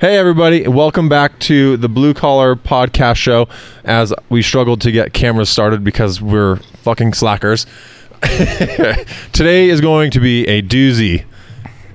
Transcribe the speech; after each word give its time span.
Hey, 0.00 0.16
everybody. 0.16 0.68
Welcome 0.68 1.08
back 1.08 1.40
to 1.40 1.76
the 1.76 1.88
Blue 1.88 2.14
Collar 2.14 2.54
Podcast 2.54 3.16
Show 3.16 3.48
as 3.82 4.14
we 4.28 4.42
struggled 4.42 4.80
to 4.82 4.92
get 4.92 5.12
cameras 5.12 5.50
started 5.50 5.82
because 5.82 6.22
we're 6.22 6.58
fucking 6.84 7.14
slackers. 7.14 7.66
Today 8.22 9.68
is 9.68 9.80
going 9.80 10.12
to 10.12 10.20
be 10.20 10.46
a 10.46 10.62
doozy. 10.62 11.24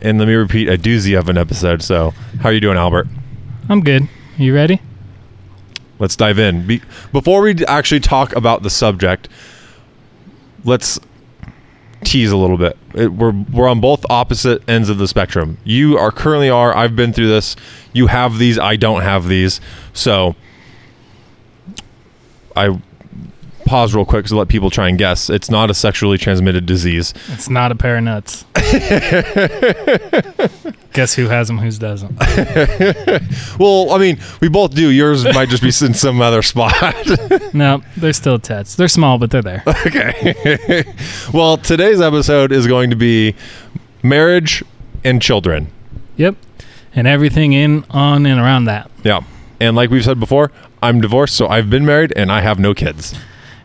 And 0.02 0.20
let 0.20 0.28
me 0.28 0.34
repeat, 0.34 0.68
a 0.68 0.78
doozy 0.78 1.18
of 1.18 1.30
an 1.30 1.38
episode. 1.38 1.82
So, 1.82 2.10
how 2.42 2.50
are 2.50 2.52
you 2.52 2.60
doing, 2.60 2.76
Albert? 2.76 3.08
I'm 3.70 3.80
good. 3.80 4.10
You 4.38 4.54
ready? 4.54 4.82
Let's 5.98 6.18
dive 6.18 6.40
in. 6.40 6.68
Be- 6.68 6.82
before 7.14 7.42
we 7.42 7.66
actually 7.68 8.02
talk 8.02 8.36
about 8.36 8.64
the 8.64 8.70
subject, 8.70 9.30
let's 10.66 11.00
tease 12.04 12.32
a 12.32 12.38
little 12.38 12.58
bit. 12.58 12.78
It, 12.94 13.14
we're 13.14 13.32
we're 13.32 13.68
on 13.68 13.82
both 13.82 14.06
opposite 14.10 14.68
ends 14.70 14.90
of 14.90 14.98
the 14.98 15.08
spectrum. 15.08 15.58
You 15.64 15.98
are 15.98 16.12
currently 16.12 16.50
are. 16.50 16.76
I've 16.76 16.96
been 16.96 17.14
through 17.14 17.30
this. 17.30 17.56
You 17.94 18.08
have 18.08 18.38
these. 18.38 18.60
I 18.60 18.76
don't 18.76 19.02
have 19.02 19.28
these. 19.28 19.62
So 19.94 20.36
I 22.56 22.80
pause 23.66 23.94
real 23.96 24.06
quick 24.06 24.26
to 24.28 24.36
let 24.36 24.48
people 24.48 24.70
try 24.70 24.90
and 24.90 24.98
guess. 24.98 25.30
It's 25.30 25.50
not 25.50 25.70
a 25.70 25.74
sexually 25.74 26.18
transmitted 26.18 26.66
disease. 26.66 27.14
It's 27.30 27.50
not 27.50 27.72
a 27.72 27.76
pair 27.76 27.98
of 27.98 28.04
nuts. 28.04 28.46
Guess 30.94 31.16
who 31.16 31.28
has 31.28 31.48
them, 31.48 31.58
who 31.58 31.72
doesn't. 31.72 32.16
Well, 33.60 33.92
I 33.92 33.98
mean, 33.98 34.20
we 34.42 34.50
both 34.50 34.74
do. 34.74 34.90
Yours 34.90 35.24
might 35.26 35.50
just 35.50 35.62
be 35.62 35.68
in 35.86 35.94
some 35.94 36.22
other 36.22 36.42
spot. 36.42 36.74
No, 37.54 37.84
they're 37.98 38.14
still 38.14 38.40
tits. 38.40 38.76
They're 38.76 38.88
small, 38.88 39.18
but 39.18 39.32
they're 39.32 39.42
there. 39.42 39.64
okay. 39.68 40.84
well, 41.34 41.58
today's 41.58 42.02
episode 42.02 42.52
is 42.52 42.68
going 42.68 42.90
to 42.90 42.96
be 42.96 43.36
marriage 44.02 44.64
and 45.04 45.22
children. 45.22 45.72
Yep. 46.18 46.36
And 46.96 47.08
everything 47.08 47.54
in, 47.54 47.86
on, 47.90 48.26
and 48.26 48.40
around 48.40 48.66
that. 48.66 48.90
Yeah. 49.04 49.22
And 49.60 49.76
like 49.76 49.90
we've 49.90 50.04
said 50.04 50.20
before, 50.20 50.52
I'm 50.82 51.00
divorced, 51.00 51.36
so 51.36 51.48
I've 51.48 51.70
been 51.70 51.86
married 51.86 52.12
and 52.16 52.32
I 52.32 52.42
have 52.42 52.60
no 52.60 52.74
kids. 52.74 53.16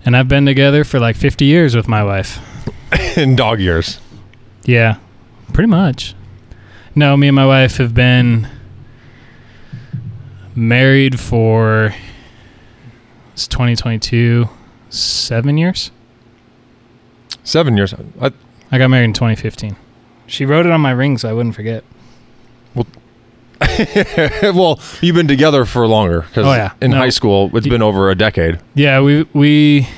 And 0.09 0.17
I've 0.17 0.27
been 0.27 0.47
together 0.47 0.85
for 0.85 0.99
like 0.99 1.17
50 1.17 1.45
years 1.45 1.77
with 1.77 1.87
my 1.87 2.03
wife. 2.03 2.41
in 3.19 3.37
dog 3.37 3.61
years. 3.61 4.01
Yeah, 4.65 4.97
pretty 5.53 5.69
much. 5.69 6.15
No, 6.95 7.15
me 7.15 7.29
and 7.29 7.37
my 7.37 7.45
wife 7.45 7.77
have 7.77 7.93
been 7.93 8.49
married 10.55 11.21
for 11.21 11.95
it's 13.35 13.47
2022, 13.49 14.49
seven 14.89 15.59
years. 15.59 15.91
Seven 17.45 17.77
years. 17.77 17.93
I, 18.19 18.33
I 18.73 18.79
got 18.79 18.89
married 18.89 19.05
in 19.05 19.13
2015. 19.13 19.77
She 20.27 20.47
wrote 20.47 20.65
it 20.65 20.73
on 20.73 20.81
my 20.81 20.93
ring 20.93 21.19
so 21.19 21.29
I 21.29 21.35
wouldn't 21.35 21.55
forget. 21.55 21.85
well, 24.55 24.81
you've 25.01 25.17
been 25.17 25.29
together 25.29 25.65
for 25.65 25.87
longer 25.87 26.21
because 26.23 26.47
Oh, 26.47 26.53
yeah. 26.53 26.73
in 26.81 26.93
No. 26.93 26.99
high 26.99 27.09
school 27.09 27.51
it's 27.55 27.67
been 27.67 27.83
over 27.83 28.11
a 28.11 28.15
decade. 28.15 28.59
Yeah, 28.75 29.01
we 29.01 29.25
we 29.33 29.89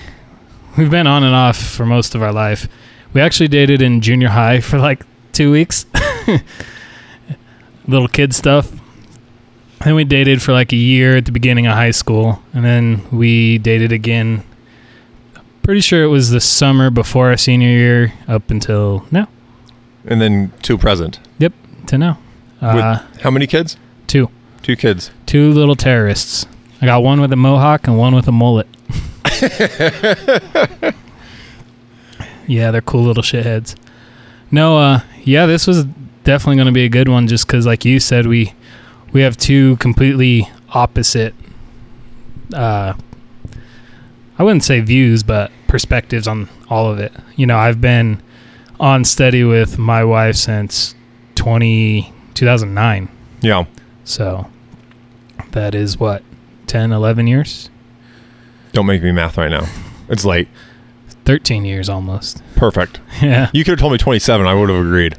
we've 0.79 0.91
been 0.91 1.07
on 1.07 1.23
and 1.25 1.35
off 1.35 1.57
for 1.59 1.85
most 1.87 2.15
of 2.15 2.23
our 2.23 2.33
life. 2.33 2.69
We 3.13 3.21
actually 3.21 3.49
dated 3.49 3.83
in 3.83 4.01
junior 4.01 4.29
high 4.29 4.61
for 4.61 4.79
like 4.79 5.05
two 5.33 5.51
weeks. 5.53 5.87
Little 7.87 8.09
kid 8.09 8.35
stuff. 8.35 8.71
Then 9.85 9.95
we 9.95 10.05
dated 10.05 10.43
for 10.43 10.53
like 10.53 10.73
a 10.73 10.77
year 10.77 11.17
at 11.17 11.25
the 11.25 11.33
beginning 11.33 11.67
of 11.67 11.73
high 11.75 11.91
school, 11.91 12.43
and 12.53 12.65
then 12.65 13.03
we 13.11 13.59
dated 13.59 13.93
again. 13.93 14.45
Pretty 15.63 15.81
sure 15.81 16.03
it 16.03 16.09
was 16.09 16.31
the 16.31 16.41
summer 16.41 16.91
before 16.91 17.31
our 17.31 17.37
senior 17.37 17.69
year, 17.69 18.13
up 18.29 18.51
until 18.51 19.07
now. 19.11 19.29
And 20.05 20.21
then 20.21 20.53
to 20.63 20.77
present. 20.79 21.19
Yep, 21.39 21.53
to 21.87 21.99
now, 21.99 22.19
uh, 22.61 23.01
With 23.13 23.23
how 23.23 23.31
many 23.31 23.47
kids? 23.47 23.77
two, 24.07 24.29
Two 24.63 24.77
kids. 24.77 25.11
two 25.27 25.53
little 25.53 25.77
terrorists. 25.77 26.47
I 26.83 26.87
got 26.87 27.03
one 27.03 27.21
with 27.21 27.33
a 27.33 27.37
mohawk 27.37 27.87
and 27.87 27.97
one 27.99 28.15
with 28.15 28.27
a 28.29 28.33
mullet. 28.33 28.67
yeah, 32.47 32.71
they're 32.71 32.81
cool 32.81 33.03
little 33.05 33.23
shitheads. 33.23 33.77
No, 34.51 34.79
uh, 34.79 35.01
yeah, 35.25 35.47
this 35.47 35.67
was 35.67 35.85
definitely 36.25 36.57
going 36.57 36.67
to 36.67 36.73
be 36.73 36.85
a 36.85 36.89
good 36.89 37.09
one, 37.09 37.27
just 37.29 37.47
because, 37.47 37.67
like 37.67 37.85
you 37.85 38.01
said, 38.01 38.27
we 38.27 38.53
we 39.13 39.21
have 39.23 39.37
two 39.37 39.77
completely 39.77 40.49
opposite. 40.71 41.35
Uh, 42.53 42.95
I 44.39 44.43
wouldn't 44.43 44.65
say 44.65 44.81
views, 44.81 45.23
but 45.23 45.51
perspectives 45.69 46.27
on 46.27 46.49
all 46.69 46.91
of 46.91 46.99
it. 46.99 47.13
You 47.37 47.47
know, 47.47 47.59
I've 47.59 47.81
been 47.81 48.23
on 48.81 49.05
steady 49.05 49.45
with 49.45 49.79
my 49.79 50.03
wife 50.03 50.37
since 50.37 50.95
20, 51.35 52.13
2009. 52.41 53.09
Yeah. 53.43 53.67
So 54.05 54.49
that 55.53 55.75
is 55.75 55.99
what 56.01 56.23
10, 56.69 56.91
11 56.91 57.27
years, 57.27 57.69
Don't 58.73 58.87
make 58.87 59.03
me 59.03 59.13
math 59.13 59.37
right 59.37 59.51
now. 59.51 59.67
It's 60.09 60.25
late. 60.25 60.49
13 61.27 61.65
years 61.67 61.89
almost. 61.89 62.43
Perfect. 62.57 63.01
Yeah. 63.21 63.51
You 63.53 63.63
could 63.65 63.73
have 63.73 63.79
told 63.81 63.93
me 63.93 63.99
27. 63.99 64.47
I 64.47 64.55
would 64.55 64.71
have 64.71 64.81
agreed. 64.81 65.19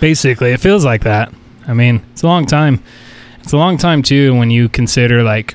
Basically, 0.00 0.52
it 0.52 0.60
feels 0.60 0.82
like 0.82 1.02
that. 1.02 1.30
I 1.68 1.74
mean, 1.74 2.02
it's 2.12 2.22
a 2.22 2.26
long 2.26 2.46
time. 2.46 2.82
It's 3.40 3.52
a 3.52 3.58
long 3.58 3.76
time 3.76 4.02
too 4.02 4.34
when 4.34 4.50
you 4.50 4.70
consider 4.70 5.22
like 5.22 5.54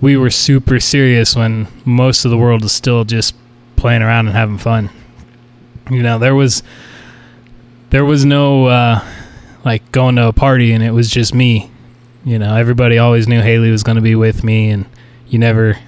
we 0.00 0.16
were 0.16 0.30
super 0.30 0.80
serious 0.80 1.36
when 1.36 1.68
most 1.84 2.24
of 2.24 2.32
the 2.32 2.36
world 2.36 2.64
is 2.64 2.72
still 2.72 3.04
just 3.04 3.36
playing 3.76 4.02
around 4.02 4.26
and 4.26 4.34
having 4.34 4.58
fun. 4.58 4.90
You 5.88 6.02
know, 6.02 6.18
there 6.18 6.34
was 6.34 6.64
there 7.90 8.04
was 8.04 8.24
no 8.24 8.66
uh 8.66 9.04
like 9.64 9.90
going 9.92 10.16
to 10.16 10.28
a 10.28 10.32
party 10.32 10.72
and 10.72 10.82
it 10.82 10.92
was 10.92 11.08
just 11.10 11.34
me. 11.34 11.70
You 12.24 12.38
know, 12.38 12.54
everybody 12.56 12.98
always 12.98 13.28
knew 13.28 13.40
Haley 13.40 13.70
was 13.70 13.82
going 13.82 13.96
to 13.96 14.02
be 14.02 14.14
with 14.14 14.44
me 14.44 14.70
and 14.70 14.86
you 15.28 15.38
never 15.38 15.78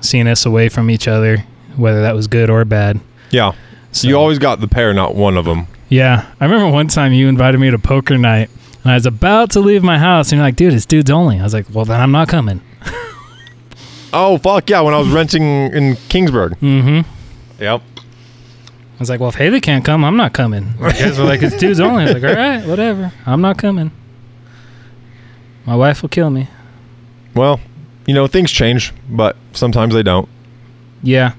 seen 0.00 0.26
us 0.26 0.46
away 0.46 0.68
from 0.68 0.90
each 0.90 1.06
other, 1.08 1.38
whether 1.76 2.02
that 2.02 2.14
was 2.14 2.26
good 2.26 2.50
or 2.50 2.64
bad. 2.64 3.00
Yeah. 3.30 3.52
So 3.92 4.08
You 4.08 4.16
always 4.16 4.38
got 4.38 4.60
the 4.60 4.68
pair, 4.68 4.94
not 4.94 5.14
one 5.14 5.36
of 5.36 5.44
them. 5.44 5.66
Yeah, 5.88 6.26
I 6.40 6.44
remember 6.46 6.68
one 6.72 6.88
time 6.88 7.12
you 7.12 7.28
invited 7.28 7.58
me 7.58 7.70
to 7.70 7.78
poker 7.78 8.16
night, 8.16 8.48
and 8.82 8.92
I 8.92 8.94
was 8.94 9.04
about 9.04 9.50
to 9.50 9.60
leave 9.60 9.82
my 9.82 9.98
house, 9.98 10.32
and 10.32 10.38
you're 10.38 10.46
like, 10.46 10.56
"Dude, 10.56 10.72
it's 10.72 10.86
dudes 10.86 11.10
only." 11.10 11.38
I 11.38 11.42
was 11.42 11.52
like, 11.52 11.66
"Well, 11.70 11.84
then 11.84 12.00
I'm 12.00 12.12
not 12.12 12.28
coming." 12.28 12.62
Oh, 14.14 14.38
fuck 14.38 14.68
yeah. 14.68 14.80
When 14.80 14.94
I 14.94 14.98
was 14.98 15.08
renting 15.08 15.42
in 15.42 15.94
Kingsburg. 16.08 16.58
Mm-hmm. 16.60 17.62
Yep. 17.62 17.82
I 18.94 18.98
was 18.98 19.10
like, 19.10 19.20
"Well, 19.20 19.30
if 19.30 19.34
Haley 19.34 19.60
can't 19.60 19.84
come, 19.84 20.04
I'm 20.04 20.16
not 20.16 20.32
coming." 20.32 20.74
You 20.80 20.92
guys 20.92 21.18
were 21.18 21.24
like, 21.24 21.42
"It's 21.42 21.56
dudes 21.56 21.80
only." 21.80 22.04
I 22.04 22.12
was 22.12 22.22
like, 22.22 22.24
"All 22.24 22.36
right, 22.36 22.64
whatever. 22.66 23.12
I'm 23.26 23.40
not 23.40 23.58
coming." 23.58 23.90
My 25.64 25.76
wife 25.76 26.02
will 26.02 26.08
kill 26.08 26.30
me. 26.30 26.48
Well, 27.34 27.60
you 28.06 28.14
know, 28.14 28.26
things 28.26 28.50
change, 28.50 28.92
but 29.08 29.36
sometimes 29.52 29.94
they 29.94 30.02
don't. 30.02 30.28
Yeah. 31.02 31.32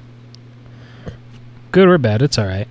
Good 1.72 1.88
or 1.88 1.98
bad, 1.98 2.22
it's 2.22 2.38
all 2.38 2.46
right. 2.46 2.68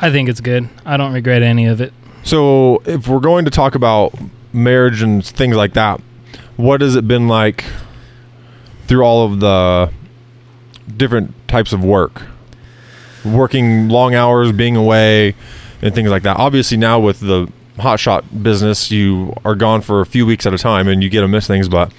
I 0.00 0.10
think 0.10 0.28
it's 0.28 0.40
good. 0.40 0.68
I 0.84 0.96
don't 0.96 1.12
regret 1.12 1.42
any 1.42 1.66
of 1.66 1.80
it. 1.80 1.92
So, 2.24 2.82
if 2.84 3.08
we're 3.08 3.20
going 3.20 3.44
to 3.44 3.50
talk 3.50 3.74
about 3.74 4.14
marriage 4.52 5.02
and 5.02 5.24
things 5.24 5.56
like 5.56 5.74
that, 5.74 6.00
what 6.56 6.80
has 6.80 6.94
it 6.96 7.06
been 7.08 7.28
like 7.28 7.64
through 8.86 9.02
all 9.02 9.24
of 9.24 9.40
the 9.40 9.92
different 10.96 11.34
types 11.48 11.72
of 11.72 11.82
work? 11.84 12.22
Working 13.24 13.88
long 13.88 14.14
hours, 14.14 14.52
being 14.52 14.76
away, 14.76 15.34
and 15.80 15.94
things 15.94 16.10
like 16.10 16.22
that. 16.22 16.36
Obviously, 16.36 16.76
now 16.76 16.98
with 16.98 17.20
the 17.20 17.50
hotshot 17.76 18.42
business, 18.42 18.90
you 18.90 19.34
are 19.44 19.54
gone 19.54 19.80
for 19.80 20.00
a 20.00 20.06
few 20.06 20.26
weeks 20.26 20.46
at 20.46 20.54
a 20.54 20.58
time 20.58 20.88
and 20.88 21.02
you 21.02 21.08
get 21.08 21.20
to 21.20 21.28
miss 21.28 21.46
things, 21.46 21.68
but 21.68 21.92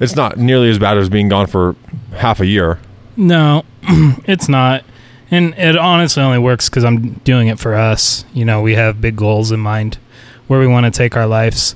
it's 0.00 0.16
not 0.16 0.38
nearly 0.38 0.70
as 0.70 0.78
bad 0.78 0.98
as 0.98 1.08
being 1.08 1.28
gone 1.28 1.46
for 1.46 1.76
half 2.12 2.40
a 2.40 2.46
year. 2.46 2.78
No, 3.16 3.64
it's 3.82 4.48
not. 4.48 4.84
And 5.30 5.54
it 5.54 5.76
honestly 5.76 6.22
only 6.22 6.38
works 6.38 6.68
because 6.68 6.84
I'm 6.84 7.14
doing 7.24 7.48
it 7.48 7.58
for 7.58 7.74
us. 7.74 8.24
You 8.32 8.44
know, 8.44 8.60
we 8.62 8.74
have 8.74 9.00
big 9.00 9.16
goals 9.16 9.52
in 9.52 9.60
mind 9.60 9.98
where 10.46 10.60
we 10.60 10.66
want 10.66 10.84
to 10.86 10.96
take 10.96 11.16
our 11.16 11.26
lives. 11.26 11.74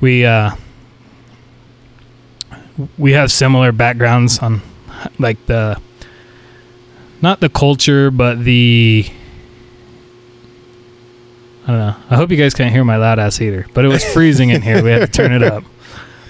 We, 0.00 0.24
uh, 0.24 0.52
we 2.98 3.12
have 3.12 3.30
similar 3.30 3.72
backgrounds 3.72 4.38
on 4.38 4.62
like 5.18 5.44
the, 5.46 5.80
not 7.22 7.40
the 7.40 7.48
culture, 7.48 8.10
but 8.10 8.44
the, 8.44 9.06
I 11.64 11.66
don't 11.66 11.78
know. 11.78 11.96
I 12.10 12.16
hope 12.16 12.30
you 12.30 12.36
guys 12.36 12.54
can't 12.54 12.72
hear 12.72 12.84
my 12.84 12.96
loud 12.96 13.18
ass 13.18 13.40
either, 13.40 13.66
but 13.74 13.84
it 13.84 13.88
was 13.88 14.04
freezing 14.12 14.50
in 14.50 14.62
here. 14.62 14.82
We 14.82 14.90
had 14.90 15.00
to 15.00 15.06
turn 15.08 15.32
it 15.32 15.42
up. 15.42 15.64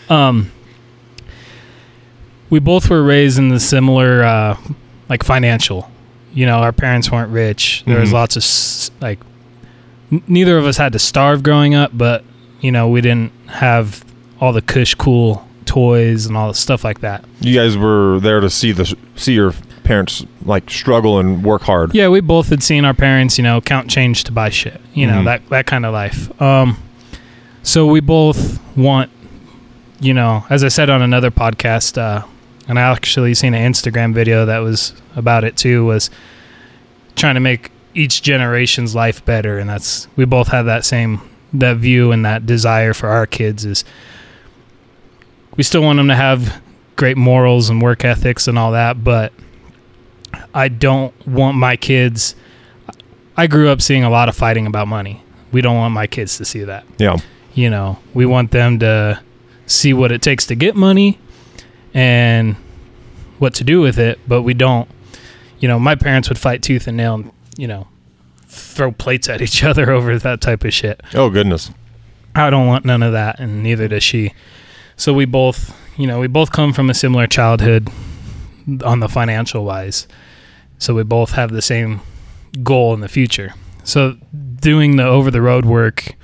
Um, 0.08 0.52
we 2.48 2.60
both 2.60 2.88
were 2.88 3.02
raised 3.02 3.38
in 3.38 3.48
the 3.48 3.58
similar 3.58 4.22
uh, 4.22 4.56
like 5.08 5.24
financial 5.24 5.90
you 6.32 6.46
know 6.46 6.58
our 6.58 6.70
parents 6.70 7.10
weren't 7.10 7.32
rich 7.32 7.82
there 7.88 7.98
was 7.98 8.10
Mhm. 8.10 8.12
lots 8.12 8.36
of 8.88 9.02
like 9.02 9.18
n- 10.12 10.22
neither 10.28 10.58
of 10.58 10.64
us 10.64 10.76
had 10.76 10.92
to 10.92 11.00
starve 11.00 11.42
growing 11.42 11.74
up 11.74 11.90
but 11.92 12.22
you 12.60 12.70
know 12.70 12.86
we 12.88 13.00
didn't 13.00 13.32
have 13.48 14.04
all 14.40 14.52
the 14.52 14.62
cush 14.62 14.94
cool 14.94 15.44
toys 15.64 16.26
and 16.26 16.36
all 16.36 16.46
the 16.46 16.54
stuff 16.54 16.84
like 16.84 17.00
that 17.00 17.24
You 17.40 17.56
guys 17.58 17.76
were 17.76 18.20
there 18.20 18.38
to 18.38 18.48
see 18.48 18.70
the 18.70 18.96
see 19.16 19.32
your 19.32 19.54
parents 19.86 20.24
like 20.44 20.68
struggle 20.70 21.18
and 21.18 21.42
work 21.44 21.62
hard. 21.62 21.94
yeah 21.94 22.08
we 22.08 22.20
both 22.20 22.48
had 22.48 22.62
seen 22.62 22.84
our 22.84 22.92
parents 22.94 23.38
you 23.38 23.44
know 23.44 23.60
count 23.60 23.88
change 23.88 24.24
to 24.24 24.32
buy 24.32 24.48
shit 24.50 24.80
you 24.94 25.06
know 25.06 25.20
Mhm. 25.20 25.24
that 25.24 25.48
that 25.48 25.66
kind 25.66 25.86
of 25.86 25.92
life 25.94 26.20
um 26.42 26.76
so 27.62 27.86
we 27.86 27.98
both 27.98 28.60
want, 28.76 29.10
you 29.98 30.14
know, 30.14 30.44
as 30.50 30.62
I 30.62 30.68
said 30.68 30.88
on 30.88 31.02
another 31.02 31.32
podcast, 31.32 31.98
uh, 31.98 32.22
and 32.68 32.78
I 32.78 32.82
actually 32.82 33.34
seen 33.34 33.54
an 33.54 33.72
Instagram 33.72 34.14
video 34.14 34.46
that 34.46 34.58
was 34.58 34.94
about 35.16 35.42
it 35.42 35.56
too, 35.56 35.84
was 35.84 36.08
trying 37.16 37.34
to 37.34 37.40
make 37.40 37.72
each 37.92 38.22
generation's 38.22 38.94
life 38.94 39.24
better, 39.24 39.58
and 39.58 39.68
that's 39.68 40.06
we 40.14 40.24
both 40.24 40.48
have 40.48 40.66
that 40.66 40.84
same 40.84 41.20
that 41.52 41.78
view 41.78 42.12
and 42.12 42.24
that 42.24 42.46
desire 42.46 42.94
for 42.94 43.08
our 43.08 43.26
kids 43.26 43.64
is 43.64 43.84
we 45.56 45.64
still 45.64 45.82
want 45.82 45.96
them 45.96 46.06
to 46.08 46.14
have 46.16 46.62
great 46.94 47.16
morals 47.16 47.68
and 47.68 47.82
work 47.82 48.04
ethics 48.04 48.46
and 48.46 48.56
all 48.58 48.70
that, 48.72 49.02
but 49.02 49.32
I 50.54 50.68
don't 50.68 51.14
want 51.26 51.56
my 51.56 51.76
kids. 51.76 52.34
I 53.36 53.46
grew 53.46 53.68
up 53.68 53.82
seeing 53.82 54.04
a 54.04 54.10
lot 54.10 54.28
of 54.28 54.36
fighting 54.36 54.66
about 54.66 54.88
money. 54.88 55.22
We 55.52 55.60
don't 55.60 55.76
want 55.76 55.94
my 55.94 56.06
kids 56.06 56.38
to 56.38 56.44
see 56.44 56.64
that. 56.64 56.84
Yeah. 56.98 57.16
You 57.54 57.70
know, 57.70 57.98
we 58.14 58.26
want 58.26 58.50
them 58.50 58.78
to 58.80 59.20
see 59.66 59.92
what 59.92 60.12
it 60.12 60.22
takes 60.22 60.46
to 60.46 60.54
get 60.54 60.76
money 60.76 61.18
and 61.94 62.56
what 63.38 63.54
to 63.54 63.64
do 63.64 63.80
with 63.80 63.98
it, 63.98 64.18
but 64.26 64.42
we 64.42 64.54
don't. 64.54 64.88
You 65.58 65.68
know, 65.68 65.78
my 65.78 65.94
parents 65.94 66.28
would 66.28 66.38
fight 66.38 66.62
tooth 66.62 66.86
and 66.86 66.96
nail 66.96 67.14
and, 67.14 67.32
you 67.56 67.66
know, 67.66 67.86
throw 68.46 68.92
plates 68.92 69.28
at 69.28 69.40
each 69.40 69.64
other 69.70 69.90
over 69.90 70.18
that 70.18 70.40
type 70.40 70.64
of 70.64 70.72
shit. 70.72 71.02
Oh 71.14 71.30
goodness. 71.30 71.70
I 72.34 72.50
don't 72.50 72.66
want 72.66 72.84
none 72.84 73.02
of 73.02 73.12
that, 73.12 73.40
and 73.40 73.62
neither 73.62 73.88
does 73.88 74.02
she. 74.02 74.34
So 74.96 75.14
we 75.14 75.24
both, 75.24 75.74
you 75.96 76.06
know, 76.06 76.20
we 76.20 76.26
both 76.26 76.52
come 76.52 76.74
from 76.74 76.90
a 76.90 76.94
similar 76.94 77.26
childhood 77.26 77.88
on 78.84 79.00
the 79.00 79.08
financial 79.08 79.64
wise. 79.64 80.06
So 80.78 80.94
we 80.94 81.02
both 81.04 81.32
have 81.32 81.50
the 81.52 81.62
same 81.62 82.00
goal 82.62 82.94
in 82.94 83.00
the 83.00 83.08
future. 83.08 83.54
So 83.84 84.16
doing 84.60 84.96
the 84.96 85.04
over 85.04 85.30
the 85.30 85.40
road 85.40 85.64
work, 85.64 86.14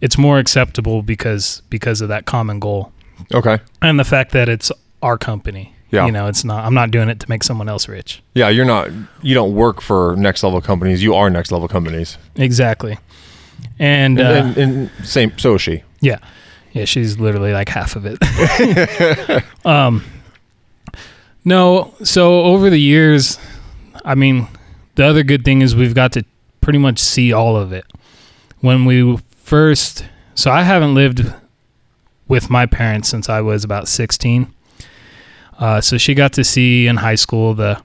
it's 0.00 0.16
more 0.16 0.38
acceptable 0.38 1.02
because 1.02 1.62
because 1.70 2.00
of 2.00 2.08
that 2.08 2.24
common 2.24 2.60
goal 2.60 2.92
Okay. 3.34 3.58
and 3.82 3.98
the 3.98 4.04
fact 4.04 4.32
that 4.32 4.48
it's 4.48 4.72
our 5.02 5.18
company. 5.18 5.74
Yeah. 5.90 6.06
You 6.06 6.12
know, 6.12 6.28
it's 6.28 6.44
not. 6.44 6.64
I'm 6.64 6.72
not 6.74 6.92
doing 6.92 7.08
it 7.08 7.18
to 7.18 7.28
make 7.28 7.42
someone 7.42 7.68
else 7.68 7.88
rich. 7.88 8.22
Yeah, 8.34 8.48
you're 8.48 8.64
not. 8.64 8.90
You 9.22 9.34
don't 9.34 9.54
work 9.56 9.80
for 9.80 10.14
next 10.16 10.44
level 10.44 10.60
companies. 10.60 11.02
You 11.02 11.16
are 11.16 11.28
next 11.30 11.50
level 11.50 11.66
companies. 11.66 12.16
Exactly. 12.36 12.96
And, 13.80 14.20
And, 14.20 14.20
uh, 14.20 14.60
and, 14.60 14.88
and 14.96 15.06
same. 15.06 15.36
So 15.36 15.56
is 15.56 15.62
she. 15.62 15.82
Yeah. 16.00 16.18
Yeah, 16.72 16.84
she's 16.84 17.18
literally 17.18 17.52
like 17.52 17.68
half 17.68 17.96
of 17.96 18.06
it. 18.06 19.44
um 19.64 20.04
No, 21.44 21.94
so 22.02 22.42
over 22.42 22.68
the 22.70 22.80
years, 22.80 23.38
I 24.04 24.14
mean, 24.14 24.48
the 24.96 25.04
other 25.04 25.22
good 25.22 25.44
thing 25.44 25.62
is 25.62 25.74
we've 25.74 25.94
got 25.94 26.12
to 26.12 26.24
pretty 26.60 26.78
much 26.78 26.98
see 26.98 27.32
all 27.32 27.56
of 27.56 27.72
it. 27.72 27.84
When 28.60 28.84
we 28.84 29.16
first 29.36 30.04
so 30.34 30.50
I 30.50 30.62
haven't 30.62 30.94
lived 30.94 31.32
with 32.28 32.48
my 32.48 32.64
parents 32.64 33.08
since 33.08 33.28
I 33.28 33.40
was 33.40 33.64
about 33.64 33.88
16. 33.88 34.46
Uh, 35.58 35.80
so 35.82 35.98
she 35.98 36.14
got 36.14 36.32
to 36.34 36.44
see 36.44 36.86
in 36.86 36.96
high 36.96 37.16
school 37.16 37.52
the 37.52 37.82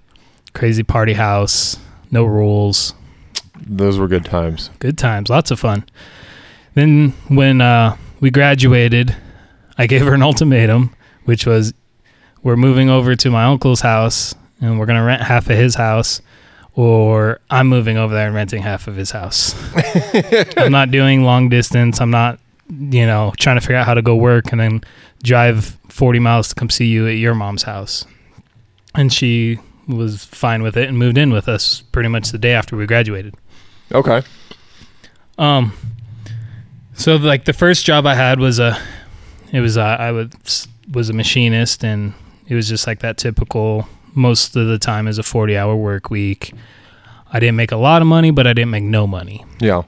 crazy 0.53 0.83
party 0.83 1.13
house, 1.13 1.77
no 2.11 2.23
rules, 2.23 2.93
Those 3.65 3.97
were 3.97 4.07
good 4.07 4.23
times. 4.23 4.69
good 4.79 4.97
times, 4.97 5.29
lots 5.29 5.51
of 5.51 5.59
fun. 5.59 5.85
Then 6.75 7.09
when 7.27 7.59
uh, 7.59 7.97
we 8.21 8.29
graduated, 8.31 9.15
I 9.77 9.87
gave 9.87 10.01
her 10.05 10.13
an 10.13 10.21
ultimatum, 10.29 10.95
which 11.25 11.45
was 11.45 11.73
we're 12.45 12.56
moving 12.56 12.92
over 12.92 13.15
to 13.15 13.31
my 13.31 13.45
uncle's 13.45 13.81
house 13.81 14.36
and 14.62 14.80
we're 14.80 14.86
going 14.86 15.00
to 15.00 15.03
rent 15.03 15.24
half 15.24 15.50
of 15.50 15.57
his 15.57 15.74
house, 15.74 16.21
or 16.75 17.39
I'm 17.50 17.68
moving 17.68 17.97
over 17.97 18.13
there 18.13 18.27
and 18.27 18.36
renting 18.36 18.62
half 18.62 18.88
of 18.88 18.95
his 18.95 19.09
house. 19.09 19.56
I'm 20.56 20.71
not 20.71 20.92
doing 20.92 21.24
long 21.24 21.50
distance. 21.50 22.00
I'm 22.00 22.12
not, 22.12 22.39
you 22.69 23.07
know, 23.07 23.33
trying 23.39 23.56
to 23.56 23.62
figure 23.62 23.77
out 23.77 23.88
how 23.88 23.95
to 23.95 24.03
go 24.03 24.15
work 24.15 24.51
and 24.51 24.62
then 24.62 24.81
drive 25.24 25.75
40 25.89 26.19
miles 26.19 26.50
to 26.50 26.56
come 26.56 26.69
see 26.69 26.86
you 26.86 27.07
at 27.07 27.18
your 27.18 27.33
mom's 27.33 27.63
house. 27.63 28.06
And 28.94 29.12
she 29.12 29.57
was 29.88 30.24
fine 30.24 30.62
with 30.62 30.77
it 30.77 30.88
and 30.88 31.00
moved 31.00 31.18
in 31.18 31.33
with 31.33 31.50
us 31.50 31.81
pretty 31.91 32.09
much 32.09 32.30
the 32.30 32.38
day 32.38 32.53
after 32.53 32.77
we 32.77 32.86
graduated. 32.86 33.33
Okay. 33.91 34.21
Um. 35.39 35.74
So 36.94 37.15
like 37.15 37.45
the 37.45 37.53
first 37.53 37.86
job 37.86 38.06
I 38.06 38.13
had 38.13 38.39
was 38.39 38.59
a, 38.59 38.80
it 39.51 39.62
was 39.62 39.77
uh, 39.77 39.98
I 40.00 40.12
was 40.12 40.68
was 40.94 41.09
a 41.09 41.13
machinist 41.13 41.83
and 41.83 42.13
it 42.47 42.56
was 42.56 42.69
just 42.69 42.88
like 42.88 43.00
that 43.00 43.18
typical. 43.18 43.88
Most 44.13 44.56
of 44.56 44.68
the 44.68 44.80
time 44.80 45.07
is 45.07 45.18
a 45.18 45.24
forty 45.24 45.57
hour 45.57 45.75
work 45.75 46.09
week. 46.09 46.53
I 47.31 47.39
didn't 47.39 47.56
make 47.56 47.71
a 47.71 47.77
lot 47.77 48.01
of 48.01 48.07
money, 48.07 48.31
but 48.31 48.47
I 48.47 48.53
didn't 48.53 48.71
make 48.71 48.83
no 48.83 49.07
money. 49.07 49.45
Yeah. 49.59 49.83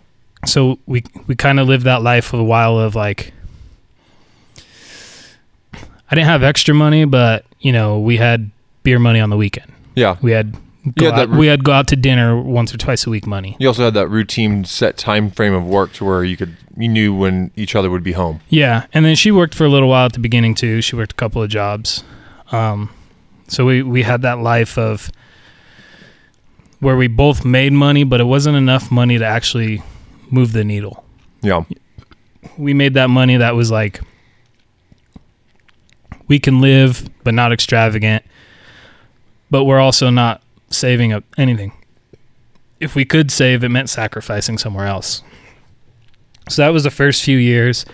So 0.46 0.80
we 0.86 1.04
we 1.28 1.36
kind 1.36 1.60
of 1.60 1.68
lived 1.68 1.86
that 1.86 2.02
life 2.02 2.26
for 2.26 2.38
a 2.40 2.44
while 2.44 2.78
of 2.78 2.96
like. 2.96 3.34
I 6.10 6.16
didn't 6.16 6.28
have 6.28 6.44
extra 6.44 6.74
money, 6.74 7.06
but 7.06 7.46
you 7.60 7.72
know 7.72 8.00
we 8.00 8.18
had 8.18 8.52
beer 8.84 9.00
money 9.00 9.20
on 9.20 9.30
the 9.30 9.38
weekend. 9.38 9.72
Yeah. 9.96 10.18
We 10.22 10.32
had 10.32 10.56
go 10.96 11.12
had 11.12 11.32
we 11.32 11.48
had 11.48 11.64
go 11.64 11.74
out 11.74 11.88
to 11.90 11.96
dinner 11.96 12.42
once 12.42 12.74
or 12.74 12.78
twice 12.78 13.06
a 13.06 13.10
week 13.10 13.28
money. 13.28 13.56
You 13.60 13.68
also 13.68 13.86
had 13.86 13.94
that 13.96 14.08
routine 14.08 14.64
set 14.66 14.98
time 14.98 15.30
frame 15.32 15.54
of 15.54 15.66
work 15.66 15.94
to 15.94 16.06
where 16.06 16.24
you 16.24 16.38
could 16.38 16.56
you 16.78 16.88
knew 16.88 17.14
when 17.14 17.52
each 17.56 17.76
other 17.76 17.90
would 17.90 18.04
be 18.04 18.14
home. 18.14 18.40
Yeah, 18.50 18.86
and 18.94 19.04
then 19.04 19.16
she 19.16 19.32
worked 19.32 19.56
for 19.56 19.66
a 19.66 19.70
little 19.70 19.90
while 19.90 20.06
at 20.06 20.14
the 20.14 20.20
beginning 20.20 20.56
too. 20.56 20.82
She 20.82 20.96
worked 20.96 21.14
a 21.14 21.16
couple 21.16 21.42
of 21.42 21.50
jobs, 21.50 22.04
um, 22.52 22.90
so 23.48 23.66
we 23.66 23.82
we 23.82 24.04
had 24.04 24.22
that 24.24 24.40
life 24.40 24.78
of 24.78 25.10
where 26.80 26.96
we 26.96 27.08
both 27.08 27.44
made 27.44 27.74
money, 27.74 28.04
but 28.04 28.22
it 28.22 28.26
wasn't 28.26 28.56
enough 28.56 28.92
money 28.92 29.18
to 29.18 29.26
actually 29.26 29.82
move 30.30 30.52
the 30.52 30.64
needle. 30.64 31.04
Yeah. 31.42 31.64
We 32.58 32.74
made 32.74 32.94
that 32.96 33.10
money 33.10 33.38
that 33.38 33.56
was 33.56 33.72
like 33.72 34.02
we 36.28 36.40
can 36.40 36.62
live, 36.62 37.10
but 37.24 37.34
not 37.34 37.52
extravagant. 37.52 38.24
But 39.50 39.64
we're 39.64 39.80
also 39.80 40.10
not 40.10 40.42
saving 40.70 41.14
up 41.14 41.24
anything. 41.38 41.72
If 42.80 42.96
we 42.96 43.06
could 43.06 43.32
save, 43.32 43.64
it 43.64 43.70
meant 43.70 43.90
sacrificing 43.90 44.58
somewhere 44.58 44.86
else. 44.86 45.24
So 46.50 46.62
that 46.62 46.70
was 46.70 46.84
the 46.84 46.92
first 46.92 47.24
few 47.24 47.38
years. 47.38 47.86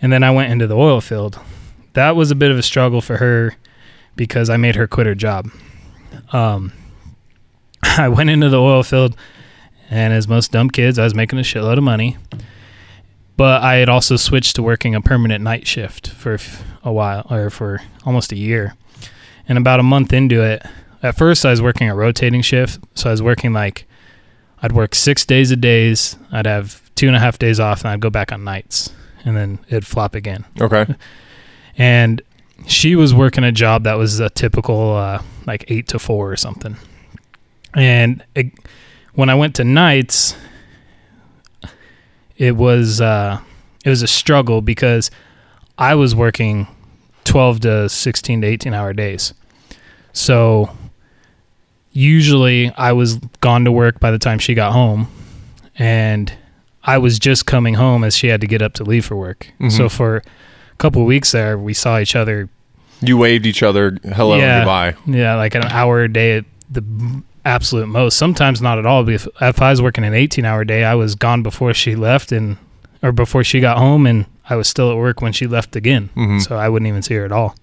And 0.00 0.12
then 0.12 0.24
I 0.24 0.30
went 0.30 0.50
into 0.50 0.66
the 0.66 0.76
oil 0.76 1.00
field. 1.00 1.38
That 1.92 2.16
was 2.16 2.30
a 2.30 2.34
bit 2.34 2.50
of 2.50 2.58
a 2.58 2.62
struggle 2.62 3.00
for 3.02 3.18
her 3.18 3.54
because 4.16 4.50
I 4.50 4.56
made 4.56 4.76
her 4.76 4.86
quit 4.86 5.06
her 5.06 5.14
job. 5.14 5.50
Um, 6.32 6.72
I 7.82 8.08
went 8.08 8.30
into 8.30 8.48
the 8.48 8.60
oil 8.60 8.82
field, 8.82 9.16
and 9.90 10.12
as 10.12 10.28
most 10.28 10.52
dumb 10.52 10.70
kids, 10.70 10.98
I 10.98 11.04
was 11.04 11.14
making 11.14 11.38
a 11.38 11.42
shitload 11.42 11.78
of 11.78 11.84
money. 11.84 12.16
But 13.36 13.62
I 13.62 13.76
had 13.76 13.88
also 13.88 14.16
switched 14.16 14.56
to 14.56 14.62
working 14.62 14.94
a 14.94 15.00
permanent 15.00 15.42
night 15.42 15.66
shift 15.66 16.08
for 16.08 16.38
a 16.84 16.92
while, 16.92 17.26
or 17.30 17.50
for 17.50 17.80
almost 18.04 18.32
a 18.32 18.36
year. 18.36 18.74
And 19.48 19.58
about 19.58 19.80
a 19.80 19.82
month 19.82 20.12
into 20.12 20.42
it, 20.42 20.64
at 21.02 21.16
first 21.16 21.44
I 21.44 21.50
was 21.50 21.60
working 21.60 21.88
a 21.88 21.94
rotating 21.94 22.42
shift. 22.42 22.78
So 22.94 23.08
I 23.08 23.12
was 23.12 23.22
working 23.22 23.52
like, 23.52 23.86
I'd 24.62 24.72
work 24.72 24.94
six 24.94 25.24
days 25.24 25.50
a 25.50 25.56
days. 25.56 26.16
I'd 26.30 26.46
have 26.46 26.90
two 26.94 27.08
and 27.08 27.16
a 27.16 27.18
half 27.18 27.38
days 27.38 27.58
off, 27.58 27.80
and 27.80 27.88
I'd 27.88 28.00
go 28.00 28.10
back 28.10 28.30
on 28.30 28.44
nights, 28.44 28.92
and 29.24 29.36
then 29.36 29.58
it'd 29.68 29.86
flop 29.86 30.14
again. 30.14 30.44
Okay. 30.60 30.86
And 31.78 32.20
she 32.66 32.94
was 32.96 33.12
working 33.14 33.44
a 33.44 33.52
job 33.52 33.84
that 33.84 33.94
was 33.94 34.20
a 34.20 34.30
typical 34.30 34.94
uh, 34.96 35.22
like 35.46 35.64
eight 35.68 35.88
to 35.88 35.98
four 35.98 36.30
or 36.30 36.36
something. 36.36 36.76
And 37.74 38.22
it, 38.34 38.52
when 39.14 39.28
I 39.30 39.34
went 39.34 39.54
to 39.56 39.64
nights, 39.64 40.36
it 42.36 42.56
was 42.56 43.00
uh, 43.00 43.40
it 43.84 43.88
was 43.88 44.02
a 44.02 44.06
struggle 44.06 44.60
because 44.60 45.10
I 45.78 45.94
was 45.94 46.14
working 46.14 46.66
twelve 47.24 47.60
to 47.60 47.88
sixteen 47.88 48.40
to 48.42 48.46
eighteen 48.46 48.74
hour 48.74 48.92
days. 48.92 49.34
So 50.12 50.70
usually 51.92 52.70
I 52.76 52.92
was 52.92 53.16
gone 53.40 53.64
to 53.64 53.72
work 53.72 54.00
by 54.00 54.10
the 54.10 54.18
time 54.18 54.38
she 54.38 54.54
got 54.54 54.72
home, 54.72 55.08
and 55.78 56.32
I 56.84 56.98
was 56.98 57.18
just 57.18 57.46
coming 57.46 57.74
home 57.74 58.04
as 58.04 58.16
she 58.16 58.28
had 58.28 58.40
to 58.40 58.46
get 58.46 58.62
up 58.62 58.74
to 58.74 58.84
leave 58.84 59.04
for 59.04 59.16
work. 59.16 59.48
Mhm. 59.60 59.72
So 59.72 59.88
for 59.88 60.22
couple 60.82 61.00
of 61.02 61.06
weeks 61.06 61.32
there, 61.32 61.56
we 61.56 61.72
saw 61.74 61.98
each 61.98 62.14
other 62.16 62.48
You 63.00 63.16
waved 63.16 63.46
each 63.46 63.62
other 63.62 63.96
hello 64.14 64.36
Yeah. 64.36 64.58
and 64.58 64.60
goodbye. 64.64 64.94
yeah, 65.18 65.36
like 65.36 65.54
an 65.54 65.64
hour 65.64 66.02
a 66.02 66.12
day 66.12 66.36
at 66.38 66.44
the 66.70 66.82
absolute 67.44 67.86
most. 67.86 68.16
Sometimes 68.18 68.60
not 68.60 68.78
at 68.78 68.86
all. 68.86 69.08
If, 69.08 69.26
if 69.40 69.62
I 69.62 69.70
was 69.70 69.80
working 69.82 70.04
an 70.04 70.14
18 70.14 70.44
hour 70.44 70.64
day, 70.64 70.84
I 70.84 70.94
was 70.94 71.14
gone 71.14 71.42
before 71.42 71.72
she 71.74 71.94
left 71.96 72.32
and 72.32 72.56
or 73.02 73.10
before 73.12 73.42
she 73.44 73.58
got 73.60 73.78
home 73.78 74.06
and 74.06 74.26
I 74.48 74.54
was 74.56 74.68
still 74.68 74.90
at 74.90 74.96
work 74.96 75.20
when 75.22 75.32
she 75.32 75.46
left 75.46 75.74
again. 75.76 76.10
Mhm. 76.16 76.40
So 76.42 76.56
I 76.56 76.68
wouldn't 76.68 76.88
even 76.88 77.02
see 77.02 77.14
her 77.14 77.24
at 77.24 77.32
all. 77.32 77.54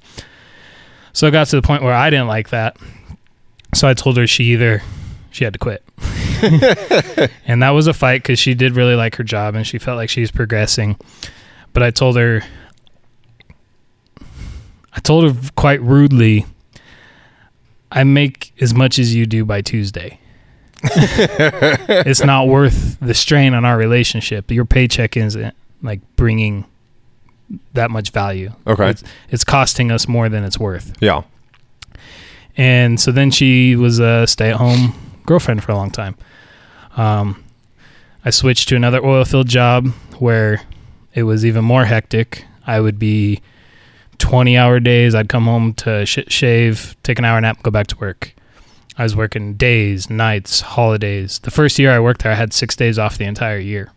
So 1.13 1.27
it 1.27 1.31
got 1.31 1.47
to 1.47 1.55
the 1.55 1.61
point 1.61 1.83
where 1.83 1.93
I 1.93 2.09
didn't 2.09 2.27
like 2.27 2.49
that. 2.49 2.77
So 3.73 3.87
I 3.87 3.93
told 3.93 4.17
her 4.17 4.27
she 4.27 4.43
either 4.45 4.81
she 5.31 5.43
had 5.43 5.53
to 5.53 5.59
quit. 5.59 5.83
and 7.45 7.61
that 7.63 7.71
was 7.71 7.87
a 7.87 7.93
fight 7.93 8.23
cuz 8.23 8.39
she 8.39 8.53
did 8.53 8.75
really 8.75 8.95
like 8.95 9.15
her 9.15 9.23
job 9.23 9.55
and 9.55 9.65
she 9.65 9.77
felt 9.77 9.97
like 9.97 10.09
she 10.09 10.21
was 10.21 10.31
progressing. 10.31 10.97
But 11.73 11.83
I 11.83 11.91
told 11.91 12.17
her 12.17 12.43
I 14.99 15.01
told 15.01 15.23
her 15.23 15.51
quite 15.55 15.81
rudely 15.81 16.45
I 17.89 18.03
make 18.03 18.51
as 18.59 18.73
much 18.73 18.99
as 18.99 19.15
you 19.15 19.25
do 19.25 19.45
by 19.45 19.61
Tuesday. 19.61 20.19
it's 20.83 22.21
not 22.21 22.49
worth 22.49 22.97
the 22.99 23.13
strain 23.13 23.53
on 23.53 23.63
our 23.63 23.77
relationship. 23.77 24.51
Your 24.51 24.65
paycheck 24.65 25.15
isn't 25.15 25.55
like 25.81 26.01
bringing 26.17 26.65
that 27.75 27.91
much 27.91 28.11
value. 28.11 28.51
Okay. 28.67 28.89
It's, 28.89 29.03
it's 29.29 29.43
costing 29.45 29.89
us 29.89 30.05
more 30.05 30.27
than 30.27 30.43
it's 30.43 30.59
worth. 30.59 30.97
Yeah. 30.99 31.23
And 32.57 32.99
so 32.99 33.13
then 33.13 33.31
she 33.31 33.77
was 33.77 33.99
a 33.99 34.27
stay 34.27 34.49
at 34.49 34.57
home 34.57 34.93
girlfriend 35.25 35.63
for 35.63 35.71
a 35.71 35.75
long 35.75 35.91
time. 35.91 36.17
Um, 36.97 37.41
I 38.25 38.31
switched 38.31 38.67
to 38.67 38.75
another 38.75 39.01
oil 39.03 39.23
field 39.23 39.47
job 39.47 39.87
where 40.17 40.61
it 41.15 41.23
was 41.23 41.45
even 41.45 41.63
more 41.63 41.85
hectic. 41.85 42.43
I 42.67 42.81
would 42.81 42.99
be 42.99 43.41
20 44.29 44.57
hour 44.57 44.79
days. 44.79 45.15
I'd 45.15 45.27
come 45.27 45.45
home 45.45 45.73
to 45.73 46.05
sh- 46.05 46.19
shave, 46.27 46.95
take 47.01 47.17
an 47.17 47.25
hour 47.25 47.41
nap, 47.41 47.63
go 47.63 47.71
back 47.71 47.87
to 47.87 47.97
work. 47.97 48.35
I 48.95 49.01
was 49.01 49.15
working 49.15 49.55
days, 49.55 50.07
nights, 50.07 50.61
holidays. 50.61 51.39
The 51.39 51.49
first 51.49 51.79
year 51.79 51.91
I 51.91 51.99
worked 51.99 52.21
there, 52.21 52.31
I 52.31 52.35
had 52.35 52.53
six 52.53 52.75
days 52.75 52.99
off 52.99 53.17
the 53.17 53.25
entire 53.25 53.57
year, 53.57 53.91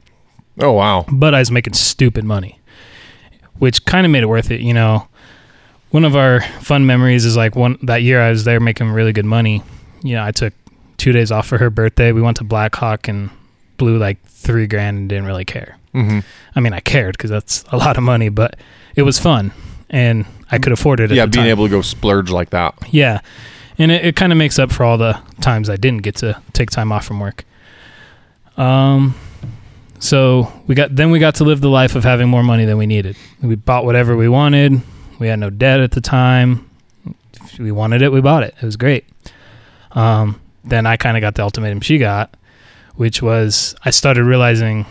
Oh 0.58 0.72
wow. 0.72 1.04
but 1.12 1.34
I 1.34 1.40
was 1.40 1.50
making 1.50 1.74
stupid 1.74 2.24
money, 2.24 2.58
which 3.58 3.84
kind 3.84 4.06
of 4.06 4.12
made 4.12 4.22
it 4.22 4.26
worth 4.26 4.50
it. 4.50 4.62
You 4.62 4.72
know, 4.72 5.06
one 5.90 6.06
of 6.06 6.16
our 6.16 6.40
fun 6.60 6.86
memories 6.86 7.26
is 7.26 7.36
like 7.36 7.54
one 7.54 7.76
that 7.82 8.02
year 8.02 8.22
I 8.22 8.30
was 8.30 8.44
there 8.44 8.58
making 8.58 8.88
really 8.90 9.12
good 9.12 9.26
money. 9.26 9.62
You 10.02 10.14
know, 10.14 10.24
I 10.24 10.30
took 10.30 10.54
two 10.96 11.12
days 11.12 11.30
off 11.30 11.46
for 11.46 11.58
her 11.58 11.68
birthday. 11.68 12.10
We 12.12 12.22
went 12.22 12.38
to 12.38 12.44
Black 12.44 12.74
Hawk 12.76 13.06
and 13.06 13.28
blew 13.76 13.98
like 13.98 14.24
three 14.28 14.66
grand 14.66 14.96
and 14.96 15.08
didn't 15.10 15.26
really 15.26 15.44
care. 15.44 15.76
Mm-hmm. 15.94 16.20
I 16.56 16.60
mean, 16.60 16.72
I 16.72 16.80
cared 16.80 17.18
because 17.18 17.28
that's 17.28 17.64
a 17.70 17.76
lot 17.76 17.98
of 17.98 18.02
money, 18.02 18.30
but 18.30 18.56
it 18.96 19.02
was 19.02 19.18
fun 19.18 19.52
and 19.92 20.24
I 20.50 20.58
could 20.58 20.72
afford 20.72 20.98
it. 21.00 21.10
At 21.10 21.16
Yeah, 21.16 21.26
the 21.26 21.30
being 21.30 21.44
time. 21.44 21.50
able 21.50 21.66
to 21.66 21.70
go 21.70 21.82
splurge 21.82 22.30
like 22.30 22.50
that. 22.50 22.74
Yeah. 22.90 23.20
And 23.78 23.92
it, 23.92 24.04
it 24.06 24.16
kind 24.16 24.32
of 24.32 24.38
makes 24.38 24.58
up 24.58 24.72
for 24.72 24.84
all 24.84 24.98
the 24.98 25.18
times 25.40 25.68
I 25.70 25.76
didn't 25.76 26.02
get 26.02 26.16
to 26.16 26.40
take 26.52 26.70
time 26.70 26.90
off 26.92 27.04
from 27.04 27.20
work. 27.20 27.44
Um 28.56 29.14
so 29.98 30.52
we 30.66 30.74
got 30.74 30.94
then 30.96 31.10
we 31.10 31.18
got 31.18 31.36
to 31.36 31.44
live 31.44 31.60
the 31.60 31.70
life 31.70 31.94
of 31.94 32.04
having 32.04 32.28
more 32.28 32.42
money 32.42 32.64
than 32.64 32.76
we 32.76 32.86
needed. 32.86 33.16
We 33.40 33.54
bought 33.54 33.84
whatever 33.84 34.16
we 34.16 34.28
wanted. 34.28 34.80
We 35.18 35.28
had 35.28 35.38
no 35.38 35.48
debt 35.50 35.80
at 35.80 35.92
the 35.92 36.00
time. 36.00 36.68
If 37.44 37.58
we 37.58 37.70
wanted 37.72 38.02
it, 38.02 38.10
we 38.12 38.20
bought 38.20 38.42
it. 38.42 38.54
It 38.60 38.64
was 38.64 38.76
great. 38.76 39.04
Um 39.92 40.40
then 40.64 40.86
I 40.86 40.96
kind 40.96 41.16
of 41.16 41.20
got 41.20 41.34
the 41.34 41.42
ultimatum 41.42 41.80
she 41.80 41.98
got, 41.98 42.36
which 42.96 43.20
was 43.22 43.74
I 43.84 43.90
started 43.90 44.24
realizing 44.24 44.86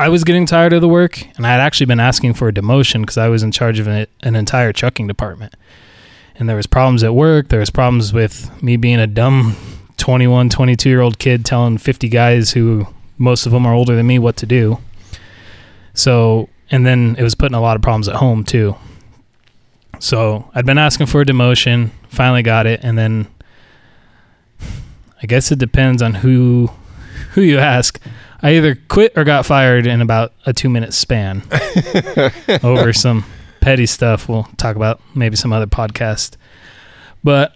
I 0.00 0.08
was 0.08 0.24
getting 0.24 0.46
tired 0.46 0.72
of 0.72 0.80
the 0.80 0.88
work 0.88 1.20
and 1.36 1.46
I 1.46 1.50
had 1.50 1.60
actually 1.60 1.84
been 1.84 2.00
asking 2.00 2.32
for 2.32 2.48
a 2.48 2.52
demotion 2.54 3.02
because 3.02 3.18
I 3.18 3.28
was 3.28 3.42
in 3.42 3.52
charge 3.52 3.78
of 3.78 3.86
an, 3.86 4.06
an 4.22 4.34
entire 4.34 4.72
trucking 4.72 5.06
department. 5.06 5.54
And 6.36 6.48
there 6.48 6.56
was 6.56 6.66
problems 6.66 7.04
at 7.04 7.14
work. 7.14 7.48
There 7.48 7.60
was 7.60 7.68
problems 7.68 8.10
with 8.10 8.50
me 8.62 8.78
being 8.78 8.98
a 8.98 9.06
dumb 9.06 9.56
21 9.98 10.48
22 10.48 10.88
year 10.88 11.02
old 11.02 11.18
kid 11.18 11.44
telling 11.44 11.76
50 11.76 12.08
guys 12.08 12.52
who 12.52 12.86
most 13.18 13.44
of 13.44 13.52
them 13.52 13.66
are 13.66 13.74
older 13.74 13.94
than 13.94 14.06
me 14.06 14.18
what 14.18 14.38
to 14.38 14.46
do. 14.46 14.78
So 15.92 16.48
and 16.70 16.86
then 16.86 17.14
it 17.18 17.22
was 17.22 17.34
putting 17.34 17.54
a 17.54 17.60
lot 17.60 17.76
of 17.76 17.82
problems 17.82 18.08
at 18.08 18.16
home 18.16 18.42
too. 18.42 18.76
So 19.98 20.48
i'd 20.54 20.64
been 20.64 20.78
asking 20.78 21.08
for 21.08 21.20
a 21.20 21.26
demotion 21.26 21.90
finally 22.08 22.42
got 22.42 22.66
it 22.66 22.80
and 22.82 22.96
then 22.96 23.26
i 25.22 25.26
guess 25.26 25.52
it 25.52 25.58
depends 25.58 26.00
on 26.00 26.14
who 26.14 26.70
who 27.32 27.42
you 27.42 27.58
ask 27.58 28.00
i 28.42 28.54
either 28.54 28.74
quit 28.88 29.12
or 29.16 29.24
got 29.24 29.46
fired 29.46 29.86
in 29.86 30.00
about 30.00 30.32
a 30.46 30.52
two 30.52 30.68
minute 30.68 30.94
span. 30.94 31.42
Over 32.62 32.92
some 32.92 33.24
petty 33.60 33.86
stuff 33.86 34.28
we'll 34.28 34.44
talk 34.56 34.76
about 34.76 35.00
maybe 35.14 35.36
some 35.36 35.52
other 35.52 35.66
podcast. 35.66 36.36
But 37.22 37.54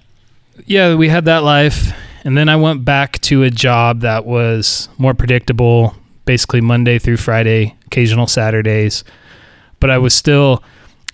yeah 0.66 0.94
we 0.94 1.08
had 1.08 1.24
that 1.24 1.42
life 1.42 1.92
and 2.24 2.38
then 2.38 2.48
i 2.48 2.54
went 2.54 2.84
back 2.84 3.20
to 3.20 3.42
a 3.42 3.50
job 3.50 4.00
that 4.00 4.24
was 4.24 4.88
more 4.98 5.12
predictable 5.12 5.96
basically 6.26 6.60
monday 6.60 6.96
through 6.98 7.16
friday 7.16 7.74
occasional 7.86 8.26
saturdays. 8.26 9.04
But 9.80 9.90
i 9.90 9.98
was 9.98 10.14
still 10.14 10.62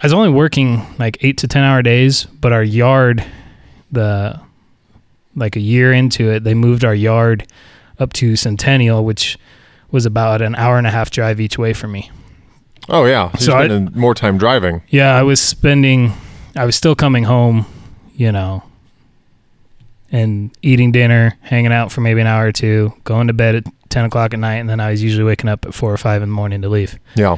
i 0.01 0.07
was 0.07 0.13
only 0.13 0.29
working 0.31 0.85
like 0.99 1.25
eight 1.25 1.39
to 1.39 1.49
ten 1.49 1.63
hour 1.63 1.83
days 1.83 2.25
but 2.25 2.53
our 2.53 2.63
yard 2.63 3.25
the 3.91 4.39
like 5.35 5.57
a 5.57 5.61
year 5.61 5.93
into 5.93 6.31
it 6.31 6.45
they 6.45 6.55
moved 6.55 6.85
our 6.85 6.95
yard 6.95 7.47
up 7.99 8.13
to 8.15 8.37
centennial 8.37 9.05
which 9.05 9.39
was 9.91 10.07
about 10.07 10.41
an 10.43 10.55
hour 10.57 10.79
and 10.79 10.87
a 10.87 10.91
half 10.91 11.11
drive 11.11 11.41
each 11.41 11.59
way 11.59 11.73
for 11.73 11.89
me 11.89 12.11
Oh 12.89 13.05
yeah. 13.05 13.31
So 13.37 13.45
So 13.47 13.53
I- 13.57 13.79
more 13.79 14.15
time 14.15 14.37
driving. 14.39 14.83
yeah, 14.89 15.15
I 15.15 15.23
was 15.23 15.41
spending, 15.41 16.13
I 16.57 16.65
was 16.65 16.75
still 16.75 16.97
coming 16.97 17.23
home, 17.25 17.67
you 18.17 18.33
know, 18.33 18.65
and 20.11 20.51
eating 20.63 20.91
dinner, 20.91 21.37
hanging 21.43 21.73
out 21.73 21.93
for 21.93 22.01
maybe 22.01 22.21
an 22.21 22.27
hour 22.27 22.47
or 22.47 22.53
two, 22.53 22.93
going 23.05 23.29
to 23.29 23.33
bed 23.33 23.55
at 23.55 23.65
10 23.91 24.07
o'clock 24.07 24.33
at 24.35 24.41
night, 24.41 24.57
and 24.57 24.69
then 24.69 24.81
I 24.81 24.91
was 24.91 25.03
usually 25.05 25.23
waking 25.25 25.49
up 25.49 25.65
at 25.67 25.75
4 25.75 25.93
or 25.93 25.97
5 25.97 26.23
in 26.23 26.29
the 26.31 26.35
morning 26.35 26.63
to 26.63 26.69
leave. 26.69 26.99
Yeah. 27.15 27.37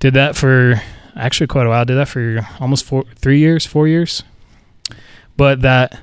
Did 0.00 0.14
that 0.14 0.34
for 0.36 0.80
actually 1.14 1.46
quite 1.46 1.66
a 1.66 1.68
while. 1.68 1.84
Did 1.84 1.94
that 1.96 2.08
for 2.08 2.40
almost 2.58 2.84
four, 2.84 3.04
three 3.14 3.38
years, 3.38 3.64
four 3.66 3.86
years. 3.86 4.22
But 5.36 5.62
that, 5.62 6.00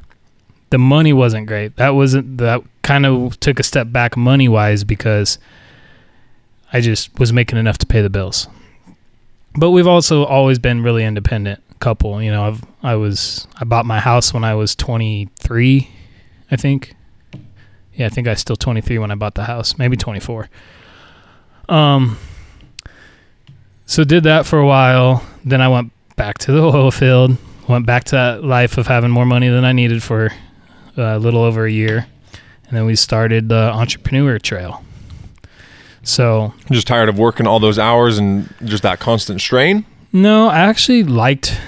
the 0.69 0.77
money 0.77 1.11
wasn't 1.11 1.47
great. 1.47 1.75
That 1.75 1.95
wasn't, 1.95 2.37
that 2.37 2.61
kind 2.83 3.05
of 3.05 3.39
took 3.39 3.59
a 3.59 3.63
step 3.63 3.91
back 3.91 4.15
money 4.15 4.47
wise 4.47 4.83
because 4.83 5.39
I 6.71 6.81
just 6.81 7.17
was 7.19 7.33
making 7.33 7.57
enough 7.57 7.79
to 7.79 7.85
pay 7.85 8.01
the 8.01 8.09
bills. 8.09 8.47
But 9.55 9.71
we've 9.71 9.87
also 9.87 10.25
always 10.25 10.59
been 10.59 10.83
really 10.83 11.03
independent 11.03 11.63
couple. 11.83 12.21
You 12.21 12.31
know, 12.31 12.47
I've, 12.47 12.63
I 12.81 12.95
was, 12.95 13.45
I 13.57 13.65
bought 13.65 13.85
my 13.85 13.99
house 13.99 14.33
when 14.33 14.43
I 14.45 14.55
was 14.55 14.73
23, 14.75 15.89
I 16.49 16.55
think. 16.55 16.95
Yeah, 17.93 18.05
I 18.05 18.09
think 18.09 18.25
I 18.27 18.31
was 18.31 18.39
still 18.39 18.55
23 18.55 18.97
when 18.99 19.11
I 19.11 19.15
bought 19.15 19.35
the 19.35 19.43
house, 19.43 19.77
maybe 19.77 19.97
24. 19.97 20.49
Um, 21.67 22.17
so 23.85 24.03
did 24.03 24.23
that 24.23 24.45
for 24.45 24.59
a 24.59 24.65
while. 24.65 25.23
Then 25.43 25.61
I 25.61 25.67
went 25.67 25.91
back 26.15 26.37
to 26.39 26.53
the 26.53 26.63
oil 26.63 26.89
field. 26.89 27.37
Went 27.67 27.85
back 27.85 28.05
to 28.05 28.15
that 28.15 28.43
life 28.43 28.77
of 28.77 28.87
having 28.87 29.11
more 29.11 29.25
money 29.25 29.49
than 29.49 29.65
I 29.65 29.73
needed 29.73 30.01
for 30.01 30.31
uh, 30.97 31.01
a 31.01 31.19
little 31.19 31.41
over 31.41 31.65
a 31.65 31.71
year, 31.71 32.07
and 32.67 32.77
then 32.77 32.85
we 32.85 32.95
started 32.95 33.49
the 33.49 33.71
entrepreneur 33.71 34.39
trail. 34.39 34.83
So 36.03 36.53
Just 36.71 36.87
tired 36.87 37.09
of 37.09 37.17
working 37.17 37.47
all 37.47 37.59
those 37.59 37.79
hours 37.79 38.17
and 38.17 38.53
just 38.65 38.83
that 38.83 38.99
constant 38.99 39.39
strain. 39.41 39.85
no, 40.11 40.49
I 40.49 40.59
actually 40.59 41.03
liked, 41.03 41.59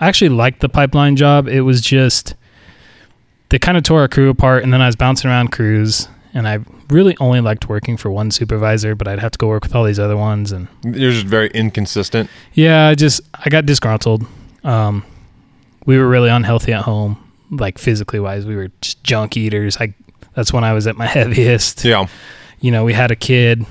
I 0.00 0.08
actually 0.08 0.30
liked 0.30 0.60
the 0.60 0.68
pipeline 0.68 1.16
job. 1.16 1.48
It 1.48 1.60
was 1.62 1.80
just 1.80 2.34
they 3.50 3.58
kind 3.58 3.78
of 3.78 3.82
tore 3.84 4.00
our 4.00 4.08
crew 4.08 4.28
apart, 4.28 4.62
and 4.62 4.72
then 4.72 4.82
I 4.82 4.86
was 4.86 4.96
bouncing 4.96 5.30
around 5.30 5.52
crews, 5.52 6.06
and 6.34 6.46
I 6.46 6.58
really 6.90 7.16
only 7.18 7.40
liked 7.40 7.68
working 7.68 7.96
for 7.96 8.10
one 8.10 8.30
supervisor, 8.30 8.94
but 8.94 9.08
I'd 9.08 9.20
have 9.20 9.32
to 9.32 9.38
go 9.38 9.46
work 9.46 9.62
with 9.62 9.74
all 9.74 9.84
these 9.84 9.98
other 9.98 10.16
ones, 10.18 10.52
and 10.52 10.68
You're 10.84 11.12
just 11.12 11.24
very 11.26 11.48
inconsistent. 11.54 12.28
Yeah, 12.54 12.88
I 12.88 12.94
just 12.94 13.20
I 13.42 13.48
got 13.48 13.64
disgruntled. 13.64 14.26
Um, 14.64 15.04
we 15.86 15.96
were 15.96 16.08
really 16.08 16.28
unhealthy 16.28 16.72
at 16.74 16.82
home, 16.82 17.16
like 17.50 17.78
physically 17.78 18.20
wise. 18.20 18.44
We 18.44 18.56
were 18.56 18.68
just 18.82 19.02
junk 19.04 19.36
eaters. 19.36 19.78
I 19.78 19.94
that's 20.38 20.52
when 20.52 20.62
I 20.62 20.72
was 20.72 20.86
at 20.86 20.96
my 20.96 21.06
heaviest. 21.18 21.84
Yeah. 21.84 22.06
You 22.60 22.70
know, 22.70 22.84
we 22.84 22.92
had 22.92 23.10
a 23.10 23.16
kid 23.16 23.66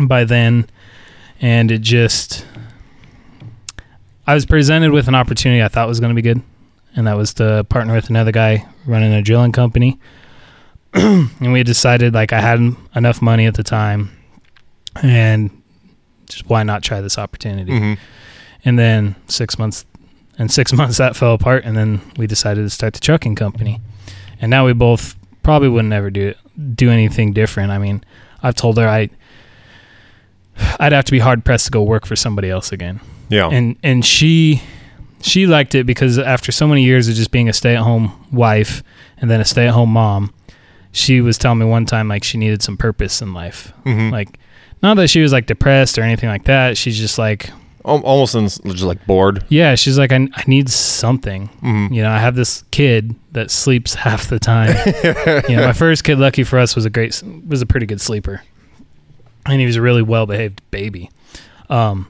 by 0.00 0.22
then, 0.22 0.68
and 1.40 1.68
it 1.72 1.80
just 1.80 2.46
I 4.24 4.34
was 4.34 4.46
presented 4.46 4.92
with 4.92 5.08
an 5.08 5.16
opportunity 5.16 5.64
I 5.64 5.66
thought 5.66 5.88
was 5.88 5.98
going 5.98 6.10
to 6.10 6.14
be 6.14 6.22
good, 6.22 6.40
and 6.94 7.08
that 7.08 7.16
was 7.16 7.34
to 7.34 7.64
partner 7.68 7.92
with 7.92 8.08
another 8.08 8.30
guy 8.30 8.68
running 8.86 9.12
a 9.12 9.20
drilling 9.20 9.50
company. 9.50 9.98
and 10.94 11.52
we 11.52 11.58
had 11.58 11.66
decided 11.66 12.14
like 12.14 12.32
I 12.32 12.40
had 12.40 12.60
enough 12.94 13.20
money 13.20 13.46
at 13.46 13.54
the 13.54 13.64
time, 13.64 14.16
and 15.02 15.50
just 16.28 16.48
why 16.48 16.62
not 16.62 16.84
try 16.84 17.00
this 17.00 17.18
opportunity? 17.18 17.76
hmm 17.76 17.94
and 18.66 18.78
then 18.78 19.14
six 19.26 19.58
months 19.58 19.84
and 20.38 20.50
six 20.50 20.72
months 20.80 20.96
that 20.96 21.14
fell 21.14 21.34
apart 21.34 21.64
and 21.66 21.76
then 21.76 22.00
we 22.16 22.26
decided 22.26 22.62
to 22.62 22.70
start 22.70 22.94
the 22.94 23.00
trucking 23.00 23.34
company 23.34 23.78
and 24.40 24.48
now 24.48 24.64
we 24.64 24.72
both 24.72 25.16
probably 25.44 25.68
would 25.68 25.84
never 25.84 26.10
do 26.10 26.28
it, 26.28 26.38
do 26.76 26.90
anything 26.90 27.32
different 27.32 27.70
i 27.70 27.78
mean 27.78 28.02
i've 28.42 28.54
told 28.56 28.76
her 28.78 28.88
i 28.88 29.08
i'd 30.80 30.92
have 30.92 31.04
to 31.04 31.12
be 31.12 31.18
hard 31.18 31.44
pressed 31.44 31.66
to 31.66 31.70
go 31.70 31.82
work 31.82 32.06
for 32.06 32.16
somebody 32.16 32.48
else 32.50 32.72
again 32.72 33.00
Yeah. 33.28 33.48
and 33.48 33.76
and 33.82 34.04
she 34.04 34.62
she 35.20 35.46
liked 35.46 35.74
it 35.74 35.84
because 35.86 36.18
after 36.18 36.52
so 36.52 36.66
many 36.68 36.82
years 36.84 37.08
of 37.08 37.14
just 37.14 37.30
being 37.30 37.48
a 37.48 37.52
stay-at-home 37.52 38.12
wife 38.32 38.82
and 39.18 39.30
then 39.30 39.40
a 39.40 39.44
stay-at-home 39.44 39.90
mom 39.90 40.32
she 40.92 41.20
was 41.20 41.38
telling 41.38 41.58
me 41.58 41.66
one 41.66 41.86
time 41.86 42.08
like 42.08 42.22
she 42.24 42.38
needed 42.38 42.62
some 42.62 42.76
purpose 42.76 43.20
in 43.22 43.32
life 43.34 43.72
Mhm. 43.84 44.10
like 44.12 44.38
not 44.82 44.96
that 44.98 45.08
she 45.08 45.20
was 45.22 45.32
like 45.32 45.46
depressed 45.46 45.98
or 45.98 46.02
anything 46.02 46.28
like 46.28 46.44
that 46.44 46.76
she's 46.76 46.98
just 46.98 47.18
like 47.18 47.50
almost 47.84 48.34
in, 48.34 48.48
just 48.48 48.82
like 48.82 49.04
bored. 49.06 49.44
yeah, 49.48 49.74
she's 49.74 49.98
like, 49.98 50.10
I, 50.12 50.26
I 50.34 50.44
need 50.46 50.68
something. 50.70 51.48
Mhm. 51.62 51.94
You 51.94 52.02
know, 52.02 52.10
I 52.10 52.18
have 52.18 52.34
this 52.34 52.64
kid 52.70 53.14
that 53.32 53.50
sleeps 53.50 53.94
half 54.06 54.28
the 54.28 54.38
time. 54.38 54.74
you 55.48 55.56
know, 55.56 55.66
my 55.66 55.72
first 55.72 56.04
kid, 56.04 56.18
lucky 56.18 56.44
for 56.44 56.58
us, 56.58 56.74
was 56.74 56.84
a 56.86 56.90
great, 56.90 57.22
was 57.46 57.60
a 57.62 57.66
pretty 57.66 57.86
good 57.86 58.00
sleeper, 58.00 58.42
and 59.46 59.60
he 59.60 59.66
was 59.66 59.76
a 59.76 59.82
really 59.82 60.02
well 60.02 60.26
behaved 60.26 60.62
baby. 60.70 61.10
Um, 61.68 62.08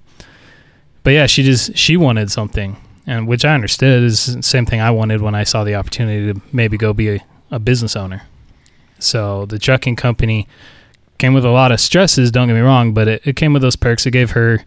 but 1.02 1.10
yeah, 1.10 1.26
she 1.26 1.42
just 1.42 1.76
she 1.76 1.96
wanted 1.96 2.30
something, 2.30 2.76
and 3.06 3.26
which 3.26 3.44
I 3.44 3.54
understood 3.54 4.02
is 4.04 4.34
the 4.36 4.42
same 4.42 4.66
thing 4.66 4.80
I 4.80 4.90
wanted 4.90 5.20
when 5.22 5.34
I 5.34 5.44
saw 5.44 5.64
the 5.64 5.74
opportunity 5.74 6.32
to 6.32 6.40
maybe 6.52 6.76
go 6.76 6.92
be 6.92 7.08
a, 7.16 7.24
a 7.50 7.58
business 7.58 7.96
owner. 7.96 8.22
So 9.00 9.44
the 9.46 9.58
trucking 9.58 9.96
company 9.96 10.46
came 11.18 11.34
with 11.34 11.44
a 11.44 11.50
lot 11.50 11.72
of 11.72 11.80
stresses. 11.80 12.30
Don't 12.30 12.48
get 12.48 12.54
me 12.54 12.60
wrong, 12.60 12.94
but 12.94 13.08
it, 13.08 13.22
it 13.26 13.36
came 13.36 13.52
with 13.52 13.60
those 13.62 13.76
perks. 13.76 14.06
It 14.06 14.12
gave 14.12 14.30
her 14.32 14.64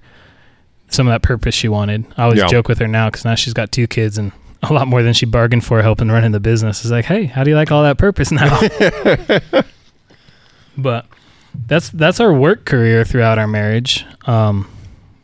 some 0.89 1.07
of 1.07 1.11
that 1.13 1.21
purpose 1.21 1.53
she 1.55 1.67
wanted. 1.67 2.05
I 2.17 2.23
always 2.23 2.39
Yeah. 2.39 2.47
joke 2.47 2.67
with 2.67 2.79
her 2.79 2.87
now 2.87 3.09
because 3.09 3.25
now 3.25 3.35
she's 3.35 3.53
got 3.53 3.71
two 3.71 3.87
kids 3.87 4.17
and 4.17 4.31
a 4.63 4.73
lot 4.73 4.87
more 4.87 5.03
than 5.03 5.13
she 5.13 5.25
bargained 5.25 5.63
for 5.65 5.81
helping 5.81 6.09
running 6.09 6.31
the 6.31 6.39
business. 6.39 6.81
It's 6.81 6.91
like, 6.91 7.05
hey, 7.05 7.25
how 7.25 7.43
do 7.43 7.49
you 7.51 7.55
like 7.55 7.71
all 7.71 7.83
that 7.83 7.97
purpose 7.97 8.31
now? 8.31 8.59
but 10.77 11.05
that's 11.67 11.89
that's 11.89 12.19
our 12.19 12.33
work 12.33 12.65
career 12.65 13.03
throughout 13.03 13.37
our 13.39 13.47
marriage. 13.47 14.05
Um, 14.25 14.67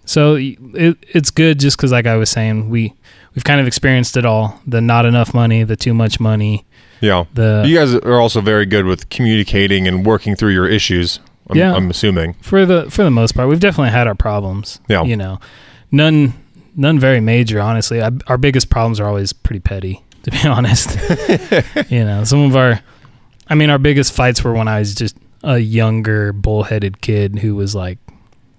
so 0.06 0.36
it, 0.36 0.98
it's 1.02 1.32
good 1.32 1.60
just 1.60 1.78
because, 1.78 1.92
like 1.92 2.06
I 2.08 2.16
was 2.18 2.30
saying, 2.30 2.70
we 2.70 2.94
we've 3.36 3.44
kind 3.44 3.62
of 3.62 3.68
experienced 3.68 4.18
it 4.18 4.26
all: 4.26 4.60
the 4.68 4.82
not 4.82 5.06
enough 5.06 5.34
money, 5.34 5.64
the 5.64 5.76
too 5.76 5.94
much 5.94 6.20
money, 6.20 6.66
Yeah. 7.02 7.26
the 7.34 7.64
you 7.66 7.78
guys 7.78 7.94
are 7.96 8.20
also 8.20 8.42
very 8.42 8.66
good 8.66 8.86
with 8.86 9.10
communicating 9.10 9.88
and 9.88 10.06
working 10.06 10.36
through 10.36 10.52
your 10.52 10.68
issues. 10.68 11.20
I'm, 11.50 11.58
Yeah. 11.58 11.74
I'm 11.74 11.90
assuming. 11.90 12.34
for 12.42 12.66
the 12.66 12.90
for 12.90 13.04
the 13.04 13.12
most 13.12 13.36
part, 13.36 13.50
we've 13.50 13.60
definitely 13.60 13.92
had 13.92 14.08
our 14.08 14.16
problems. 14.16 14.80
Yeah. 14.88 15.04
you 15.04 15.16
know, 15.18 15.40
none 15.92 16.34
none 16.76 17.00
very 17.00 17.20
major. 17.22 17.60
Honestly, 17.60 18.02
I, 18.02 18.12
our 18.28 18.38
biggest 18.38 18.70
problems 18.70 19.00
are 19.00 19.08
always 19.08 19.34
pretty 19.34 19.60
petty. 19.60 20.04
To 20.24 20.32
be 20.32 20.38
honest, 20.48 20.98
you 21.92 22.04
know, 22.06 22.24
some 22.24 22.44
of 22.46 22.56
our, 22.56 22.80
I 23.50 23.56
mean, 23.56 23.70
our 23.70 23.78
biggest 23.78 24.14
fights 24.14 24.42
were 24.44 24.54
when 24.54 24.68
I 24.70 24.80
was 24.80 24.96
just 24.96 25.18
a 25.44 25.58
younger 25.60 26.32
bullheaded 26.32 27.02
kid 27.02 27.40
who 27.40 27.56
was 27.58 27.76
like, 27.76 27.98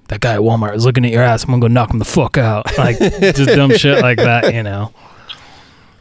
"That 0.08 0.20
guy 0.20 0.34
at 0.34 0.40
Walmart 0.40 0.74
is 0.76 0.84
looking 0.84 1.06
at 1.06 1.10
your 1.12 1.22
ass. 1.22 1.44
I'm 1.44 1.50
gonna 1.50 1.60
go 1.62 1.68
knock 1.68 1.90
him 1.90 1.98
the 1.98 2.04
fuck 2.04 2.36
out." 2.36 2.76
Like 2.76 2.98
just 2.98 3.46
dumb 3.46 3.74
shit 3.74 4.02
like 4.02 4.18
that, 4.18 4.52
you 4.52 4.62
know. 4.62 4.92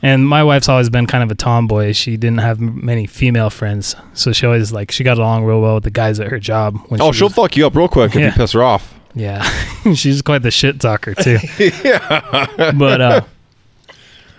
And 0.03 0.27
my 0.27 0.43
wife's 0.43 0.67
always 0.67 0.89
been 0.89 1.07
kind 1.07 1.23
of 1.23 1.31
a 1.31 1.35
tomboy. 1.35 1.93
She 1.93 2.17
didn't 2.17 2.39
have 2.39 2.61
m- 2.61 2.85
many 2.85 3.07
female 3.07 3.49
friends, 3.49 3.95
so 4.13 4.33
she 4.33 4.45
always 4.45 4.71
like 4.73 4.91
she 4.91 5.03
got 5.03 5.17
along 5.17 5.45
real 5.45 5.61
well 5.61 5.75
with 5.75 5.85
the 5.85 5.91
guys 5.91 6.19
at 6.19 6.27
her 6.27 6.39
job. 6.39 6.77
When 6.89 7.01
Oh, 7.01 7.11
she 7.13 7.19
she'll 7.19 7.27
was- 7.29 7.35
fuck 7.35 7.55
you 7.55 7.65
up 7.65 7.73
real 7.75 7.87
quick 7.87 8.13
if 8.15 8.21
you 8.21 8.31
piss 8.31 8.51
her 8.51 8.61
off. 8.61 8.93
yeah, 9.15 9.41
she's 9.95 10.21
quite 10.21 10.41
the 10.41 10.51
shit 10.51 10.81
talker 10.81 11.15
too. 11.15 11.37
yeah. 11.83 12.71
But 12.73 12.99
uh, 13.01 13.21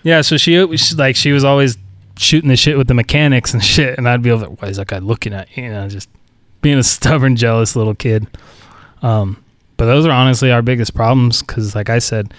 yeah, 0.03 0.21
so 0.21 0.37
she 0.37 0.59
was 0.59 0.99
like 0.99 1.17
she 1.17 1.33
was 1.33 1.45
always 1.45 1.79
shooting 2.19 2.51
the 2.51 2.57
shit 2.57 2.77
with 2.77 2.87
the 2.89 2.95
mechanics 2.95 3.55
and 3.55 3.65
shit, 3.65 3.97
and 3.97 4.07
I'd 4.09 4.21
be 4.23 4.31
over, 4.31 4.45
why 4.47 4.69
is 4.69 4.77
that 4.77 4.89
guy 4.89 4.99
looking 4.99 5.33
at 5.33 5.49
you? 5.57 5.65
You 5.65 5.71
know, 5.71 5.89
just 5.89 6.11
being 6.61 6.77
a 6.79 6.83
stubborn, 6.85 7.37
jealous 7.37 7.75
little 7.75 7.95
kid. 7.95 8.27
Um, 9.03 9.43
but 9.79 9.87
those 9.87 10.05
are 10.07 10.13
honestly 10.13 10.53
our 10.53 10.61
biggest 10.63 10.95
problems 10.95 11.41
because, 11.43 11.75
like 11.75 11.89
I 11.89 11.99
said, 12.01 12.35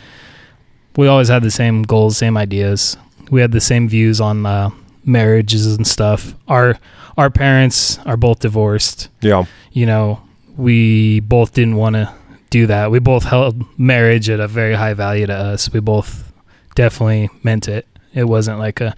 we 0.95 1.07
always 1.07 1.27
had 1.27 1.41
the 1.41 1.49
same 1.51 1.81
goals, 1.81 2.17
same 2.17 2.37
ideas. 2.37 2.97
We 3.31 3.41
had 3.41 3.51
the 3.51 3.61
same 3.61 3.87
views 3.89 4.21
on 4.21 4.45
uh, 4.45 4.69
marriages 5.03 5.75
and 5.75 5.85
stuff. 5.87 6.35
Our 6.47 6.77
our 7.17 7.29
parents 7.29 7.97
are 8.05 8.17
both 8.17 8.39
divorced 8.39 9.07
Yeah. 9.21 9.45
you 9.71 9.85
know, 9.85 10.21
we 10.57 11.21
both 11.21 11.53
didn't 11.53 11.77
want 11.77 11.95
to 11.95 12.13
do 12.49 12.67
that. 12.67 12.91
We 12.91 12.99
both 12.99 13.23
held 13.23 13.63
marriage 13.79 14.29
at 14.29 14.39
a 14.41 14.47
very 14.47 14.73
high 14.75 14.93
value 14.93 15.25
to 15.25 15.33
us. 15.33 15.71
We 15.71 15.79
both 15.79 16.31
definitely 16.75 17.29
meant 17.43 17.67
it. 17.69 17.87
It 18.13 18.25
wasn't 18.25 18.59
like 18.59 18.81
a 18.81 18.95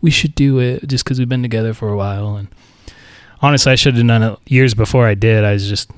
we 0.00 0.10
should 0.10 0.34
do 0.34 0.58
it 0.58 0.86
just 0.88 1.04
because 1.04 1.18
we've 1.18 1.28
been 1.28 1.42
together 1.42 1.74
for 1.74 1.90
a 1.90 1.96
while. 1.96 2.36
And 2.36 2.48
honestly, 3.42 3.72
I 3.72 3.74
should 3.76 3.96
have 3.96 4.06
done 4.06 4.22
it 4.22 4.38
years 4.46 4.74
before 4.74 5.06
I 5.06 5.14
did. 5.14 5.44
I 5.44 5.52
was 5.52 5.68
just, 5.68 5.90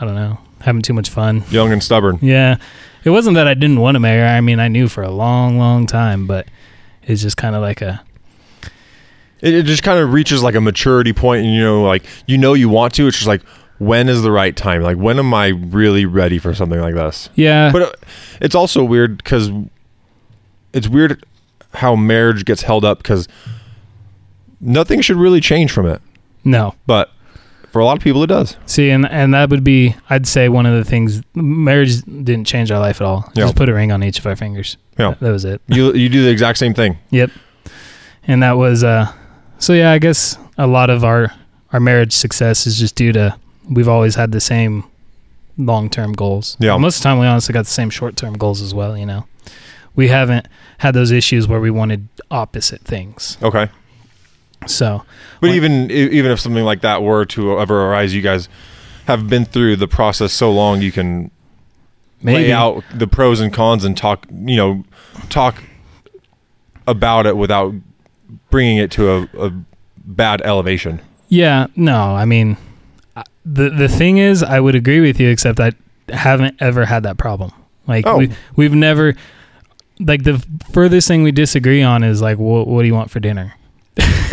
I 0.00 0.04
don't 0.04 0.14
know, 0.16 0.38
having 0.60 0.82
too 0.82 0.92
much 0.92 1.08
fun. 1.08 1.44
Young 1.50 1.72
and 1.72 1.82
stubborn. 1.82 2.18
Yeah, 2.20 2.56
it 3.04 3.10
wasn't 3.10 3.34
that 3.36 3.46
I 3.46 3.54
didn't 3.54 3.80
want 3.80 3.94
to 3.94 4.00
marry. 4.00 4.22
I 4.26 4.40
mean, 4.40 4.58
I 4.60 4.68
knew 4.68 4.88
for 4.88 5.02
a 5.02 5.10
long, 5.10 5.56
long 5.58 5.86
time, 5.86 6.26
but 6.26 6.46
it's 7.06 7.22
just 7.22 7.36
kind 7.36 7.54
of 7.54 7.62
like 7.62 7.80
a 7.82 8.02
It, 9.40 9.54
it 9.54 9.62
just 9.66 9.82
kind 9.82 9.98
of 9.98 10.12
reaches 10.12 10.42
like 10.42 10.54
a 10.54 10.60
maturity 10.60 11.12
point, 11.12 11.44
and 11.44 11.54
you 11.54 11.62
know, 11.62 11.82
like 11.84 12.04
you 12.26 12.38
know 12.38 12.54
you 12.54 12.68
want 12.68 12.94
to. 12.94 13.06
It's 13.06 13.16
just 13.16 13.28
like 13.28 13.42
when 13.78 14.08
is 14.08 14.22
the 14.22 14.30
right 14.30 14.56
time? 14.56 14.82
Like 14.82 14.96
when 14.96 15.18
am 15.18 15.34
I 15.34 15.48
really 15.48 16.06
ready 16.06 16.38
for 16.38 16.54
something 16.54 16.80
like 16.80 16.94
this? 16.94 17.28
yeah. 17.34 17.70
But 17.72 17.82
uh, 17.82 17.92
it's 18.40 18.54
also 18.54 18.84
weird 18.84 19.16
because 19.18 19.50
it's 20.72 20.88
weird 20.88 21.24
how 21.74 21.96
marriage 21.96 22.44
gets 22.44 22.62
held 22.62 22.84
up 22.84 22.98
because 22.98 23.26
nothing 24.60 25.00
should 25.00 25.16
really 25.16 25.40
change 25.40 25.72
from 25.72 25.86
it. 25.86 26.00
no, 26.44 26.74
But 26.86 27.10
for 27.74 27.80
a 27.80 27.84
lot 27.84 27.96
of 27.98 28.04
people, 28.04 28.22
it 28.22 28.28
does. 28.28 28.56
See, 28.66 28.90
and 28.90 29.04
and 29.10 29.34
that 29.34 29.50
would 29.50 29.64
be, 29.64 29.96
I'd 30.08 30.28
say, 30.28 30.48
one 30.48 30.64
of 30.64 30.76
the 30.76 30.88
things. 30.88 31.20
Marriage 31.34 32.02
didn't 32.02 32.44
change 32.44 32.70
our 32.70 32.78
life 32.78 33.00
at 33.00 33.04
all. 33.04 33.28
Yeah. 33.34 33.46
Just 33.46 33.56
put 33.56 33.68
a 33.68 33.74
ring 33.74 33.90
on 33.90 34.04
each 34.04 34.20
of 34.20 34.26
our 34.28 34.36
fingers. 34.36 34.76
Yeah. 34.96 35.10
that, 35.10 35.20
that 35.20 35.30
was 35.32 35.44
it. 35.44 35.60
You 35.66 35.92
you 35.92 36.08
do 36.08 36.22
the 36.22 36.30
exact 36.30 36.58
same 36.58 36.72
thing. 36.72 36.98
Yep. 37.10 37.32
And 38.28 38.44
that 38.44 38.52
was, 38.52 38.84
uh, 38.84 39.12
so 39.58 39.72
yeah, 39.72 39.90
I 39.90 39.98
guess 39.98 40.38
a 40.56 40.68
lot 40.68 40.88
of 40.88 41.02
our 41.02 41.32
our 41.72 41.80
marriage 41.80 42.12
success 42.12 42.64
is 42.64 42.78
just 42.78 42.94
due 42.94 43.10
to 43.12 43.36
we've 43.68 43.88
always 43.88 44.14
had 44.14 44.30
the 44.30 44.40
same 44.40 44.84
long 45.58 45.90
term 45.90 46.12
goals. 46.12 46.56
Yeah. 46.60 46.76
Most 46.76 46.98
of 46.98 47.02
the 47.02 47.08
time, 47.08 47.18
we 47.18 47.26
honestly 47.26 47.52
got 47.52 47.64
the 47.64 47.72
same 47.72 47.90
short 47.90 48.14
term 48.16 48.34
goals 48.34 48.62
as 48.62 48.72
well. 48.72 48.96
You 48.96 49.06
know, 49.06 49.26
we 49.96 50.06
haven't 50.06 50.46
had 50.78 50.94
those 50.94 51.10
issues 51.10 51.48
where 51.48 51.60
we 51.60 51.72
wanted 51.72 52.06
opposite 52.30 52.82
things. 52.82 53.36
Okay. 53.42 53.68
So 54.66 55.04
But 55.40 55.48
Like- 55.48 55.56
even 55.56 55.90
even 55.90 56.30
if 56.30 56.40
something 56.40 56.64
like 56.64 56.80
that 56.82 57.02
were 57.02 57.24
to 57.26 57.58
ever 57.60 57.86
arise, 57.88 58.14
you 58.14 58.22
guys 58.22 58.48
have 59.06 59.28
been 59.28 59.44
through 59.44 59.76
the 59.76 59.88
process 59.88 60.32
so 60.32 60.50
long, 60.52 60.80
you 60.80 60.90
can 60.92 61.30
maybe 62.22 62.44
lay 62.44 62.52
out 62.52 62.82
the 62.94 63.06
pros 63.06 63.40
and 63.40 63.52
cons 63.52 63.84
and 63.84 63.96
talk. 63.96 64.26
You 64.30 64.56
know, 64.56 64.84
talk 65.28 65.62
about 66.86 67.26
it 67.26 67.36
without 67.36 67.74
bringing 68.50 68.78
it 68.78 68.90
to 68.92 69.10
a, 69.10 69.46
a 69.46 69.52
bad 70.04 70.40
elevation. 70.42 71.00
Yeah, 71.28 71.66
no, 71.76 71.96
I 72.14 72.24
mean, 72.24 72.56
uh, 73.16 73.22
the 73.44 73.70
the 73.70 73.88
thing 73.88 74.18
is, 74.18 74.42
I 74.42 74.60
would 74.60 74.74
agree 74.74 75.00
with 75.00 75.18
you, 75.20 75.28
except 75.28 75.60
I 75.60 75.72
haven't 76.10 76.56
ever 76.60 76.84
had 76.84 77.02
that 77.04 77.16
problem. 77.18 77.52
Like 77.86 78.06
Oh. 78.06 78.18
we 78.18 78.30
we've 78.56 78.74
never, 78.74 79.14
like 80.00 80.24
the 80.24 80.42
furthest 80.72 81.08
thing 81.08 81.22
we 81.22 81.32
disagree 81.32 81.82
on 81.82 82.02
is 82.04 82.20
like, 82.22 82.38
what 82.38 82.66
what 82.68 82.82
do 82.82 82.88
you 82.88 82.94
want 82.94 83.10
for 83.10 83.20
dinner? 83.20 83.54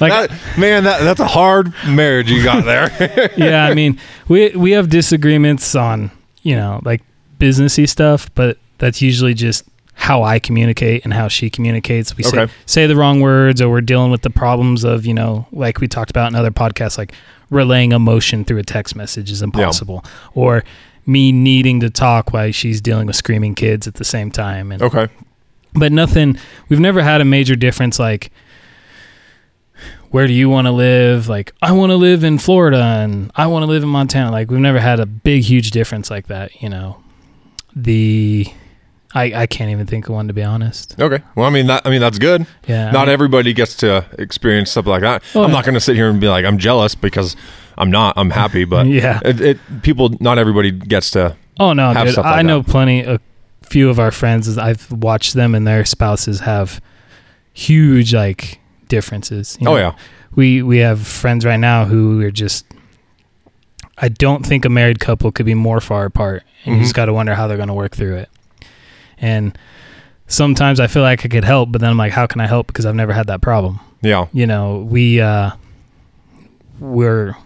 like, 0.00 0.12
That- 0.12 0.30
man, 0.58 0.84
that 0.84 1.02
that's 1.02 1.20
a 1.20 1.26
hard 1.26 1.72
marriage 1.86 2.30
you 2.30 2.42
got 2.42 2.64
there. 2.64 3.30
yeah, 3.36 3.64
I 3.66 3.74
mean, 3.74 3.98
we 4.28 4.50
we 4.50 4.72
have 4.72 4.88
disagreements 4.88 5.74
on 5.74 6.10
you 6.42 6.56
know 6.56 6.80
like 6.84 7.02
businessy 7.38 7.88
stuff, 7.88 8.32
but 8.34 8.58
that's 8.78 9.00
usually 9.02 9.34
just 9.34 9.64
how 9.94 10.22
I 10.22 10.38
communicate 10.38 11.04
and 11.04 11.12
how 11.12 11.28
she 11.28 11.50
communicates. 11.50 12.16
We 12.16 12.24
say 12.24 12.40
Okay. 12.40 12.52
say 12.66 12.86
the 12.86 12.96
wrong 12.96 13.20
words, 13.20 13.60
or 13.60 13.68
we're 13.70 13.80
dealing 13.80 14.10
with 14.10 14.22
the 14.22 14.30
problems 14.30 14.84
of 14.84 15.06
you 15.06 15.14
know 15.14 15.46
like 15.52 15.80
we 15.80 15.88
talked 15.88 16.10
about 16.10 16.30
in 16.30 16.34
other 16.34 16.50
podcasts, 16.50 16.98
like 16.98 17.12
relaying 17.50 17.92
emotion 17.92 18.44
through 18.44 18.58
a 18.58 18.62
text 18.62 18.96
message 18.96 19.30
is 19.30 19.42
impossible, 19.42 20.04
or 20.34 20.64
me 21.06 21.32
needing 21.32 21.80
to 21.80 21.90
talk 21.90 22.32
while 22.32 22.50
she's 22.52 22.80
dealing 22.80 23.06
with 23.06 23.16
screaming 23.16 23.54
kids 23.54 23.86
at 23.86 23.94
the 23.94 24.04
same 24.04 24.30
time, 24.30 24.72
and 24.72 24.82
okay. 24.82 25.08
but 25.74 25.90
nothing 25.92 26.38
we've 26.68 26.80
never 26.80 27.02
had 27.02 27.20
a 27.20 27.24
major 27.24 27.56
difference 27.56 27.98
like 27.98 28.30
where 30.12 30.26
do 30.26 30.32
you 30.32 30.48
want 30.48 30.66
to 30.66 30.70
live 30.72 31.28
like 31.28 31.52
i 31.60 31.72
want 31.72 31.90
to 31.90 31.96
live 31.96 32.22
in 32.24 32.38
florida 32.38 32.80
and 32.82 33.30
i 33.36 33.46
want 33.46 33.62
to 33.62 33.66
live 33.66 33.82
in 33.82 33.88
montana 33.88 34.30
like 34.30 34.50
we've 34.50 34.60
never 34.60 34.78
had 34.80 35.00
a 35.00 35.06
big 35.06 35.42
huge 35.42 35.70
difference 35.72 36.10
like 36.10 36.28
that 36.28 36.62
you 36.62 36.68
know 36.68 37.02
the 37.74 38.46
i 39.14 39.32
i 39.42 39.46
can't 39.46 39.70
even 39.70 39.86
think 39.86 40.06
of 40.08 40.14
one 40.14 40.28
to 40.28 40.34
be 40.34 40.42
honest 40.42 40.94
Okay. 41.00 41.22
Well, 41.34 41.46
I 41.46 41.50
mean 41.50 41.66
that. 41.66 41.86
I 41.86 41.90
mean 41.90 42.00
that's 42.00 42.18
good. 42.18 42.46
yeah 42.66 42.90
Not 42.90 43.08
I- 43.08 43.12
everybody 43.12 43.52
gets 43.52 43.74
to 43.78 44.06
experience 44.18 44.70
stuff 44.70 44.86
like 44.86 45.00
that. 45.02 45.22
Oh, 45.34 45.42
I'm 45.44 45.50
not 45.50 45.64
going 45.64 45.74
to 45.74 45.80
sit 45.80 45.96
here 45.96 46.08
and 46.08 46.20
be 46.20 46.28
like 46.28 46.44
I'm 46.44 46.58
jealous 46.58 46.94
because 46.94 47.34
I'm 47.78 47.90
not. 47.90 48.14
I'm 48.18 48.30
happy, 48.30 48.64
but 48.74 48.86
yeah 48.86 49.20
it, 49.24 49.40
it 49.40 49.58
people. 49.82 50.10
Not 50.20 50.38
everybody 50.38 50.70
gets 50.70 51.10
to. 51.12 51.36
oh 51.60 51.72
no 51.72 51.92
have 51.92 52.04
dude, 52.06 52.12
stuff 52.14 52.24
like 52.26 52.36
i 52.38 52.42
know 52.42 52.60
that. 52.60 52.70
plenty 52.70 53.00
a 53.00 53.18
few 53.62 53.88
of 53.90 53.98
our 53.98 54.10
friends 54.10 54.56
i've 54.58 54.90
watched 54.92 55.32
them 55.34 55.54
and 55.54 55.66
their 55.66 55.84
spouses 55.84 56.40
have 56.40 56.80
huge 57.54 58.14
like 58.14 58.58
differences 58.96 59.56
you 59.60 59.68
Oh 59.70 59.76
yeah. 59.76 59.92
we 60.38 60.46
we 60.70 60.78
have 60.86 60.98
friends 61.22 61.44
right 61.50 61.60
now 61.70 61.84
who 61.92 62.20
are 62.26 62.30
just 62.44 62.64
I 63.98 64.08
don't 64.08 64.44
think 64.44 64.64
a 64.64 64.68
married 64.68 65.00
couple 65.00 65.30
could 65.32 65.46
be 65.46 65.54
more 65.68 65.80
far 65.80 66.04
apart 66.04 66.42
and 66.64 66.74
you 66.74 66.80
Mhm. 66.80 66.84
just 66.84 66.94
got 66.94 67.06
to 67.06 67.12
wonder 67.12 67.34
how 67.34 67.46
they're 67.46 67.56
going 67.64 67.74
to 67.74 67.80
work 67.84 67.94
through 67.94 68.16
it. 68.16 68.28
And 69.18 69.56
sometimes 70.26 70.80
I 70.80 70.86
feel 70.88 71.02
like 71.10 71.24
I 71.24 71.28
could 71.28 71.44
help 71.44 71.72
but 71.72 71.80
then 71.80 71.90
I'm 71.90 71.96
like 72.04 72.12
how 72.12 72.26
can 72.26 72.40
I 72.40 72.46
help 72.46 72.66
because 72.66 72.84
I've 72.86 72.94
never 73.02 73.12
had 73.12 73.26
that 73.28 73.40
problem. 73.40 73.80
Yeah. 74.02 74.26
You 74.32 74.46
know, 74.46 74.86
we 74.94 75.20
uh 75.20 75.50
we're 76.80 77.36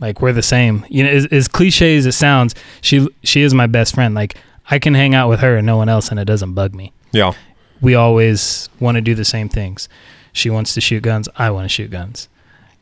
like 0.00 0.20
we're 0.22 0.32
the 0.32 0.42
same. 0.42 0.84
You 0.88 1.04
know, 1.04 1.10
as, 1.10 1.26
as 1.26 1.48
cliche 1.48 1.96
as 1.96 2.06
it 2.06 2.12
sounds, 2.12 2.54
she 2.80 3.06
she 3.22 3.42
is 3.42 3.52
my 3.54 3.66
best 3.66 3.94
friend. 3.94 4.14
Like 4.14 4.36
I 4.70 4.78
can 4.78 4.94
hang 4.94 5.14
out 5.14 5.28
with 5.28 5.40
her 5.40 5.56
and 5.56 5.66
no 5.66 5.76
one 5.76 5.88
else 5.88 6.10
and 6.10 6.18
it 6.20 6.24
doesn't 6.26 6.54
bug 6.54 6.74
me 6.74 6.92
Yeah. 7.12 7.32
we 7.80 7.94
always 7.94 8.68
want 8.78 8.96
to 8.96 9.00
do 9.00 9.14
the 9.14 9.24
same 9.24 9.48
things. 9.48 9.88
She 10.32 10.50
wants 10.50 10.74
to 10.74 10.80
shoot 10.80 11.02
guns. 11.02 11.28
I 11.36 11.50
want 11.50 11.64
to 11.64 11.68
shoot 11.68 11.90
guns. 11.90 12.28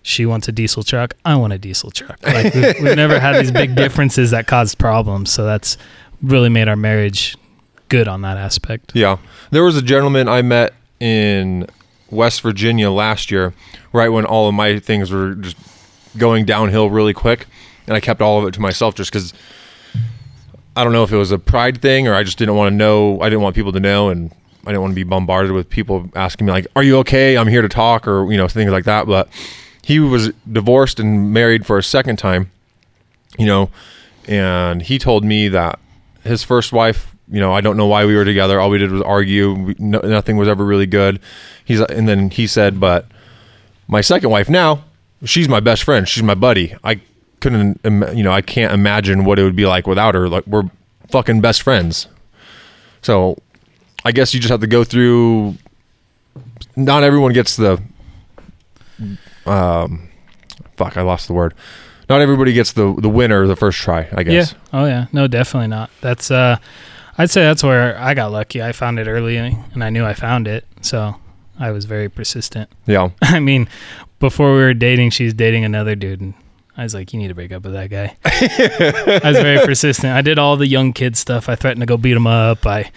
She 0.02 0.26
wants 0.26 0.48
a 0.48 0.52
diesel 0.52 0.82
truck. 0.82 1.14
I 1.24 1.36
want 1.36 1.52
a 1.52 1.58
diesel 1.58 1.90
truck. 1.90 2.22
Like 2.22 2.54
we've, 2.54 2.80
we've 2.80 2.96
never 2.96 3.18
had 3.18 3.40
these 3.40 3.50
big 3.50 3.74
differences 3.74 4.30
that 4.30 4.46
cause 4.46 4.74
problems. 4.74 5.30
So 5.30 5.44
that's 5.44 5.76
really 6.22 6.48
made 6.48 6.68
our 6.68 6.76
marriage 6.76 7.36
good 7.88 8.08
on 8.08 8.22
that 8.22 8.36
aspect. 8.36 8.92
Yeah. 8.94 9.18
There 9.50 9.64
was 9.64 9.76
a 9.76 9.82
gentleman 9.82 10.28
I 10.28 10.42
met 10.42 10.74
in 11.00 11.66
West 12.10 12.40
Virginia 12.40 12.90
last 12.90 13.30
year, 13.30 13.54
right 13.92 14.08
when 14.08 14.24
all 14.24 14.48
of 14.48 14.54
my 14.54 14.78
things 14.78 15.10
were 15.10 15.34
just 15.34 15.56
going 16.16 16.44
downhill 16.44 16.90
really 16.90 17.12
quick, 17.14 17.46
and 17.86 17.96
I 17.96 18.00
kept 18.00 18.20
all 18.20 18.40
of 18.40 18.46
it 18.46 18.54
to 18.54 18.60
myself 18.60 18.94
just 18.94 19.12
because 19.12 19.32
I 20.76 20.84
don't 20.84 20.92
know 20.92 21.04
if 21.04 21.12
it 21.12 21.16
was 21.16 21.32
a 21.32 21.38
pride 21.38 21.82
thing 21.82 22.08
or 22.08 22.14
I 22.14 22.22
just 22.22 22.38
didn't 22.38 22.54
want 22.54 22.72
to 22.72 22.76
know. 22.76 23.20
I 23.20 23.28
didn't 23.28 23.42
want 23.42 23.54
people 23.54 23.72
to 23.72 23.80
know, 23.80 24.08
and 24.08 24.32
I 24.68 24.72
didn't 24.72 24.82
want 24.82 24.90
to 24.90 24.96
be 24.96 25.02
bombarded 25.04 25.52
with 25.52 25.70
people 25.70 26.10
asking 26.14 26.46
me 26.46 26.52
like, 26.52 26.66
"Are 26.76 26.82
you 26.82 26.98
okay? 26.98 27.38
I'm 27.38 27.48
here 27.48 27.62
to 27.62 27.70
talk," 27.70 28.06
or 28.06 28.30
you 28.30 28.36
know 28.36 28.48
things 28.48 28.70
like 28.70 28.84
that. 28.84 29.06
But 29.06 29.30
he 29.82 29.98
was 29.98 30.30
divorced 30.50 31.00
and 31.00 31.32
married 31.32 31.64
for 31.64 31.78
a 31.78 31.82
second 31.82 32.18
time, 32.18 32.50
you 33.38 33.46
know, 33.46 33.70
and 34.26 34.82
he 34.82 34.98
told 34.98 35.24
me 35.24 35.48
that 35.48 35.78
his 36.22 36.42
first 36.44 36.70
wife, 36.70 37.16
you 37.30 37.40
know, 37.40 37.54
I 37.54 37.62
don't 37.62 37.78
know 37.78 37.86
why 37.86 38.04
we 38.04 38.14
were 38.14 38.26
together. 38.26 38.60
All 38.60 38.68
we 38.68 38.76
did 38.76 38.92
was 38.92 39.00
argue. 39.00 39.54
We, 39.54 39.76
no, 39.78 40.00
nothing 40.00 40.36
was 40.36 40.48
ever 40.48 40.62
really 40.62 40.84
good. 40.84 41.18
He's 41.64 41.80
and 41.80 42.06
then 42.06 42.28
he 42.28 42.46
said, 42.46 42.78
but 42.78 43.06
my 43.86 44.02
second 44.02 44.28
wife 44.28 44.50
now, 44.50 44.84
she's 45.24 45.48
my 45.48 45.60
best 45.60 45.82
friend. 45.82 46.06
She's 46.06 46.22
my 46.22 46.34
buddy. 46.34 46.76
I 46.84 47.00
couldn't, 47.40 47.80
you 47.84 48.22
know, 48.22 48.32
I 48.32 48.42
can't 48.42 48.74
imagine 48.74 49.24
what 49.24 49.38
it 49.38 49.44
would 49.44 49.56
be 49.56 49.64
like 49.64 49.86
without 49.86 50.14
her. 50.14 50.28
Like 50.28 50.46
we're 50.46 50.70
fucking 51.08 51.40
best 51.40 51.62
friends. 51.62 52.08
So 53.00 53.38
I 54.04 54.12
guess 54.12 54.32
you 54.34 54.40
just 54.40 54.50
have 54.50 54.60
to 54.60 54.66
go 54.66 54.84
through. 54.84 55.56
Not 56.76 57.02
everyone 57.02 57.32
gets 57.32 57.56
the. 57.56 57.82
Um, 59.46 60.08
fuck, 60.76 60.96
I 60.96 61.02
lost 61.02 61.26
the 61.26 61.34
word. 61.34 61.54
Not 62.08 62.20
everybody 62.20 62.52
gets 62.52 62.72
the 62.72 62.94
the 62.94 63.08
winner 63.08 63.46
the 63.46 63.56
first 63.56 63.78
try. 63.78 64.08
I 64.12 64.22
guess. 64.22 64.52
Yeah. 64.52 64.58
Oh 64.72 64.86
yeah. 64.86 65.06
No, 65.12 65.26
definitely 65.26 65.68
not. 65.68 65.90
That's 66.00 66.30
uh 66.30 66.56
I'd 67.18 67.30
say 67.30 67.42
that's 67.42 67.62
where 67.62 67.98
I 67.98 68.14
got 68.14 68.32
lucky. 68.32 68.62
I 68.62 68.72
found 68.72 68.98
it 68.98 69.08
early 69.08 69.36
and 69.36 69.82
I 69.82 69.90
knew 69.90 70.04
I 70.04 70.14
found 70.14 70.48
it. 70.48 70.64
So 70.80 71.16
I 71.58 71.70
was 71.72 71.84
very 71.84 72.08
persistent. 72.08 72.70
Yeah. 72.86 73.10
I 73.22 73.40
mean, 73.40 73.68
before 74.20 74.52
we 74.54 74.60
were 74.60 74.74
dating, 74.74 75.10
she's 75.10 75.34
dating 75.34 75.64
another 75.64 75.94
dude 75.96 76.20
and 76.20 76.34
I 76.76 76.84
was 76.84 76.94
like, 76.94 77.12
you 77.12 77.18
need 77.18 77.28
to 77.28 77.34
break 77.34 77.50
up 77.50 77.64
with 77.64 77.72
that 77.72 77.90
guy. 77.90 78.16
I 78.24 79.32
was 79.32 79.38
very 79.38 79.66
persistent. 79.66 80.14
I 80.14 80.22
did 80.22 80.38
all 80.38 80.56
the 80.56 80.68
young 80.68 80.92
kid 80.92 81.16
stuff. 81.16 81.48
I 81.48 81.56
threatened 81.56 81.82
to 81.82 81.86
go 81.86 81.96
beat 81.96 82.16
him 82.16 82.28
up. 82.28 82.64
I 82.64 82.92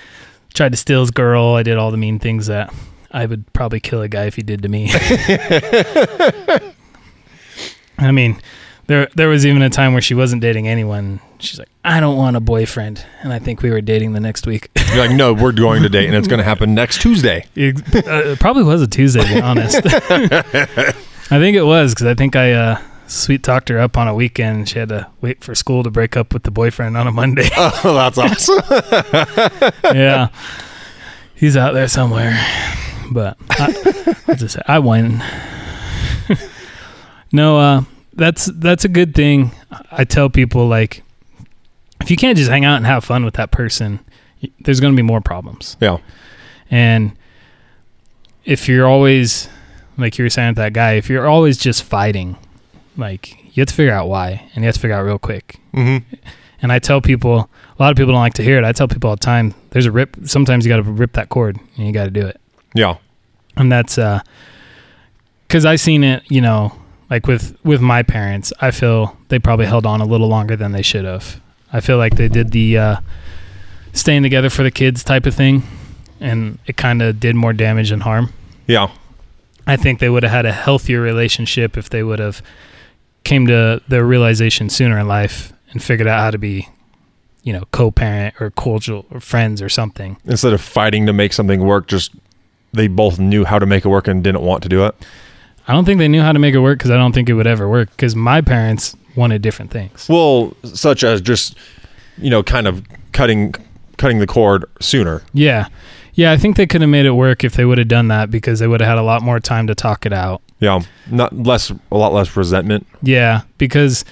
tried 0.53 0.71
to 0.71 0.77
steal 0.77 1.01
his 1.01 1.11
girl. 1.11 1.55
I 1.55 1.63
did 1.63 1.77
all 1.77 1.91
the 1.91 1.97
mean 1.97 2.19
things 2.19 2.47
that 2.47 2.73
I 3.11 3.25
would 3.25 3.51
probably 3.53 3.79
kill 3.79 4.01
a 4.01 4.07
guy 4.07 4.25
if 4.25 4.35
he 4.35 4.41
did 4.41 4.63
to 4.63 4.69
me. 4.69 4.89
I 7.97 8.11
mean, 8.11 8.41
there 8.87 9.07
there 9.15 9.29
was 9.29 9.45
even 9.45 9.61
a 9.61 9.69
time 9.69 9.93
where 9.93 10.01
she 10.01 10.13
wasn't 10.13 10.41
dating 10.41 10.67
anyone. 10.67 11.19
She's 11.39 11.59
like, 11.59 11.69
I 11.83 11.99
don't 11.99 12.17
want 12.17 12.35
a 12.35 12.39
boyfriend, 12.39 13.05
and 13.21 13.31
I 13.31 13.39
think 13.39 13.61
we 13.61 13.71
were 13.71 13.81
dating 13.81 14.13
the 14.13 14.19
next 14.19 14.45
week. 14.47 14.69
You're 14.89 15.07
like, 15.07 15.15
no, 15.15 15.33
we're 15.33 15.51
going 15.51 15.83
to 15.83 15.89
date, 15.89 16.07
and 16.07 16.15
it's 16.15 16.27
going 16.27 16.39
to 16.39 16.43
happen 16.43 16.73
next 16.73 17.01
Tuesday. 17.01 17.45
it, 17.55 17.79
uh, 17.95 18.31
it 18.31 18.39
probably 18.39 18.63
was 18.63 18.81
a 18.81 18.87
Tuesday, 18.87 19.21
to 19.23 19.33
be 19.33 19.41
honest. 19.41 19.81
I 21.31 21.39
think 21.39 21.55
it 21.55 21.63
was 21.63 21.93
because 21.93 22.07
I 22.07 22.13
think 22.13 22.35
I 22.35 22.51
uh, 22.53 22.81
sweet 23.11 23.43
talked 23.43 23.69
her 23.69 23.79
up 23.79 23.97
on 23.97 24.07
a 24.07 24.15
weekend. 24.15 24.69
She 24.69 24.79
had 24.79 24.89
to 24.89 25.07
wait 25.19 25.43
for 25.43 25.53
school 25.53 25.83
to 25.83 25.91
break 25.91 26.15
up 26.15 26.33
with 26.33 26.43
the 26.43 26.51
boyfriend 26.51 26.95
on 26.97 27.07
a 27.07 27.11
Monday. 27.11 27.49
Oh, 27.83 27.93
that's 27.93 28.17
awesome. 28.17 28.61
yeah, 29.95 30.29
he's 31.35 31.57
out 31.57 31.73
there 31.73 31.87
somewhere. 31.87 32.39
But 33.11 33.37
I, 33.49 34.15
I 34.27 34.33
just 34.35 34.57
I 34.67 34.79
won. 34.79 35.23
no, 37.31 37.57
uh, 37.57 37.83
that's 38.13 38.45
that's 38.45 38.85
a 38.85 38.89
good 38.89 39.13
thing. 39.13 39.51
I 39.91 40.05
tell 40.05 40.29
people 40.29 40.67
like, 40.67 41.03
if 42.01 42.09
you 42.09 42.17
can't 42.17 42.37
just 42.37 42.49
hang 42.49 42.65
out 42.65 42.77
and 42.77 42.85
have 42.85 43.03
fun 43.03 43.25
with 43.25 43.35
that 43.35 43.51
person, 43.51 43.99
there's 44.61 44.79
going 44.79 44.93
to 44.93 44.97
be 44.97 45.05
more 45.05 45.21
problems. 45.21 45.77
Yeah. 45.79 45.97
And 46.69 47.17
if 48.45 48.67
you're 48.67 48.87
always 48.87 49.49
like 49.97 50.17
you 50.17 50.25
were 50.25 50.29
saying 50.29 50.49
with 50.49 50.57
that 50.57 50.73
guy, 50.73 50.93
if 50.93 51.09
you're 51.09 51.27
always 51.27 51.57
just 51.57 51.83
fighting, 51.83 52.37
like 52.97 53.37
you 53.55 53.61
have 53.61 53.67
to 53.67 53.73
figure 53.73 53.93
out 53.93 54.07
why, 54.07 54.49
and 54.53 54.63
you 54.63 54.67
have 54.67 54.75
to 54.75 54.81
figure 54.81 54.95
out 54.95 55.03
real 55.03 55.19
quick. 55.19 55.59
Mm-hmm. 55.73 56.15
And 56.61 56.71
I 56.71 56.79
tell 56.79 57.01
people, 57.01 57.49
a 57.77 57.81
lot 57.81 57.91
of 57.91 57.97
people 57.97 58.13
don't 58.13 58.21
like 58.21 58.35
to 58.35 58.43
hear 58.43 58.57
it. 58.57 58.63
I 58.63 58.71
tell 58.71 58.87
people 58.87 59.09
all 59.09 59.15
the 59.15 59.19
time, 59.19 59.55
there's 59.71 59.87
a 59.87 59.91
rip. 59.91 60.15
Sometimes 60.25 60.65
you 60.65 60.69
got 60.69 60.77
to 60.77 60.83
rip 60.83 61.13
that 61.13 61.29
cord, 61.29 61.59
and 61.77 61.87
you 61.87 61.91
got 61.91 62.05
to 62.05 62.11
do 62.11 62.25
it. 62.25 62.39
Yeah. 62.75 62.97
And 63.57 63.71
that's 63.71 63.97
uh, 63.97 64.21
because 65.47 65.65
I 65.65 65.75
seen 65.75 66.03
it. 66.03 66.23
You 66.29 66.41
know, 66.41 66.73
like 67.09 67.27
with 67.27 67.57
with 67.63 67.81
my 67.81 68.03
parents, 68.03 68.53
I 68.61 68.71
feel 68.71 69.17
they 69.29 69.39
probably 69.39 69.65
held 69.65 69.85
on 69.85 70.01
a 70.01 70.05
little 70.05 70.27
longer 70.27 70.55
than 70.55 70.71
they 70.71 70.81
should 70.81 71.05
have. 71.05 71.41
I 71.73 71.79
feel 71.79 71.97
like 71.97 72.15
they 72.15 72.27
did 72.27 72.51
the 72.51 72.77
uh, 72.77 72.95
staying 73.93 74.23
together 74.23 74.49
for 74.49 74.63
the 74.63 74.71
kids 74.71 75.03
type 75.03 75.25
of 75.25 75.33
thing, 75.33 75.63
and 76.19 76.59
it 76.67 76.77
kind 76.77 77.01
of 77.01 77.19
did 77.19 77.35
more 77.35 77.53
damage 77.53 77.89
than 77.89 78.01
harm. 78.01 78.33
Yeah. 78.67 78.91
I 79.67 79.77
think 79.77 79.99
they 79.99 80.09
would 80.09 80.23
have 80.23 80.31
had 80.31 80.45
a 80.45 80.51
healthier 80.51 81.01
relationship 81.01 81.77
if 81.77 81.89
they 81.89 82.03
would 82.03 82.19
have 82.19 82.41
came 83.23 83.47
to 83.47 83.81
the 83.87 84.03
realization 84.03 84.69
sooner 84.69 84.99
in 84.99 85.07
life 85.07 85.53
and 85.71 85.81
figured 85.81 86.07
out 86.07 86.19
how 86.19 86.31
to 86.31 86.37
be, 86.37 86.67
you 87.43 87.53
know, 87.53 87.63
co-parent 87.71 88.35
or 88.39 88.51
cordial 88.51 89.05
or 89.11 89.19
friends 89.19 89.61
or 89.61 89.69
something. 89.69 90.17
Instead 90.25 90.53
of 90.53 90.61
fighting 90.61 91.05
to 91.05 91.13
make 91.13 91.33
something 91.33 91.61
work, 91.61 91.87
just 91.87 92.13
they 92.73 92.87
both 92.87 93.19
knew 93.19 93.45
how 93.45 93.59
to 93.59 93.65
make 93.65 93.85
it 93.85 93.89
work 93.89 94.07
and 94.07 94.23
didn't 94.23 94.41
want 94.41 94.63
to 94.63 94.69
do 94.69 94.85
it. 94.85 94.95
I 95.67 95.73
don't 95.73 95.85
think 95.85 95.99
they 95.99 96.07
knew 96.07 96.21
how 96.21 96.31
to 96.31 96.39
make 96.39 96.55
it 96.55 96.59
work 96.59 96.79
because 96.79 96.91
I 96.91 96.97
don't 96.97 97.13
think 97.13 97.29
it 97.29 97.33
would 97.33 97.47
ever 97.47 97.69
work 97.69 97.91
because 97.91 98.15
my 98.15 98.41
parents 98.41 98.95
wanted 99.15 99.41
different 99.41 99.71
things. 99.71 100.07
Well, 100.09 100.55
such 100.63 101.03
as 101.03 101.21
just 101.21 101.55
you 102.17 102.29
know, 102.29 102.43
kind 102.43 102.67
of 102.67 102.85
cutting 103.11 103.53
cutting 103.97 104.19
the 104.19 104.27
cord 104.27 104.65
sooner. 104.79 105.21
Yeah. 105.33 105.67
Yeah, 106.13 106.31
I 106.31 106.37
think 106.37 106.57
they 106.57 106.67
could 106.67 106.81
have 106.81 106.89
made 106.89 107.05
it 107.05 107.11
work 107.11 107.43
if 107.43 107.53
they 107.53 107.65
would 107.65 107.77
have 107.77 107.87
done 107.87 108.09
that 108.09 108.29
because 108.29 108.59
they 108.59 108.67
would 108.67 108.81
have 108.81 108.87
had 108.87 108.97
a 108.97 109.03
lot 109.03 109.21
more 109.21 109.39
time 109.39 109.67
to 109.67 109.75
talk 109.75 110.05
it 110.05 110.11
out. 110.11 110.41
Yeah. 110.61 110.81
Not 111.09 111.35
less 111.37 111.69
a 111.91 111.97
lot 111.97 112.13
less 112.13 112.37
resentment. 112.37 112.87
Yeah, 113.01 113.41
because 113.57 114.05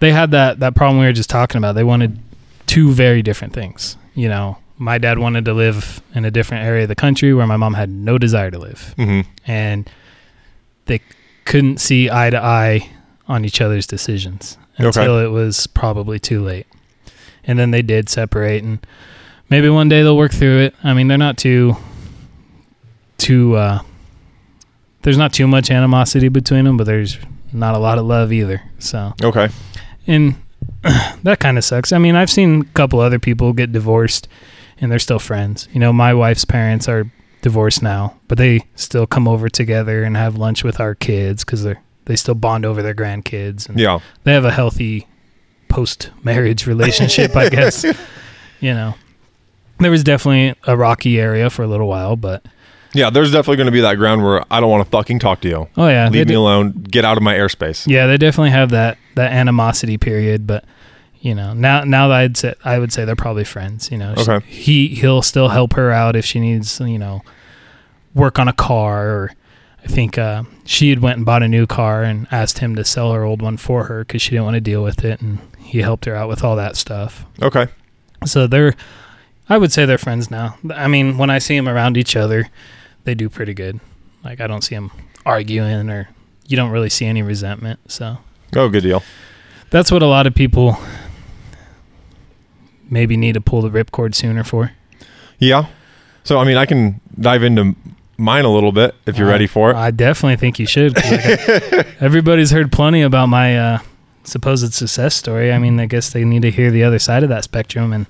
they 0.00 0.12
had 0.12 0.32
that 0.32 0.60
that 0.60 0.74
problem 0.74 0.98
we 1.00 1.06
were 1.06 1.12
just 1.12 1.30
talking 1.30 1.56
about. 1.58 1.74
They 1.76 1.84
wanted 1.84 2.18
two 2.66 2.90
very 2.92 3.22
different 3.22 3.54
things. 3.54 3.96
You 4.14 4.28
know, 4.28 4.58
my 4.76 4.98
dad 4.98 5.18
wanted 5.18 5.44
to 5.46 5.54
live 5.54 6.02
in 6.14 6.24
a 6.26 6.30
different 6.30 6.64
area 6.64 6.82
of 6.82 6.88
the 6.88 6.94
country 6.94 7.32
where 7.32 7.46
my 7.46 7.56
mom 7.56 7.74
had 7.74 7.88
no 7.90 8.18
desire 8.18 8.50
to 8.50 8.58
live, 8.58 8.94
Mm-hmm. 8.98 9.28
and 9.46 9.88
they 10.86 11.00
couldn't 11.46 11.78
see 11.78 12.10
eye 12.10 12.28
to 12.30 12.42
eye 12.42 12.90
on 13.28 13.44
each 13.44 13.60
other's 13.60 13.86
decisions 13.86 14.58
Okay. 14.78 14.86
until 14.88 15.18
it 15.18 15.28
was 15.28 15.66
probably 15.68 16.18
too 16.18 16.42
late. 16.42 16.66
And 17.46 17.58
then 17.58 17.70
they 17.70 17.82
did 17.82 18.08
separate, 18.08 18.62
and 18.64 18.84
maybe 19.48 19.68
one 19.68 19.88
day 19.88 20.02
they'll 20.02 20.16
work 20.16 20.32
through 20.32 20.58
it. 20.60 20.74
I 20.82 20.92
mean, 20.94 21.06
they're 21.08 21.18
not 21.18 21.38
too 21.38 21.76
too. 23.18 23.54
uh 23.56 23.80
There's 25.04 25.16
not 25.18 25.32
too 25.32 25.46
much 25.46 25.70
animosity 25.70 26.28
between 26.28 26.64
them, 26.64 26.76
but 26.76 26.84
there's 26.84 27.16
not 27.52 27.74
a 27.76 27.78
lot 27.78 27.98
of 27.98 28.04
love 28.06 28.32
either. 28.32 28.60
So, 28.80 29.14
Okay. 29.22 29.48
and 30.06 30.34
that 31.22 31.38
kind 31.40 31.56
of 31.58 31.64
sucks. 31.64 31.92
I 31.92 31.98
mean, 31.98 32.16
I've 32.16 32.30
seen 32.30 32.62
a 32.62 32.64
couple 32.74 32.98
other 33.00 33.18
people 33.20 33.52
get 33.52 33.70
divorced 33.72 34.26
and 34.80 34.90
they're 34.90 34.98
still 34.98 35.18
friends. 35.20 35.68
You 35.72 35.78
know, 35.80 35.92
my 35.92 36.12
wife's 36.14 36.44
parents 36.44 36.88
are 36.88 37.08
divorced 37.42 37.82
now, 37.82 38.16
but 38.28 38.38
they 38.38 38.60
still 38.74 39.06
come 39.06 39.28
over 39.28 39.48
together 39.48 40.02
and 40.02 40.16
have 40.16 40.36
lunch 40.36 40.64
with 40.64 40.80
our 40.80 40.94
kids 40.96 41.44
because 41.44 41.62
they're 41.62 41.80
they 42.06 42.16
still 42.16 42.34
bond 42.34 42.66
over 42.66 42.82
their 42.82 42.94
grandkids 42.94 43.66
and 43.68 43.78
Yeah. 43.78 44.00
they 44.24 44.32
have 44.34 44.44
a 44.44 44.50
healthy 44.50 45.06
post 45.68 46.10
marriage 46.22 46.66
relationship, 46.74 47.36
I 47.36 47.48
guess. 47.48 47.84
You 48.60 48.72
know, 48.72 48.94
there 49.78 49.90
was 49.90 50.02
definitely 50.04 50.58
a 50.66 50.74
rocky 50.74 51.20
area 51.20 51.50
for 51.50 51.62
a 51.62 51.66
little 51.66 51.86
while, 51.88 52.16
but 52.16 52.46
Yeah, 52.94 53.10
there's 53.10 53.32
definitely 53.32 53.56
going 53.56 53.66
to 53.66 53.72
be 53.72 53.80
that 53.80 53.96
ground 53.96 54.22
where 54.24 54.44
I 54.50 54.60
don't 54.60 54.70
want 54.70 54.84
to 54.84 54.90
fucking 54.90 55.18
talk 55.18 55.40
to 55.42 55.48
you. 55.48 55.68
oh 55.76 55.88
yeah, 55.88 56.08
Leave 56.08 56.26
me 56.26 56.32
d- 56.32 56.34
alone. 56.34 56.72
Get 56.72 57.04
out 57.04 57.16
of 57.16 57.22
my 57.22 57.34
airspace. 57.34 57.86
Yeah, 57.86 58.06
they 58.06 58.16
definitely 58.16 58.50
have 58.50 58.70
that 58.70 58.98
that 59.16 59.32
animosity 59.32 59.98
period, 59.98 60.46
but 60.46 60.64
you 61.20 61.34
know, 61.34 61.52
now 61.54 61.84
now 61.84 62.08
that 62.08 62.14
I'd 62.16 62.36
say 62.36 62.54
I 62.64 62.78
would 62.78 62.92
say 62.92 63.04
they're 63.04 63.16
probably 63.16 63.44
friends. 63.44 63.90
You 63.90 63.98
know, 63.98 64.14
She- 64.16 64.50
he 64.88 64.88
he'll 64.94 65.22
still 65.22 65.48
help 65.48 65.72
her 65.74 65.90
out 65.90 66.16
if 66.16 66.24
she 66.24 66.38
needs 66.40 66.80
you 66.80 66.98
know 66.98 67.22
work 68.14 68.38
on 68.38 68.48
a 68.48 68.52
car 68.54 69.08
or. 69.08 69.32
I 69.82 69.86
think 69.86 70.16
uh, 70.16 70.44
she 70.64 70.88
had 70.88 71.00
went 71.00 71.18
and 71.18 71.26
bought 71.26 71.42
a 71.42 71.46
new 71.48 71.66
car 71.66 72.04
and 72.04 72.26
asked 72.32 72.60
him 72.60 72.74
to 72.76 72.86
sell 72.86 73.12
her 73.12 73.22
old 73.22 73.42
one 73.42 73.58
for 73.58 73.84
her 73.84 74.02
because 74.02 74.22
she 74.22 74.30
didn't 74.30 74.44
want 74.44 74.54
to 74.54 74.60
deal 74.62 74.82
with 74.82 75.04
it, 75.04 75.20
and 75.20 75.40
he 75.58 75.82
helped 75.82 76.06
her 76.06 76.14
out 76.14 76.26
with 76.26 76.42
all 76.42 76.56
that 76.56 76.74
stuff. 76.76 77.26
Okay. 77.42 77.66
So 78.24 78.46
they're, 78.46 78.72
I 79.46 79.58
would 79.58 79.72
say 79.74 79.84
they're 79.84 79.98
friends 79.98 80.30
now. 80.30 80.56
I 80.74 80.88
mean, 80.88 81.18
when 81.18 81.28
I 81.28 81.38
see 81.38 81.54
them 81.54 81.68
around 81.68 81.98
each 81.98 82.16
other, 82.16 82.48
they 83.04 83.14
do 83.14 83.28
pretty 83.28 83.54
good. 83.54 83.80
Like 84.22 84.40
I 84.40 84.46
don't 84.46 84.62
see 84.62 84.74
them 84.74 84.90
arguing 85.26 85.90
or 85.90 86.08
you 86.46 86.56
don't 86.56 86.70
really 86.70 86.90
see 86.90 87.06
any 87.06 87.22
resentment. 87.22 87.80
So 87.90 88.18
Oh, 88.56 88.68
good 88.68 88.82
deal. 88.82 89.02
that's 89.70 89.90
what 89.92 90.02
a 90.02 90.06
lot 90.06 90.26
of 90.26 90.34
people 90.34 90.76
maybe 92.90 93.16
need 93.16 93.34
to 93.34 93.40
pull 93.40 93.62
the 93.62 93.70
ripcord 93.70 94.14
sooner 94.14 94.44
for. 94.44 94.72
Yeah. 95.38 95.66
So 96.22 96.38
I 96.38 96.44
mean, 96.44 96.56
I 96.56 96.66
can 96.66 97.00
dive 97.18 97.42
into 97.42 97.74
mine 98.16 98.44
a 98.44 98.50
little 98.52 98.72
bit 98.72 98.94
if 99.06 99.18
you're 99.18 99.28
Uh, 99.28 99.32
ready 99.32 99.46
for 99.46 99.70
it. 99.70 99.76
I 99.76 99.90
definitely 99.90 100.36
think 100.36 100.58
you 100.58 100.66
should. 100.66 100.94
like, 100.96 101.06
everybody's 102.00 102.50
heard 102.50 102.70
plenty 102.72 103.02
about 103.02 103.28
my 103.28 103.58
uh, 103.58 103.78
supposed 104.22 104.72
success 104.72 105.14
story. 105.14 105.52
I 105.52 105.58
mean, 105.58 105.78
I 105.80 105.86
guess 105.86 106.10
they 106.10 106.24
need 106.24 106.42
to 106.42 106.50
hear 106.50 106.70
the 106.70 106.84
other 106.84 106.98
side 106.98 107.22
of 107.22 107.28
that 107.30 107.44
spectrum 107.44 107.92
and 107.92 108.06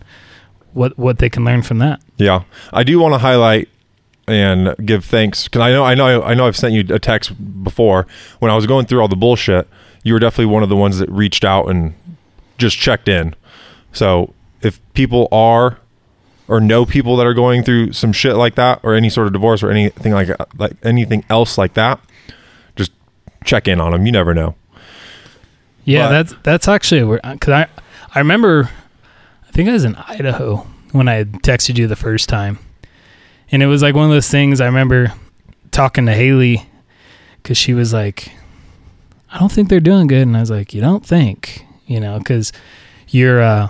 what 0.72 0.98
what 0.98 1.18
they 1.18 1.30
can 1.30 1.44
learn 1.44 1.62
from 1.62 1.78
that. 1.78 2.00
Yeah, 2.16 2.42
I 2.72 2.83
do 2.85 2.98
want 2.98 3.14
to 3.14 3.18
highlight 3.18 3.68
and 4.27 4.75
give 4.85 5.05
thanks 5.05 5.45
because 5.45 5.61
I 5.61 5.71
know 5.71 5.85
I 5.85 5.95
know 5.95 6.23
I 6.23 6.35
know 6.35 6.47
I've 6.47 6.57
sent 6.57 6.73
you 6.75 6.85
a 6.95 6.99
text 6.99 7.33
before 7.65 8.07
when 8.39 8.51
I 8.51 8.57
was 8.57 8.67
going 8.67 8.87
through 8.87 9.01
all 9.01 9.09
the 9.09 9.17
bullshit. 9.17 9.69
You 10.03 10.13
were 10.15 10.19
definitely 10.19 10.53
one 10.53 10.63
of 10.63 10.69
the 10.69 10.77
ones 10.77 10.99
that 10.99 11.09
reached 11.11 11.45
out 11.45 11.67
and 11.69 11.95
just 12.59 12.77
checked 12.79 13.09
in. 13.09 13.35
So 13.93 14.33
if 14.63 14.81
people 14.95 15.29
are 15.33 15.79
or 16.47 16.61
know 16.61 16.85
people 16.85 17.17
that 17.17 17.27
are 17.27 17.33
going 17.35 17.63
through 17.63 17.93
some 17.93 18.13
shit 18.13 18.37
like 18.37 18.55
that 18.57 18.81
or 18.83 18.95
any 18.95 19.09
sort 19.09 19.27
of 19.27 19.33
divorce 19.33 19.63
or 19.63 19.71
anything 19.71 20.13
like 20.13 20.29
like 20.59 20.73
anything 20.83 21.25
else 21.31 21.57
like 21.59 21.75
that, 21.75 22.01
just 22.77 22.93
check 23.45 23.67
in 23.69 23.81
on 23.81 23.93
them. 23.93 24.05
You 24.07 24.13
never 24.13 24.35
know. 24.35 24.55
Yeah, 25.85 26.09
But- 26.09 26.11
that's 26.13 26.35
that's 26.43 26.69
actually 26.69 27.19
because 27.23 27.53
I 27.53 27.67
I 28.15 28.19
remember 28.19 28.71
I 29.49 29.51
think 29.53 29.69
I 29.69 29.73
was 29.73 29.85
in 29.85 29.97
Idaho 29.97 30.67
when 30.93 31.09
I 31.09 31.25
texted 31.25 31.77
you 31.79 31.87
the 31.87 31.97
first 31.97 32.29
time, 32.29 32.59
and 33.55 33.62
it 33.62 33.67
was 33.67 33.81
like 33.83 33.95
one 33.95 34.05
of 34.07 34.11
those 34.11 34.29
things. 34.29 34.61
I 34.61 34.67
remember 34.67 35.12
talking 35.71 36.07
to 36.07 36.12
Haley 36.12 36.67
because 37.43 37.57
she 37.57 37.73
was 37.73 37.93
like, 37.93 38.33
"I 39.33 39.38
don't 39.38 39.53
think 39.53 39.69
they're 39.69 39.79
doing 39.81 40.09
good," 40.09 40.27
and 40.27 40.37
I 40.37 40.40
was 40.40 40.51
like, 40.51 40.75
"You 40.75 40.81
don't 40.81 41.07
think?" 41.07 41.64
You 41.87 42.01
know, 42.01 42.19
because 42.19 42.53
your 43.09 43.40
uh, 43.40 43.69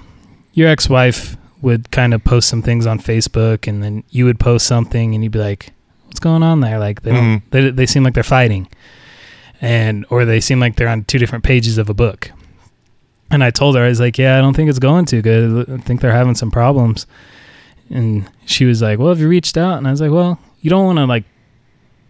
your 0.54 0.68
ex 0.68 0.88
wife 0.88 1.36
would 1.60 1.90
kind 1.90 2.14
of 2.14 2.24
post 2.24 2.48
some 2.48 2.62
things 2.62 2.86
on 2.86 2.98
Facebook, 2.98 3.68
and 3.68 3.82
then 3.82 4.04
you 4.10 4.24
would 4.24 4.40
post 4.40 4.66
something, 4.66 5.14
and 5.14 5.22
you'd 5.22 5.32
be 5.32 5.38
like, 5.38 5.72
"What's 6.06 6.20
going 6.20 6.42
on 6.42 6.60
there?" 6.60 6.78
Like 6.78 7.02
they 7.02 7.12
don't, 7.12 7.40
Mhm. 7.40 7.42
they 7.50 7.70
they 7.70 7.86
seem 7.86 8.02
like 8.04 8.14
they're 8.14 8.22
fighting 8.22 8.66
and 9.60 10.04
or 10.10 10.24
they 10.24 10.40
seem 10.40 10.60
like 10.60 10.76
they're 10.76 10.88
on 10.88 11.04
two 11.04 11.18
different 11.18 11.44
pages 11.44 11.78
of 11.78 11.88
a 11.88 11.94
book. 11.94 12.30
And 13.30 13.42
I 13.42 13.50
told 13.50 13.76
her 13.76 13.84
I 13.84 13.88
was 13.88 14.00
like, 14.00 14.18
"Yeah, 14.18 14.38
I 14.38 14.40
don't 14.40 14.54
think 14.54 14.68
it's 14.70 14.78
going 14.78 15.04
too 15.06 15.22
good. 15.22 15.68
I 15.70 15.76
think 15.78 16.00
they're 16.00 16.12
having 16.12 16.34
some 16.34 16.50
problems." 16.50 17.06
And 17.94 18.28
she 18.44 18.64
was 18.66 18.82
like, 18.82 18.98
"Well, 18.98 19.08
have 19.08 19.20
you 19.20 19.28
reached 19.28 19.56
out?" 19.56 19.78
And 19.78 19.86
I 19.88 19.90
was 19.92 20.00
like, 20.02 20.10
"Well, 20.10 20.38
you 20.60 20.68
don't 20.68 20.84
want 20.84 20.98
to 20.98 21.06
like 21.06 21.24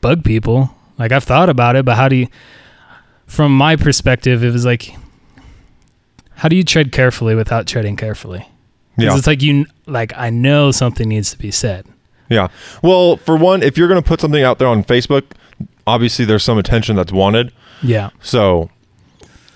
bug 0.01 0.25
people. 0.25 0.75
Like 0.99 1.13
I've 1.13 1.25
thought 1.25 1.49
about 1.49 1.77
it, 1.77 1.85
but 1.85 1.97
how 1.97 2.09
do 2.09 2.17
you 2.17 2.27
from 3.27 3.57
my 3.57 3.77
perspective, 3.77 4.43
it 4.45 4.51
was 4.53 4.65
like 4.65 4.95
how 6.37 6.49
do 6.49 6.57
you 6.57 6.65
tread 6.65 6.91
carefully 6.93 7.35
without 7.35 7.67
treading 7.67 7.97
carefully? 7.97 8.49
Yeah. 8.97 9.17
it's 9.17 9.27
like 9.27 9.43
you 9.43 9.67
like 9.87 10.13
I 10.17 10.31
know 10.31 10.71
something 10.71 11.09
needs 11.09 11.31
to 11.33 11.39
be 11.39 11.51
said. 11.51 11.87
Yeah. 12.29 12.49
Well, 12.83 13.17
for 13.19 13.37
one, 13.37 13.63
if 13.63 13.77
you're 13.77 13.89
going 13.89 14.03
to 14.03 14.07
put 14.09 14.21
something 14.21 14.43
out 14.43 14.59
there 14.59 14.69
on 14.69 14.83
Facebook, 14.85 15.25
obviously 15.87 16.25
there's 16.25 16.43
some 16.43 16.59
attention 16.59 16.97
that's 16.97 17.13
wanted. 17.13 17.53
Yeah. 17.83 18.11
So, 18.23 18.71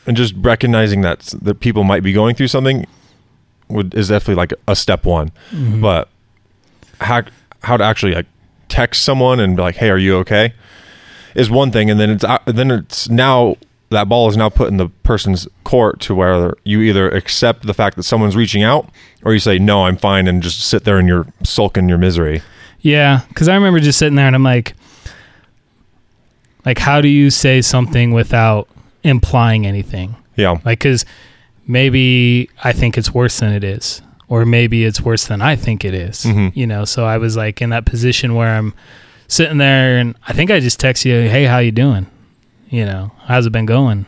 and 0.06 0.16
just 0.16 0.34
recognizing 0.36 1.00
that 1.02 1.20
that 1.40 1.60
people 1.60 1.84
might 1.84 2.02
be 2.02 2.12
going 2.12 2.34
through 2.34 2.48
something 2.48 2.86
would 3.68 3.94
is 3.94 4.08
definitely 4.08 4.34
like 4.34 4.52
a 4.66 4.74
step 4.76 5.04
one. 5.04 5.30
Mhm. 5.52 5.80
But 5.80 6.08
how 7.00 7.22
how 7.62 7.76
to 7.76 7.84
actually 7.84 8.14
like 8.14 8.26
text 8.68 9.02
someone 9.02 9.40
and 9.40 9.56
be 9.56 9.62
like, 9.62 9.76
"Hey, 9.76 9.90
are 9.90 9.98
you 9.98 10.16
okay?" 10.18 10.52
is 11.34 11.50
one 11.50 11.70
thing, 11.70 11.90
and 11.90 12.00
then 12.00 12.10
it's 12.10 12.24
out- 12.24 12.44
then 12.46 12.70
it's 12.70 13.08
now 13.08 13.56
that 13.90 14.08
ball 14.08 14.28
is 14.28 14.36
now 14.36 14.48
put 14.48 14.68
in 14.68 14.76
the 14.76 14.88
person's 15.02 15.48
court 15.64 16.00
to 16.00 16.14
where 16.14 16.52
you 16.64 16.82
either 16.82 17.08
accept 17.10 17.66
the 17.66 17.72
fact 17.72 17.96
that 17.96 18.02
someone's 18.02 18.36
reaching 18.36 18.62
out 18.62 18.88
or 19.24 19.32
you 19.32 19.38
say, 19.40 19.58
"No, 19.58 19.86
I'm 19.86 19.96
fine," 19.96 20.26
and 20.26 20.42
just 20.42 20.60
sit 20.60 20.84
there 20.84 20.98
in 20.98 21.06
your 21.06 21.26
sulk 21.42 21.76
in 21.78 21.88
your 21.88 21.98
misery. 21.98 22.42
Yeah, 22.80 23.22
because 23.28 23.48
I 23.48 23.54
remember 23.54 23.80
just 23.80 23.98
sitting 23.98 24.14
there 24.14 24.26
and 24.26 24.36
I'm 24.36 24.42
like, 24.44 24.74
like, 26.64 26.78
how 26.78 27.00
do 27.00 27.08
you 27.08 27.30
say 27.30 27.62
something 27.62 28.12
without 28.12 28.68
implying 29.02 29.66
anything? 29.66 30.16
Yeah. 30.36 30.58
Like, 30.64 30.80
because 30.80 31.04
maybe 31.66 32.50
I 32.62 32.72
think 32.72 32.96
it's 32.98 33.12
worse 33.12 33.40
than 33.40 33.52
it 33.52 33.64
is, 33.64 34.02
or 34.28 34.44
maybe 34.44 34.84
it's 34.84 35.00
worse 35.00 35.26
than 35.26 35.40
I 35.40 35.56
think 35.56 35.84
it 35.84 35.94
is, 35.94 36.24
Mhm. 36.24 36.52
You 36.54 36.66
know, 36.66 36.84
so 36.84 37.04
I 37.06 37.18
was 37.18 37.36
like 37.36 37.62
in 37.62 37.70
that 37.70 37.84
position 37.86 38.34
where 38.34 38.54
I'm 38.56 38.74
sitting 39.26 39.58
there, 39.58 39.98
and 39.98 40.14
I 40.26 40.32
think 40.32 40.50
I 40.50 40.60
just 40.60 40.78
text 40.80 41.04
you, 41.04 41.14
"Hey, 41.28 41.44
how 41.44 41.58
you 41.58 41.72
doing? 41.72 42.06
You 42.70 42.84
know, 42.84 43.12
how's 43.26 43.46
it 43.46 43.50
been 43.52 43.66
going?" 43.66 44.06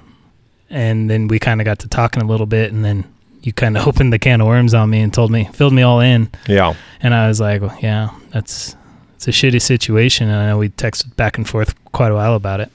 And 0.68 1.11
then 1.11 1.26
we 1.28 1.38
kind 1.38 1.61
of 1.61 1.64
got 1.64 1.78
to 1.80 1.88
talking 1.88 2.22
a 2.22 2.26
little 2.26 2.46
bit, 2.46 2.72
and 2.72 2.85
then 2.85 3.04
you 3.42 3.52
kind 3.52 3.76
of 3.76 3.87
opened 3.88 4.12
the 4.12 4.18
can 4.18 4.40
of 4.40 4.46
worms 4.46 4.74
on 4.74 4.90
me 4.90 5.00
and 5.00 5.12
told 5.12 5.30
me, 5.30 5.48
filled 5.52 5.72
me 5.72 5.83
all 5.83 6.00
in. 6.00 6.28
Yeah. 6.46 6.74
And 7.02 7.14
I 7.14 7.26
was 7.28 7.40
like, 7.40 7.62
well, 7.62 7.76
yeah, 7.83 8.11
that's 8.30 8.76
it's 9.16 9.26
a 9.28 9.30
shitty 9.33 9.61
situation. 9.62 10.28
And 10.28 10.37
I 10.37 10.46
know 10.48 10.59
we 10.59 10.68
texted 10.68 11.16
back 11.16 11.37
and 11.38 11.48
forth 11.48 11.74
quite 11.92 12.12
a 12.12 12.14
while 12.14 12.35
about 12.35 12.61
it. 12.61 12.70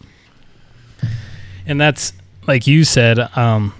And 1.68 1.80
that's 1.80 2.14
like 2.48 2.68
you 2.68 2.84
said, 2.84 3.18
um, 3.38 3.74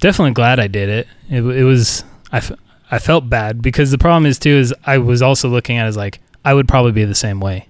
definitely 0.00 0.32
glad 0.32 0.58
I 0.60 0.66
did 0.66 0.88
it. 0.88 1.06
It, 1.30 1.42
it 1.42 1.64
was 1.64 2.04
I, 2.32 2.38
f- 2.38 2.52
I 2.90 2.98
felt 2.98 3.28
bad 3.28 3.60
because 3.62 3.90
the 3.90 3.98
problem 3.98 4.26
is 4.26 4.38
too 4.38 4.50
is 4.50 4.74
I 4.86 4.98
was 4.98 5.20
also 5.22 5.48
looking 5.48 5.76
at 5.76 5.84
it 5.84 5.88
as 5.88 5.96
like 5.96 6.20
I 6.44 6.54
would 6.54 6.66
probably 6.66 6.92
be 6.92 7.04
the 7.04 7.14
same 7.14 7.38
way. 7.40 7.68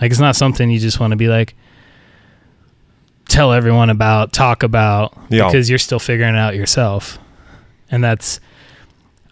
Like 0.00 0.10
it's 0.10 0.20
not 0.20 0.36
something 0.36 0.70
you 0.70 0.78
just 0.78 1.00
want 1.00 1.12
to 1.12 1.16
be 1.16 1.28
like 1.28 1.54
tell 3.28 3.52
everyone 3.52 3.90
about, 3.90 4.32
talk 4.32 4.62
about 4.62 5.16
Yeah. 5.30 5.46
because 5.46 5.68
you're 5.70 5.78
still 5.78 5.98
figuring 5.98 6.34
it 6.34 6.38
out 6.38 6.54
yourself. 6.54 7.18
And 7.90 8.04
that's 8.04 8.40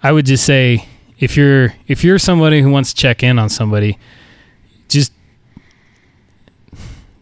I 0.02 0.10
would 0.12 0.26
just 0.26 0.44
say 0.44 0.86
if 1.18 1.36
you're 1.36 1.74
if 1.86 2.02
you're 2.02 2.18
somebody 2.18 2.62
who 2.62 2.70
wants 2.70 2.92
to 2.92 2.96
check 3.00 3.22
in 3.22 3.38
on 3.38 3.48
somebody, 3.48 3.98
just 4.88 5.12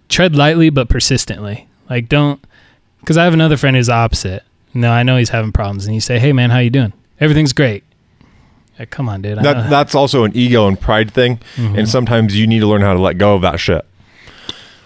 tread 0.08 0.34
lightly 0.36 0.70
but 0.70 0.88
persistently. 0.88 1.68
Like 1.88 2.08
don't 2.08 2.42
because 3.00 3.16
I 3.16 3.24
have 3.24 3.34
another 3.34 3.56
friend 3.56 3.76
who's 3.76 3.88
opposite. 3.88 4.42
No, 4.74 4.92
I 4.92 5.02
know 5.02 5.16
he's 5.16 5.30
having 5.30 5.50
problems, 5.52 5.86
and 5.86 5.94
you 5.96 6.00
say, 6.00 6.18
"Hey, 6.20 6.32
man, 6.32 6.50
how 6.50 6.58
you 6.58 6.70
doing? 6.70 6.92
Everything's 7.20 7.52
great." 7.52 7.84
Like, 8.78 8.90
come 8.90 9.08
on, 9.08 9.20
dude. 9.22 9.38
That 9.38 9.68
that's 9.68 9.94
also 9.94 10.24
an 10.24 10.32
ego 10.34 10.66
and 10.66 10.80
pride 10.80 11.10
thing, 11.10 11.38
Mhm. 11.56 11.78
and 11.78 11.88
sometimes 11.88 12.38
you 12.38 12.46
need 12.46 12.60
to 12.60 12.66
learn 12.66 12.80
how 12.82 12.94
to 12.94 13.00
let 13.00 13.18
go 13.18 13.34
of 13.34 13.42
that 13.42 13.60
shit. 13.60 13.84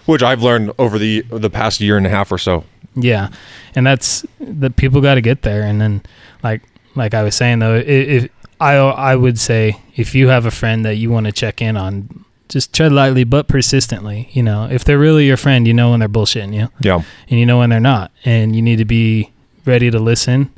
Which 0.05 0.21
I've 0.21 0.41
learned 0.43 0.71
over 0.77 0.99
the 0.99 1.23
the 1.31 1.49
past 1.49 1.81
year 1.81 1.97
and 1.97 2.05
a 2.05 2.09
half 2.09 2.31
or 2.31 2.37
so. 2.37 2.63
Yeah, 2.95 3.29
and 3.75 3.85
that's 3.87 4.25
the 4.39 4.69
people 4.69 5.01
got 5.01 5.15
to 5.15 5.21
get 5.21 5.41
there. 5.41 5.61
And 5.63 5.79
then, 5.81 6.01
like 6.43 6.61
like 6.95 7.13
I 7.13 7.23
was 7.23 7.35
saying 7.35 7.59
though, 7.59 7.75
i- 7.75 7.79
if 7.79 8.27
I 8.59 8.73
I 8.75 9.15
would 9.15 9.39
say 9.39 9.77
if 9.95 10.13
you 10.13 10.27
have 10.27 10.45
a 10.45 10.51
friend 10.51 10.85
that 10.85 10.95
you 10.97 11.09
want 11.09 11.25
to 11.25 11.31
check 11.31 11.61
in 11.61 11.75
on, 11.77 12.07
just 12.49 12.71
tread 12.73 12.91
lightly 12.91 13.23
but 13.23 13.47
persistently. 13.47 14.29
You 14.33 14.43
know, 14.43 14.67
if 14.69 14.83
they're 14.83 14.99
really 14.99 15.25
your 15.25 15.37
friend, 15.37 15.65
you 15.67 15.73
know 15.73 15.91
when 15.91 15.99
they're 16.01 16.09
bullshitting 16.09 16.53
you, 16.53 16.69
Yeah. 16.81 17.01
and 17.29 17.39
you 17.39 17.45
know 17.45 17.57
when 17.59 17.69
they're 17.69 17.79
not, 17.79 18.11
and 18.25 18.55
you 18.55 18.61
need 18.61 18.77
to 18.77 18.85
be 18.85 19.31
ready 19.65 19.89
to 19.89 19.99
listen. 19.99 20.49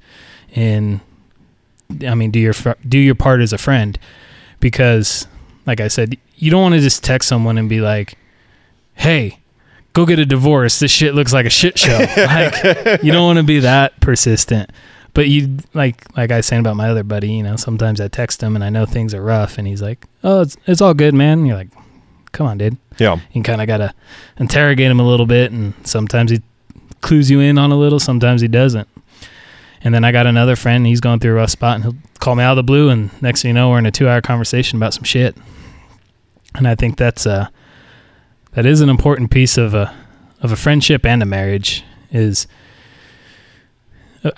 And 0.56 1.00
I 2.08 2.16
mean, 2.16 2.32
do 2.32 2.40
your 2.40 2.54
do 2.88 2.98
your 2.98 3.16
part 3.16 3.42
as 3.42 3.54
a 3.54 3.58
friend, 3.58 3.98
because 4.60 5.28
like 5.66 5.82
I 5.82 5.88
said, 5.88 6.18
you 6.36 6.52
don't 6.52 6.62
want 6.62 6.76
to 6.76 6.82
just 6.82 7.04
text 7.04 7.30
someone 7.30 7.58
and 7.58 7.70
be 7.70 7.82
like, 7.82 8.18
"Hey." 8.96 9.40
Go 9.94 10.06
get 10.06 10.20
a 10.20 10.28
divorce. 10.28 10.78
This 10.78 10.92
shit 10.92 11.16
looks 11.16 11.34
like 11.34 11.48
a 11.48 11.50
shit 11.50 11.80
show. 11.80 11.98
like, 12.18 13.02
you 13.02 13.12
don't 13.12 13.26
want 13.26 13.38
to 13.38 13.44
be 13.44 13.62
that 13.62 14.00
persistent 14.00 14.70
but 15.18 15.28
you 15.30 15.58
like 15.74 16.06
like 16.16 16.32
I 16.32 16.38
was 16.38 16.46
saying 16.46 16.60
about 16.60 16.76
my 16.76 16.90
other 16.90 17.02
buddy, 17.02 17.32
you 17.32 17.42
know, 17.42 17.56
sometimes 17.56 18.00
I 18.00 18.08
text 18.08 18.44
him 18.44 18.54
and 18.54 18.64
I 18.64 18.70
know 18.70 18.86
things 18.86 19.16
are 19.16 19.24
rough 19.24 19.58
and 19.58 19.68
he's 19.68 19.82
like, 19.82 20.06
"Oh, 20.24 20.42
it's 20.42 20.56
it's 20.68 20.80
all 20.80 20.94
good, 20.94 21.16
man." 21.16 21.40
And 21.40 21.48
you're 21.48 21.58
like, 21.58 21.70
"Come 22.34 22.46
on, 22.46 22.60
dude." 22.60 22.78
Yeah. 23.00 23.20
You 23.34 23.42
kind 23.42 23.60
of 23.60 23.66
got 23.66 23.78
to 23.78 23.96
interrogate 24.40 24.92
him 24.92 25.00
a 25.00 25.08
little 25.08 25.26
bit 25.26 25.52
and 25.52 25.74
sometimes 25.82 26.30
he 26.30 26.44
clues 27.02 27.32
you 27.32 27.40
in 27.40 27.58
on 27.58 27.72
a 27.72 27.76
little, 27.76 28.00
sometimes 28.00 28.42
he 28.42 28.48
doesn't. 28.48 28.88
And 29.82 29.94
then 29.94 30.04
I 30.04 30.12
got 30.12 30.26
another 30.26 30.56
friend, 30.56 30.86
he's 30.86 31.02
going 31.02 31.20
through 31.20 31.32
a 31.32 31.36
rough 31.36 31.52
spot 31.52 31.76
and 31.76 31.84
he'll 31.84 31.96
call 32.20 32.36
me 32.36 32.44
out 32.44 32.52
of 32.52 32.58
the 32.58 32.64
blue 32.64 32.90
and 32.90 33.10
next 33.22 33.42
thing 33.42 33.50
you 33.50 33.54
know, 33.54 33.70
we're 33.70 33.80
in 33.80 33.86
a 33.86 33.92
2-hour 33.92 34.22
conversation 34.22 34.78
about 34.78 34.94
some 34.94 35.04
shit. 35.04 35.38
And 36.56 36.68
I 36.68 36.76
think 36.76 36.98
that's 36.98 37.28
uh 37.28 37.48
that 38.54 38.66
is 38.66 38.82
an 38.82 38.90
important 38.90 39.30
piece 39.30 39.58
of 39.58 39.74
a 39.74 39.94
of 40.42 40.52
a 40.52 40.56
friendship 40.56 41.06
and 41.06 41.22
a 41.22 41.26
marriage 41.26 41.84
is 42.12 42.48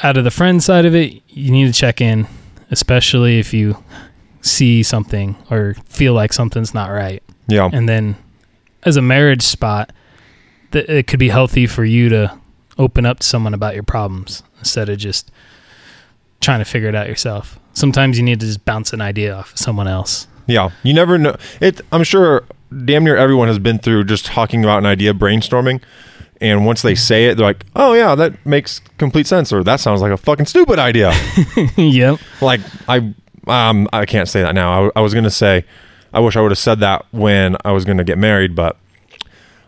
out 0.04 0.17
of 0.17 0.23
the 0.23 0.32
friend 0.32 0.62
side 0.62 0.86
of 0.86 0.95
it, 0.95 1.21
you 1.30 1.52
need 1.52 1.67
to 1.67 1.73
check 1.73 2.02
in, 2.02 2.28
especially 2.71 3.39
if 3.39 3.54
you 3.54 3.82
see 4.41 4.84
something 4.84 5.36
or 5.49 5.75
feel 5.86 6.13
like 6.13 6.34
something's 6.34 6.73
not 6.73 6.89
right. 6.89 7.23
Yeah. 7.47 7.69
And 7.71 7.88
then 7.88 8.15
as 8.84 8.97
a 8.97 9.02
marriage 9.02 9.41
spot, 9.43 9.91
it 10.71 11.08
could 11.08 11.19
be 11.19 11.30
healthy 11.30 11.65
for 11.65 11.84
you 11.84 12.10
to 12.10 12.39
open 12.80 13.06
up 13.06 13.20
to 13.20 13.28
someone 13.28 13.54
about 13.54 13.76
your 13.76 13.84
problems 13.84 14.42
instead 14.58 14.89
of 14.89 14.98
just 14.98 15.30
trying 16.42 16.60
to 16.60 16.65
figure 16.65 16.89
it 16.89 16.96
out 16.96 17.08
yourself. 17.08 17.60
Sometimes 17.74 18.18
you 18.18 18.24
need 18.24 18.39
to 18.39 18.48
just 18.48 18.65
bounce 18.65 18.94
an 18.94 19.02
idea 19.02 19.36
off 19.36 19.52
of 19.54 19.60
someone 19.60 19.88
else. 19.88 20.28
Yeah. 20.48 20.72
You 20.82 20.94
never 20.94 21.20
know. 21.20 21.36
It. 21.62 21.82
I'm 21.92 22.04
sure 22.04 22.46
damn 22.86 23.04
near 23.04 23.18
everyone 23.18 23.48
has 23.48 23.60
been 23.60 23.80
through 23.80 24.06
just 24.06 24.26
talking 24.26 24.63
about 24.63 24.80
an 24.80 24.86
idea, 24.86 25.13
brainstorming, 25.13 25.82
and 26.42 26.65
once 26.65 26.82
they 26.82 26.96
say 26.96 27.28
it, 27.28 27.36
they're 27.36 27.46
like, 27.46 27.65
"Oh 27.76 27.94
yeah, 27.94 28.15
that 28.15 28.46
makes 28.46 28.80
complete 28.98 29.28
sense," 29.28 29.52
or 29.52 29.63
"That 29.63 29.80
sounds 29.80 30.02
like 30.02 30.12
a 30.12 30.18
fucking 30.18 30.46
stupid 30.46 30.80
idea." 30.80 31.13
yep. 31.78 32.20
like 32.42 32.62
I, 32.88 33.13
um, 33.48 33.88
I 33.92 34.06
can't 34.06 34.30
say 34.30 34.42
that 34.42 34.56
now. 34.56 34.86
I, 34.86 34.92
I 34.98 35.02
was 35.02 35.13
gonna 35.13 35.30
say, 35.30 35.65
I 36.13 36.20
wish 36.20 36.36
I 36.36 36.42
would 36.42 36.52
have 36.52 36.60
said 36.60 36.80
that 36.80 37.06
when 37.12 37.58
I 37.65 37.72
was 37.72 37.86
gonna 37.86 38.04
get 38.04 38.18
married, 38.18 38.56
but 38.56 38.78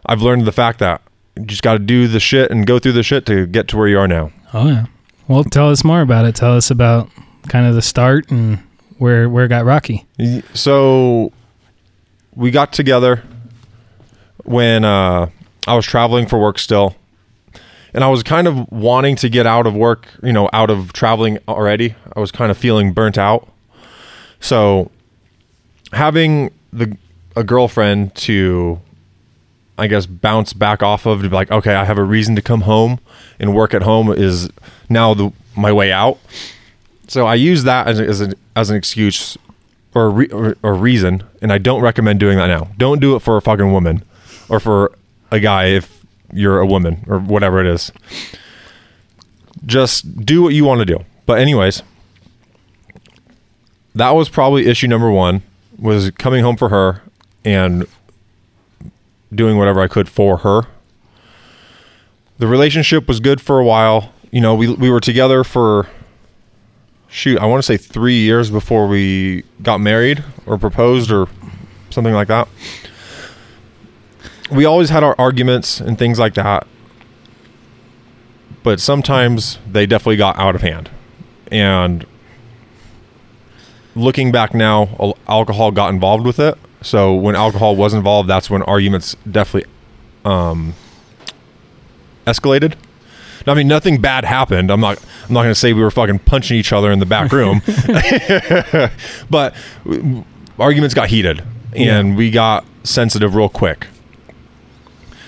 I've 0.06 0.22
learned 0.22 0.46
the 0.46 0.52
fact 0.52 0.80
that 0.80 1.02
you 1.38 1.46
just 1.46 1.64
got 1.64 1.74
to 1.74 1.80
do 1.80 2.08
the 2.08 2.20
shit 2.20 2.52
and 2.52 2.66
go 2.66 2.80
through 2.80 2.94
the 2.94 3.04
shit 3.04 3.26
to 3.28 3.48
get 3.48 3.68
to 3.70 3.78
where 3.78 3.88
you 3.88 4.00
are 4.00 4.08
now. 4.08 4.32
Oh 4.54 4.68
yeah. 4.68 4.86
Well, 5.28 5.44
tell 5.44 5.70
us 5.70 5.84
more 5.84 6.02
about 6.02 6.26
it. 6.26 6.36
Tell 6.36 6.56
us 6.56 6.72
about 6.72 7.10
kind 7.48 7.66
of 7.66 7.76
the 7.76 7.82
start 7.82 8.30
and 8.32 8.60
where 8.98 9.30
where 9.30 9.46
it 9.46 9.50
got 9.50 9.66
rocky. 9.66 10.06
So 10.54 11.32
we 12.36 12.52
got 12.52 12.74
together 12.74 13.24
when 14.44 14.84
uh, 14.84 15.30
I 15.68 15.76
was 15.76 15.86
traveling 15.86 16.28
for 16.28 16.40
work 16.40 16.60
still, 16.60 16.96
and 17.94 18.04
I 18.04 18.10
was 18.10 18.24
kind 18.24 18.48
of 18.48 18.72
wanting 18.72 19.16
to 19.18 19.30
get 19.30 19.48
out 19.48 19.68
of 19.68 19.76
work, 19.76 20.08
you 20.22 20.34
know, 20.34 20.50
out 20.54 20.70
of 20.70 20.94
traveling 20.94 21.40
already. 21.48 21.96
I 22.16 22.20
was 22.20 22.32
kind 22.32 22.52
of 22.52 22.58
feeling 22.58 22.94
burnt 22.94 23.18
out. 23.18 23.48
So 24.40 24.92
having 25.94 26.52
the 26.74 26.98
a 27.36 27.44
girlfriend 27.44 28.14
to 28.16 28.82
I 29.82 29.88
guess 29.88 30.06
bounce 30.06 30.54
back 30.54 30.84
off 30.84 31.08
of 31.08 31.24
to 31.24 31.30
be 31.30 31.36
like, 31.36 31.50
okay, 31.50 31.74
I 31.74 31.86
have 31.86 31.98
a 31.98 32.04
reason 32.04 32.36
to 32.36 32.42
come 32.42 32.62
home 32.62 33.00
and 33.40 33.56
work 33.56 33.74
at 33.74 33.82
home 33.82 34.12
is 34.12 34.48
now 34.90 35.16
the 35.16 35.34
my 35.56 35.72
way 35.72 35.92
out. 35.92 36.20
So 37.08 37.26
I 37.26 37.34
use 37.34 37.64
that 37.64 37.88
as, 37.88 38.00
as, 38.00 38.22
a, 38.22 38.34
as 38.56 38.70
an 38.70 38.78
excuse 38.78 39.40
or 39.96 40.06
a, 40.06 40.10
re, 40.10 40.28
or, 40.28 40.56
or 40.62 40.76
reason, 40.76 41.24
and 41.42 41.52
I 41.52 41.58
don't 41.58 41.82
recommend 41.82 42.20
doing 42.20 42.38
that 42.38 42.46
now. 42.46 42.70
Don't 42.78 43.02
do 43.02 43.16
it 43.16 43.22
for 43.22 43.38
a 43.38 43.42
fucking 43.42 43.72
woman 43.72 44.04
or 44.50 44.60
for 44.60 44.96
a 45.32 45.40
guy 45.40 45.66
if 45.66 46.06
you're 46.32 46.60
a 46.60 46.68
woman 46.68 47.04
or 47.08 47.18
whatever 47.18 47.60
it 47.60 47.66
is. 47.66 47.92
Just 49.66 50.24
do 50.24 50.44
what 50.44 50.54
you 50.54 50.64
want 50.64 50.80
to 50.80 50.86
do. 50.86 51.04
But 51.26 51.40
anyways, 51.40 51.82
that 53.96 54.12
was 54.12 54.30
probably 54.30 54.68
issue 54.68 54.88
number 54.88 55.10
one 55.10 55.42
was 55.80 56.12
coming 56.12 56.44
home 56.44 56.56
for 56.56 56.70
her 56.70 57.02
and 57.44 57.88
doing 59.34 59.58
whatever 59.58 59.82
I 59.82 59.88
could 59.88 60.10
for 60.10 60.38
her. 60.38 60.64
The 62.38 62.48
relationship 62.48 63.08
was 63.08 63.20
good 63.20 63.40
for 63.40 63.60
a 63.60 63.64
while. 63.64 64.14
You 64.32 64.42
know, 64.42 64.56
we 64.56 64.74
we 64.74 64.90
were 64.90 65.00
together 65.00 65.44
for 65.44 65.88
shoot, 67.08 67.38
I 67.40 67.46
want 67.46 67.60
to 67.60 67.64
say 67.64 67.78
3 67.78 68.16
years 68.16 68.50
before 68.50 68.88
we 68.88 69.44
got 69.62 69.80
married 69.80 70.24
or 70.46 70.58
proposed 70.58 71.12
or 71.12 71.28
something 71.90 72.14
like 72.14 72.30
that. 72.30 72.48
We 74.50 74.66
always 74.66 74.90
had 74.90 75.04
our 75.04 75.16
arguments 75.18 75.80
and 75.80 75.98
things 76.00 76.20
like 76.20 76.34
that. 76.36 76.66
But 78.64 78.80
sometimes 78.80 79.60
they 79.70 79.86
definitely 79.86 80.18
got 80.18 80.38
out 80.38 80.56
of 80.56 80.62
hand. 80.62 80.90
And 81.52 82.06
looking 83.96 84.32
back 84.32 84.54
now, 84.54 85.16
alcohol 85.28 85.72
got 85.72 85.94
involved 85.94 86.26
with 86.26 86.40
it. 86.40 86.58
So 86.82 87.14
when 87.14 87.36
alcohol 87.36 87.76
was 87.76 87.94
involved, 87.94 88.30
that's 88.30 88.50
when 88.50 88.64
arguments 88.64 89.16
definitely 89.30 89.70
um, 90.26 90.74
escalated. 92.26 92.76
I 93.48 93.54
mean, 93.56 93.68
nothing 93.68 94.00
bad 94.02 94.24
happened. 94.24 94.72
I'm 94.72 94.80
not. 94.80 95.04
I'm 95.28 95.34
not 95.34 95.42
going 95.44 95.52
to 95.52 95.60
say 95.60 95.74
we 95.74 95.82
were 95.82 95.92
fucking 95.92 96.20
punching 96.20 96.58
each 96.58 96.74
other 96.74 96.92
in 96.92 97.00
the 97.00 97.06
back 97.06 97.32
room, 97.32 97.62
but 99.30 99.56
w- 99.84 100.24
arguments 100.60 100.94
got 100.94 101.10
heated 101.10 101.44
and 101.76 102.18
we 102.18 102.30
got 102.32 102.66
sensitive 102.84 103.36
real 103.36 103.50
quick. 103.50 103.88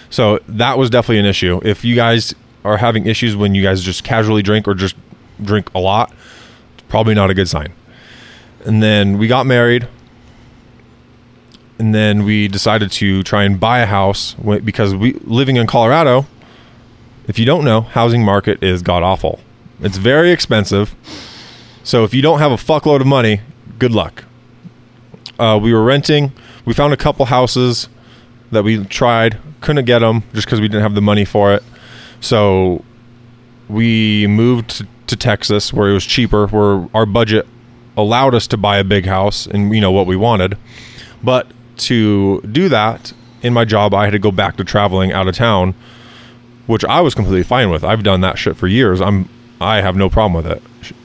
So 0.09 0.39
that 0.47 0.77
was 0.77 0.89
definitely 0.89 1.19
an 1.19 1.25
issue. 1.25 1.59
If 1.63 1.83
you 1.83 1.95
guys 1.95 2.35
are 2.63 2.77
having 2.77 3.07
issues 3.07 3.35
when 3.35 3.55
you 3.55 3.63
guys 3.63 3.81
just 3.81 4.03
casually 4.03 4.43
drink 4.43 4.67
or 4.67 4.73
just 4.75 4.95
drink 5.41 5.69
a 5.73 5.79
lot, 5.79 6.13
it's 6.75 6.83
probably 6.87 7.15
not 7.15 7.29
a 7.29 7.33
good 7.33 7.49
sign. 7.49 7.73
And 8.65 8.83
then 8.83 9.17
we 9.17 9.27
got 9.27 9.45
married. 9.45 9.87
And 11.84 11.93
then 11.93 12.24
we 12.24 12.48
decided 12.48 12.93
to 12.93 13.24
try 13.24 13.43
and 13.43 13.60
buy 13.60 13.80
a 13.80 13.86
house 13.86 14.36
because 14.63 14.96
we 14.96 15.15
living 15.26 15.58
in 15.58 15.67
Colorado, 15.67 16.26
if 17.28 17.38
you 17.38 17.43
don't 17.43 17.65
know, 17.65 17.82
housing 17.82 18.24
market 18.24 18.63
is 18.63 18.82
god 18.82 19.04
awful. 19.04 19.41
It's 19.82 19.98
very 19.98 20.32
expensive. 20.32 20.96
So 21.84 22.06
if 22.06 22.13
you 22.13 22.22
don't 22.22 22.39
have 22.39 22.54
a 22.54 22.56
fuckload 22.56 23.02
of 23.02 23.08
money, 23.08 23.41
good 23.80 23.91
luck. 23.91 24.24
Uh, 25.38 25.60
we 25.62 25.74
were 25.74 25.84
renting. 25.84 26.32
We 26.63 26.74
found 26.74 26.93
a 26.93 26.98
couple 26.98 27.26
houses 27.26 27.89
that 28.52 28.63
we 28.63 28.86
tried, 28.86 29.38
couldn't 29.60 29.84
get 29.84 30.00
them 30.00 30.24
just 30.34 30.48
because 30.48 30.62
we 30.62 30.69
didn't 30.69 30.84
have 30.84 30.96
the 30.96 31.02
money 31.02 31.26
for 31.26 31.54
it. 31.54 31.63
So 32.22 32.86
we 33.67 34.26
moved 34.28 34.69
to, 34.78 34.88
to 35.08 35.17
Texas 35.17 35.74
where 35.74 35.89
it 35.89 35.93
was 35.93 36.06
cheaper, 36.06 36.48
where 36.48 36.88
our 36.93 37.06
budget 37.06 37.46
allowed 37.98 38.36
us 38.36 38.48
to 38.48 38.56
buy 38.56 38.78
a 38.78 38.86
big 38.86 39.06
house 39.06 39.48
and 39.48 39.76
you 39.76 39.82
know 39.82 39.91
what 39.91 40.08
we 40.08 40.15
wanted. 40.15 40.58
But 41.22 41.52
to 41.77 42.41
do 42.41 42.69
that 42.69 43.13
in 43.41 43.53
my 43.53 43.65
job, 43.65 43.93
I 43.93 44.05
had 44.05 44.12
to 44.12 44.19
go 44.19 44.31
back 44.31 44.55
to 44.57 44.63
traveling 44.63 45.12
out 45.12 45.27
of 45.27 45.36
town, 45.36 45.73
which 46.67 46.86
I 46.86 47.01
was 47.01 47.13
completely 47.13 47.43
fine 47.43 47.69
with. 47.69 47.83
I've 47.83 48.03
done 48.03 48.21
that 48.21 48.38
shit 48.38 48.55
for 48.57 48.67
years. 48.67 49.01
I'm 49.01 49.29
I 49.59 49.81
have 49.81 49.95
no 49.95 50.09
problem 50.09 50.33
with 50.33 50.51
it. 50.51 50.63
She, 50.81 50.95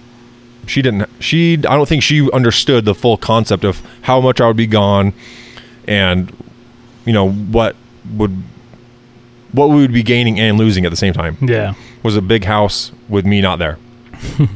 she 0.67 0.83
didn't 0.83 1.09
she 1.21 1.55
I 1.55 1.77
don't 1.77 1.89
think 1.89 2.03
she 2.03 2.31
understood 2.33 2.85
the 2.85 2.95
full 2.95 3.17
concept 3.17 3.65
of 3.65 3.83
how 4.03 4.21
much 4.21 4.41
I 4.41 4.47
would 4.47 4.57
be 4.57 4.67
gone 4.67 5.13
and 5.87 6.33
you 7.05 7.13
know 7.13 7.31
what 7.31 7.75
would 8.15 8.37
what 9.53 9.69
we 9.71 9.77
would 9.77 9.93
be 9.93 10.03
gaining 10.03 10.39
and 10.39 10.59
losing 10.59 10.85
at 10.85 10.91
the 10.91 10.97
same 10.97 11.15
time 11.15 11.39
Yeah. 11.41 11.75
was 12.03 12.17
a 12.17 12.23
big 12.23 12.45
house 12.45 12.93
with 13.09 13.25
me 13.27 13.41
not 13.41 13.59
there. 13.59 13.79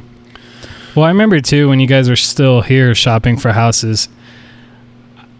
Well, 0.94 1.06
I 1.06 1.08
remember 1.08 1.40
too 1.40 1.70
when 1.70 1.80
you 1.80 1.86
guys 1.86 2.10
were 2.10 2.16
still 2.16 2.60
here 2.60 2.94
shopping 2.94 3.38
for 3.38 3.52
houses. 3.52 4.10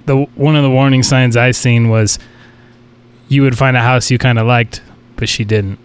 The 0.07 0.17
one 0.35 0.57
of 0.57 0.63
the 0.63 0.71
warning 0.71 1.03
signs 1.03 1.37
I 1.37 1.53
seen 1.53 1.89
was 1.89 2.19
you 3.29 3.43
would 3.43 3.57
find 3.57 3.77
a 3.77 3.81
house 3.81 4.11
you 4.11 4.19
kind 4.19 4.39
of 4.39 4.47
liked, 4.47 4.83
but 5.17 5.29
she 5.29 5.45
didn't, 5.45 5.79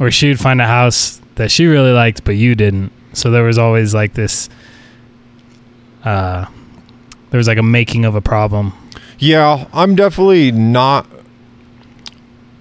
or 0.00 0.10
she 0.10 0.28
would 0.28 0.40
find 0.40 0.60
a 0.60 0.66
house 0.66 1.20
that 1.36 1.50
she 1.50 1.66
really 1.66 1.92
liked, 1.92 2.24
but 2.24 2.36
you 2.36 2.54
didn't. 2.54 2.92
So 3.12 3.30
there 3.30 3.44
was 3.44 3.58
always 3.58 3.94
like 3.94 4.14
this. 4.14 4.48
Uh, 6.04 6.46
there 7.30 7.38
was 7.38 7.46
like 7.46 7.58
a 7.58 7.62
making 7.62 8.04
of 8.04 8.14
a 8.14 8.20
problem. 8.20 8.72
Yeah, 9.18 9.68
I'm 9.72 9.94
definitely 9.94 10.50
not. 10.50 11.06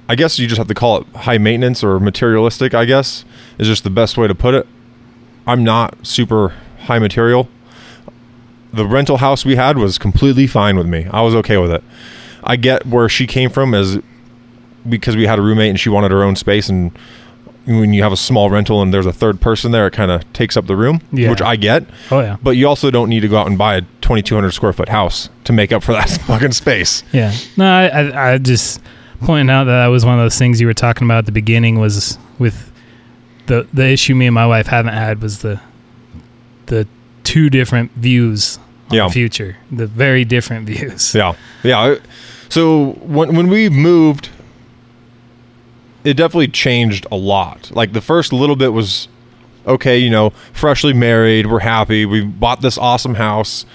I 0.08 0.16
guess 0.16 0.38
you 0.38 0.48
just 0.48 0.58
have 0.58 0.68
to 0.68 0.74
call 0.74 1.02
it 1.02 1.08
high 1.16 1.38
maintenance 1.38 1.84
or 1.84 2.00
materialistic. 2.00 2.74
I 2.74 2.86
guess 2.86 3.26
is 3.58 3.68
just 3.68 3.84
the 3.84 3.90
best 3.90 4.18
way 4.18 4.28
to 4.28 4.36
put 4.36 4.54
it. 4.54 4.68
I'm 5.48 5.64
not 5.64 6.06
super 6.06 6.54
high 6.82 7.00
material. 7.00 7.50
The 8.74 8.86
rental 8.86 9.18
house 9.18 9.44
we 9.46 9.56
had 9.56 9.78
was 9.78 9.98
completely 9.98 10.48
fine 10.48 10.78
with 10.78 10.88
me. 10.88 11.08
I 11.12 11.22
was 11.22 11.36
okay 11.36 11.58
with 11.58 11.72
it. 11.72 11.84
I 12.44 12.56
get 12.56 12.86
where 12.86 13.10
she 13.10 13.28
came 13.28 13.50
from 13.50 13.74
as 13.74 14.00
because 14.90 15.16
we 15.16 15.28
had 15.28 15.38
a 15.38 15.42
roommate 15.42 15.70
and 15.70 15.80
she 15.80 15.90
wanted 15.90 16.12
her 16.12 16.24
own 16.24 16.36
space 16.36 16.68
and 16.70 16.92
when 17.68 17.94
you 17.94 18.02
have 18.02 18.12
a 18.12 18.18
small 18.18 18.50
rental 18.50 18.82
and 18.82 18.92
there's 18.92 19.06
a 19.06 19.14
third 19.14 19.40
person 19.40 19.72
there 19.72 19.86
it 19.86 19.94
kind 19.94 20.10
of 20.10 20.32
takes 20.34 20.58
up 20.58 20.66
the 20.66 20.76
room, 20.76 21.02
Yeah. 21.12 21.30
which 21.30 21.42
I 21.42 21.56
get. 21.56 21.86
Oh 22.10 22.20
yeah, 22.20 22.38
But 22.42 22.52
you 22.52 22.68
also 22.68 22.90
don't 22.90 23.08
need 23.10 23.20
to 23.20 23.28
go 23.28 23.38
out 23.38 23.46
and 23.46 23.58
buy 23.58 23.76
a 23.76 23.82
2200 24.02 24.50
square 24.52 24.74
foot 24.74 24.90
house 24.90 25.30
to 25.44 25.54
make 25.54 25.72
up 25.72 25.84
for 25.84 25.92
that 25.94 26.10
fucking 26.28 26.54
space. 26.54 27.04
yeah. 27.12 27.32
No, 27.58 27.66
I, 27.72 27.86
I, 27.88 28.32
I 28.34 28.38
just 28.40 28.82
pointing 29.22 29.52
out 29.52 29.66
that 29.66 29.74
that 29.84 29.88
was 29.88 30.04
one 30.04 30.18
of 30.18 30.24
those 30.26 30.40
things 30.40 30.60
you 30.60 30.66
were 30.66 30.74
talking 30.74 31.06
about 31.06 31.20
at 31.20 31.26
the 31.28 31.32
beginning 31.32 31.80
was 31.80 32.18
with 32.40 32.72
the 33.46 33.68
the 33.72 33.86
issue 33.88 34.16
me 34.16 34.26
and 34.26 34.34
my 34.34 34.48
wife 34.48 34.66
haven't 34.66 34.94
had 34.96 35.22
was 35.22 35.44
the 35.44 35.60
the 36.66 36.88
two 37.24 37.50
different 37.50 37.92
views 37.94 38.58
on 38.90 38.96
Yeah. 38.98 39.08
the 39.08 39.14
future, 39.14 39.58
the 39.72 39.88
very 39.88 40.26
different 40.26 40.66
views. 40.72 41.14
Yeah, 41.16 41.34
yeah. 41.64 41.96
So 42.50 42.92
when 43.02 43.36
when 43.36 43.48
we 43.48 43.70
moved, 43.70 44.30
it 46.04 46.16
definitely 46.16 46.48
changed 46.50 47.06
a 47.12 47.16
lot. 47.16 47.72
Like 47.74 47.94
the 47.94 48.02
first 48.02 48.34
little 48.34 48.56
bit 48.56 48.74
was 48.74 49.08
okay, 49.68 49.98
you 50.00 50.10
know, 50.10 50.32
freshly 50.54 50.94
married, 50.94 51.46
we're 51.46 51.60
happy, 51.60 52.06
we 52.06 52.22
bought 52.22 52.62
this 52.62 52.78
awesome 52.78 53.16
house, 53.16 53.66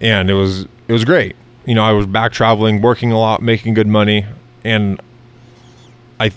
and 0.00 0.30
it 0.30 0.34
was 0.34 0.62
it 0.86 0.92
was 0.92 1.04
great. 1.04 1.34
You 1.66 1.74
know, 1.74 1.82
I 1.84 1.92
was 1.92 2.06
back 2.06 2.32
traveling, 2.32 2.80
working 2.80 3.12
a 3.12 3.18
lot, 3.18 3.42
making 3.42 3.74
good 3.74 3.88
money, 3.88 4.24
and 4.64 5.00
I 6.18 6.30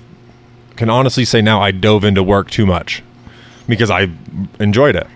can 0.76 0.90
honestly 0.90 1.24
say 1.26 1.42
now 1.42 1.62
I 1.62 1.72
dove 1.72 2.04
into 2.04 2.22
work 2.24 2.50
too 2.52 2.66
much 2.66 3.02
because 3.68 3.90
I 3.90 4.10
enjoyed 4.60 4.96
it. 4.98 5.08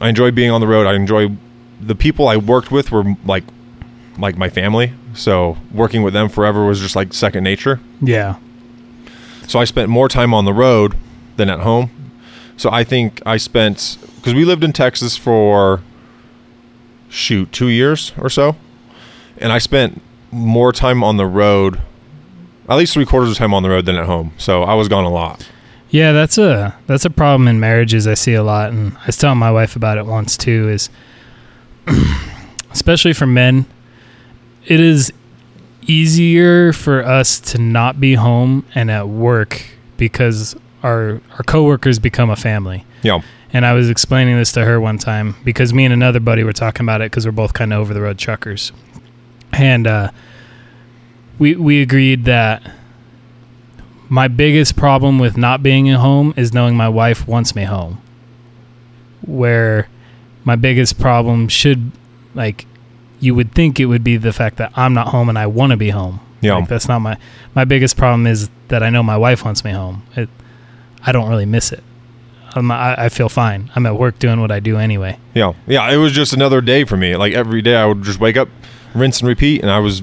I 0.00 0.08
enjoyed 0.08 0.34
being 0.34 0.50
on 0.50 0.60
the 0.60 0.66
road. 0.66 0.86
I 0.86 0.94
enjoy 0.94 1.36
the 1.80 1.94
people 1.94 2.28
I 2.28 2.36
worked 2.36 2.70
with 2.70 2.90
were 2.90 3.04
like 3.24 3.44
like 4.18 4.36
my 4.36 4.48
family. 4.48 4.92
So 5.14 5.56
working 5.72 6.02
with 6.02 6.12
them 6.14 6.28
forever 6.28 6.64
was 6.66 6.80
just 6.80 6.96
like 6.96 7.12
second 7.12 7.44
nature. 7.44 7.80
Yeah. 8.00 8.36
So 9.46 9.58
I 9.58 9.64
spent 9.64 9.88
more 9.88 10.08
time 10.08 10.32
on 10.32 10.44
the 10.44 10.52
road 10.52 10.94
than 11.36 11.50
at 11.50 11.60
home. 11.60 11.90
So 12.56 12.70
I 12.70 12.84
think 12.84 13.22
I 13.24 13.36
spent 13.36 13.98
because 14.16 14.34
we 14.34 14.44
lived 14.44 14.62
in 14.62 14.72
Texas 14.72 15.16
for 15.16 15.82
shoot 17.08 17.50
two 17.50 17.68
years 17.68 18.12
or 18.18 18.28
so, 18.30 18.56
and 19.38 19.52
I 19.52 19.58
spent 19.58 20.00
more 20.30 20.72
time 20.72 21.02
on 21.02 21.16
the 21.16 21.26
road, 21.26 21.80
at 22.68 22.76
least 22.76 22.92
three 22.94 23.06
quarters 23.06 23.30
of 23.30 23.34
the 23.34 23.38
time 23.38 23.52
on 23.54 23.62
the 23.62 23.70
road 23.70 23.86
than 23.86 23.96
at 23.96 24.06
home. 24.06 24.32
So 24.38 24.62
I 24.62 24.74
was 24.74 24.88
gone 24.88 25.04
a 25.04 25.10
lot. 25.10 25.48
Yeah, 25.90 26.12
that's 26.12 26.38
a 26.38 26.76
that's 26.86 27.04
a 27.04 27.10
problem 27.10 27.48
in 27.48 27.60
marriages 27.60 28.06
I 28.06 28.14
see 28.14 28.34
a 28.34 28.42
lot 28.42 28.70
and 28.70 28.96
I 28.98 29.06
was 29.06 29.16
telling 29.16 29.38
my 29.38 29.50
wife 29.50 29.76
about 29.76 29.98
it 29.98 30.06
once 30.06 30.36
too 30.36 30.68
is 30.68 30.88
especially 32.70 33.12
for 33.12 33.26
men 33.26 33.66
it 34.66 34.78
is 34.78 35.12
easier 35.82 36.72
for 36.72 37.04
us 37.04 37.40
to 37.40 37.58
not 37.58 38.00
be 38.00 38.14
home 38.14 38.64
and 38.74 38.90
at 38.90 39.08
work 39.08 39.62
because 39.96 40.56
our 40.82 41.20
our 41.32 41.42
coworkers 41.46 41.98
become 41.98 42.30
a 42.30 42.36
family. 42.36 42.84
Yeah, 43.02 43.20
And 43.52 43.64
I 43.64 43.72
was 43.72 43.88
explaining 43.88 44.36
this 44.36 44.52
to 44.52 44.64
her 44.64 44.80
one 44.80 44.98
time 44.98 45.34
because 45.44 45.72
me 45.72 45.84
and 45.84 45.92
another 45.92 46.20
buddy 46.20 46.44
were 46.44 46.52
talking 46.52 46.84
about 46.84 47.00
it 47.00 47.10
because 47.10 47.26
we're 47.26 47.32
both 47.32 47.54
kind 47.54 47.72
of 47.72 47.80
over 47.80 47.94
the 47.94 48.00
road 48.02 48.18
truckers, 48.18 48.72
and 49.52 49.86
uh, 49.86 50.10
we 51.38 51.56
we 51.56 51.80
agreed 51.82 52.24
that 52.26 52.62
my 54.10 54.26
biggest 54.26 54.76
problem 54.76 55.20
with 55.20 55.36
not 55.36 55.62
being 55.62 55.88
at 55.88 56.00
home 56.00 56.34
is 56.36 56.52
knowing 56.52 56.76
my 56.76 56.88
wife 56.88 57.28
wants 57.28 57.54
me 57.54 57.62
home. 57.62 58.02
Where 59.24 59.88
my 60.44 60.56
biggest 60.56 60.98
problem 60.98 61.48
should 61.48 61.92
like 62.34 62.66
you 63.20 63.34
would 63.36 63.52
think 63.52 63.78
it 63.78 63.86
would 63.86 64.02
be 64.02 64.16
the 64.16 64.32
fact 64.32 64.56
that 64.56 64.72
I'm 64.74 64.94
not 64.94 65.08
home 65.08 65.28
and 65.28 65.38
I 65.38 65.46
want 65.46 65.70
to 65.70 65.76
be 65.76 65.90
home. 65.90 66.20
Yeah. 66.40 66.56
Like 66.56 66.68
that's 66.68 66.88
not 66.88 66.98
my 66.98 67.18
my 67.54 67.64
biggest 67.64 67.96
problem 67.96 68.26
is 68.26 68.50
that 68.68 68.82
I 68.82 68.90
know 68.90 69.02
my 69.04 69.16
wife 69.16 69.44
wants 69.44 69.64
me 69.64 69.70
home. 69.70 70.02
It, 70.16 70.28
I 71.06 71.12
don't 71.12 71.28
really 71.28 71.46
miss 71.46 71.70
it. 71.70 71.84
I'm, 72.56 72.68
I, 72.72 73.04
I 73.04 73.08
feel 73.10 73.28
fine. 73.28 73.70
I'm 73.76 73.86
at 73.86 73.96
work 73.96 74.18
doing 74.18 74.40
what 74.40 74.50
I 74.50 74.58
do 74.58 74.76
anyway. 74.76 75.20
Yeah. 75.34 75.52
Yeah. 75.68 75.88
It 75.88 75.98
was 75.98 76.10
just 76.10 76.32
another 76.32 76.60
day 76.60 76.82
for 76.82 76.96
me. 76.96 77.14
Like 77.14 77.32
every 77.32 77.62
day 77.62 77.76
I 77.76 77.86
would 77.86 78.02
just 78.02 78.18
wake 78.18 78.36
up, 78.36 78.48
rinse 78.92 79.20
and 79.20 79.28
repeat, 79.28 79.62
and 79.62 79.70
I 79.70 79.78
was 79.78 80.02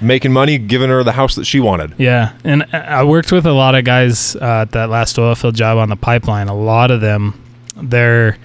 making 0.00 0.32
money, 0.32 0.58
giving 0.58 0.90
her 0.90 1.02
the 1.02 1.12
house 1.12 1.34
that 1.36 1.44
she 1.44 1.60
wanted. 1.60 1.94
Yeah, 1.98 2.32
and 2.44 2.64
I 2.72 3.04
worked 3.04 3.32
with 3.32 3.46
a 3.46 3.52
lot 3.52 3.74
of 3.74 3.84
guys 3.84 4.36
uh, 4.36 4.62
at 4.62 4.72
that 4.72 4.90
last 4.90 5.18
oil 5.18 5.34
field 5.34 5.54
job 5.54 5.78
on 5.78 5.88
the 5.88 5.96
pipeline. 5.96 6.48
A 6.48 6.54
lot 6.56 6.90
of 6.90 7.00
them, 7.00 7.40
their 7.76 8.36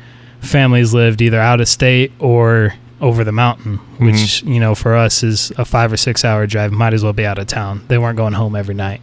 families 0.42 0.94
lived 0.94 1.22
either 1.22 1.40
out 1.40 1.60
of 1.62 1.68
state 1.68 2.12
or 2.20 2.74
over 3.02 3.24
the 3.24 3.32
mountain, 3.32 3.78
which 4.00 4.42
you 4.44 4.60
know 4.60 4.74
for 4.74 4.96
us 4.96 5.22
is 5.24 5.52
a 5.58 5.66
five 5.66 5.92
or 5.94 5.98
six 5.98 6.24
hour 6.26 6.48
drive. 6.48 6.72
Might 6.72 6.94
as 6.94 7.04
well 7.04 7.14
be 7.14 7.26
out 7.26 7.38
of 7.38 7.48
town. 7.48 7.84
They 7.88 7.98
weren't 7.98 8.18
going 8.18 8.34
home 8.34 8.56
every 8.56 8.76
night. 8.76 9.02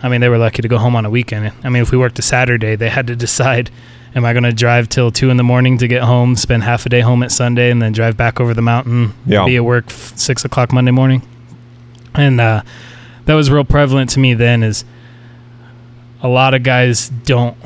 I 0.00 0.08
mean, 0.08 0.20
they 0.20 0.28
were 0.28 0.38
lucky 0.38 0.62
to 0.62 0.68
go 0.68 0.78
home 0.78 0.94
on 0.94 1.04
a 1.04 1.10
weekend. 1.10 1.52
I 1.64 1.68
mean, 1.70 1.82
if 1.82 1.90
we 1.90 1.98
worked 1.98 2.18
a 2.20 2.22
Saturday, 2.22 2.76
they 2.76 2.88
had 2.88 3.06
to 3.08 3.16
decide. 3.16 3.70
Am 4.14 4.24
I 4.24 4.32
going 4.32 4.44
to 4.44 4.52
drive 4.54 4.88
till 4.88 5.10
two 5.10 5.28
in 5.28 5.36
the 5.36 5.42
morning 5.44 5.76
to 5.78 5.86
get 5.86 6.02
home, 6.02 6.34
spend 6.34 6.62
half 6.62 6.86
a 6.86 6.88
day 6.88 7.00
home 7.00 7.22
at 7.22 7.30
Sunday, 7.30 7.70
and 7.70 7.80
then 7.82 7.92
drive 7.92 8.16
back 8.16 8.40
over 8.40 8.54
the 8.54 8.62
mountain, 8.62 9.12
Yeah. 9.26 9.44
be 9.44 9.56
at 9.56 9.64
work 9.64 9.84
f- 9.88 10.16
six 10.16 10.46
o'clock 10.46 10.72
Monday 10.72 10.92
morning? 10.92 11.20
And 12.18 12.40
uh, 12.40 12.62
that 13.24 13.34
was 13.34 13.50
real 13.50 13.64
prevalent 13.64 14.10
to 14.10 14.20
me 14.20 14.34
then. 14.34 14.62
Is 14.62 14.84
a 16.22 16.28
lot 16.28 16.54
of 16.54 16.62
guys 16.62 17.08
don't 17.08 17.56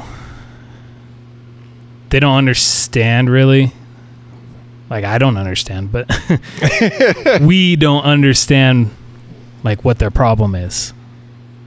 they 2.10 2.20
don't 2.20 2.36
understand 2.36 3.30
really. 3.30 3.72
Like 4.90 5.04
I 5.04 5.16
don't 5.16 5.38
understand, 5.38 5.90
but 5.90 6.10
we 7.40 7.76
don't 7.76 8.04
understand 8.04 8.90
like 9.62 9.84
what 9.84 9.98
their 9.98 10.10
problem 10.10 10.54
is. 10.54 10.92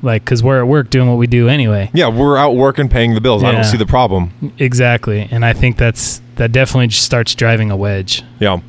Like 0.04 0.24
cuz 0.24 0.44
we're 0.44 0.60
at 0.60 0.68
work 0.68 0.92
doing 0.92 1.10
what 1.10 1.18
we 1.18 1.26
do 1.26 1.50
anyway. 1.50 1.90
Yeah. 1.94 2.10
We're 2.10 2.38
out 2.38 2.56
working, 2.56 2.90
paying 2.90 3.16
the 3.16 3.22
bills. 3.22 3.44
I 3.44 3.52
don't 3.52 3.64
see 3.64 3.78
the 3.78 3.88
problem. 3.88 4.54
Exactly. 4.60 5.28
And 5.32 5.44
I 5.44 5.54
think 5.54 5.78
that's 5.78 6.22
that 6.36 6.52
definitely 6.52 6.88
just 6.88 7.04
starts 7.04 7.34
driving 7.34 7.72
a 7.72 7.76
wedge. 7.76 8.22
Yeah. 8.40 8.60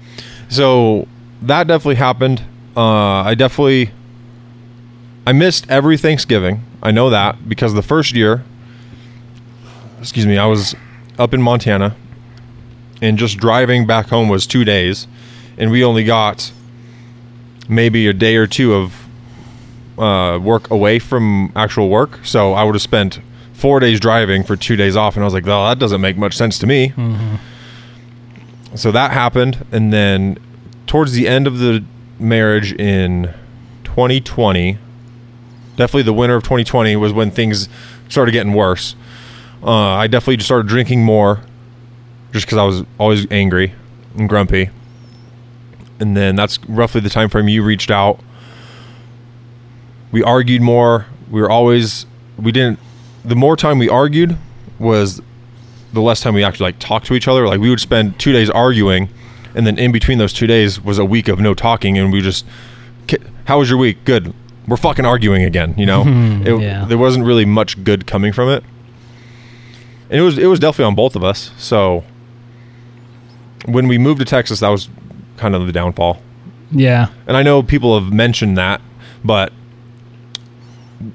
So 0.48 1.06
that 1.42 1.66
definitely 1.66 1.96
happened. 1.96 2.42
Uh, 2.74 3.20
I 3.22 3.34
definitely 3.34 3.90
I 5.26 5.32
missed 5.32 5.68
every 5.68 5.96
Thanksgiving. 5.96 6.62
I 6.82 6.92
know 6.92 7.10
that 7.10 7.48
because 7.48 7.74
the 7.74 7.82
first 7.82 8.12
year, 8.14 8.44
excuse 10.00 10.24
me, 10.24 10.38
I 10.38 10.46
was 10.46 10.76
up 11.18 11.34
in 11.34 11.42
Montana, 11.42 11.96
and 13.02 13.18
just 13.18 13.36
driving 13.38 13.86
back 13.86 14.06
home 14.06 14.28
was 14.28 14.46
two 14.46 14.64
days, 14.64 15.08
and 15.58 15.70
we 15.70 15.82
only 15.82 16.04
got 16.04 16.52
maybe 17.68 18.06
a 18.06 18.12
day 18.12 18.36
or 18.36 18.46
two 18.46 18.74
of 18.74 19.06
uh, 19.98 20.38
work 20.38 20.70
away 20.70 20.98
from 21.00 21.50
actual 21.56 21.88
work. 21.88 22.20
So 22.24 22.52
I 22.52 22.62
would 22.62 22.74
have 22.74 22.82
spent 22.82 23.18
four 23.52 23.80
days 23.80 23.98
driving 23.98 24.44
for 24.44 24.54
two 24.54 24.76
days 24.76 24.96
off, 24.96 25.16
and 25.16 25.24
I 25.24 25.26
was 25.26 25.34
like, 25.34 25.46
"Oh, 25.48 25.68
that 25.68 25.78
doesn't 25.80 26.00
make 26.00 26.16
much 26.16 26.36
sense 26.36 26.58
to 26.60 26.66
me." 26.66 26.92
so 28.74 28.92
that 28.92 29.10
happened 29.10 29.64
and 29.72 29.90
then 29.92 30.36
towards 30.86 31.12
the 31.12 31.26
end 31.26 31.46
of 31.46 31.58
the 31.58 31.82
marriage 32.18 32.72
in 32.74 33.32
2020 33.84 34.76
definitely 35.76 36.02
the 36.02 36.12
winter 36.12 36.36
of 36.36 36.42
2020 36.42 36.96
was 36.96 37.12
when 37.12 37.30
things 37.30 37.68
started 38.08 38.32
getting 38.32 38.52
worse 38.52 38.94
uh, 39.62 39.70
i 39.70 40.06
definitely 40.06 40.36
just 40.36 40.48
started 40.48 40.68
drinking 40.68 41.02
more 41.02 41.40
just 42.32 42.46
because 42.46 42.58
i 42.58 42.64
was 42.64 42.82
always 42.98 43.26
angry 43.30 43.72
and 44.16 44.28
grumpy 44.28 44.70
and 45.98 46.16
then 46.16 46.36
that's 46.36 46.58
roughly 46.68 47.00
the 47.00 47.10
time 47.10 47.28
frame 47.28 47.48
you 47.48 47.62
reached 47.62 47.90
out 47.90 48.20
we 50.12 50.22
argued 50.22 50.62
more 50.62 51.06
we 51.30 51.40
were 51.40 51.50
always 51.50 52.06
we 52.38 52.52
didn't 52.52 52.78
the 53.24 53.36
more 53.36 53.56
time 53.56 53.78
we 53.78 53.88
argued 53.88 54.36
was 54.78 55.20
the 55.92 56.00
less 56.00 56.20
time 56.20 56.34
we 56.34 56.44
actually 56.44 56.64
like 56.64 56.78
talked 56.78 57.06
to 57.06 57.14
each 57.14 57.26
other. 57.26 57.46
Like 57.46 57.60
we 57.60 57.70
would 57.70 57.80
spend 57.80 58.18
two 58.20 58.32
days 58.32 58.48
arguing, 58.48 59.08
and 59.54 59.66
then 59.66 59.78
in 59.78 59.92
between 59.92 60.18
those 60.18 60.32
two 60.32 60.46
days 60.46 60.80
was 60.80 60.98
a 60.98 61.04
week 61.04 61.28
of 61.28 61.40
no 61.40 61.54
talking, 61.54 61.98
and 61.98 62.12
we 62.12 62.20
just, 62.20 62.46
how 63.46 63.58
was 63.58 63.68
your 63.68 63.78
week? 63.78 64.04
Good. 64.04 64.32
We're 64.68 64.76
fucking 64.76 65.04
arguing 65.04 65.42
again. 65.44 65.74
You 65.76 65.86
know, 65.86 66.02
it, 66.06 66.60
Yeah. 66.60 66.84
there 66.86 66.98
wasn't 66.98 67.24
really 67.24 67.44
much 67.44 67.82
good 67.84 68.06
coming 68.06 68.32
from 68.32 68.48
it, 68.48 68.64
and 70.10 70.18
it 70.20 70.22
was 70.22 70.38
it 70.38 70.46
was 70.46 70.58
definitely 70.58 70.86
on 70.86 70.94
both 70.94 71.14
of 71.16 71.22
us. 71.24 71.52
So 71.56 72.04
when 73.66 73.88
we 73.88 73.98
moved 73.98 74.20
to 74.20 74.24
Texas, 74.24 74.60
that 74.60 74.68
was 74.68 74.88
kind 75.36 75.54
of 75.54 75.66
the 75.66 75.72
downfall. 75.72 76.20
Yeah. 76.72 77.08
And 77.26 77.36
I 77.36 77.42
know 77.42 77.62
people 77.62 77.98
have 78.00 78.12
mentioned 78.12 78.56
that, 78.58 78.80
but 79.24 79.52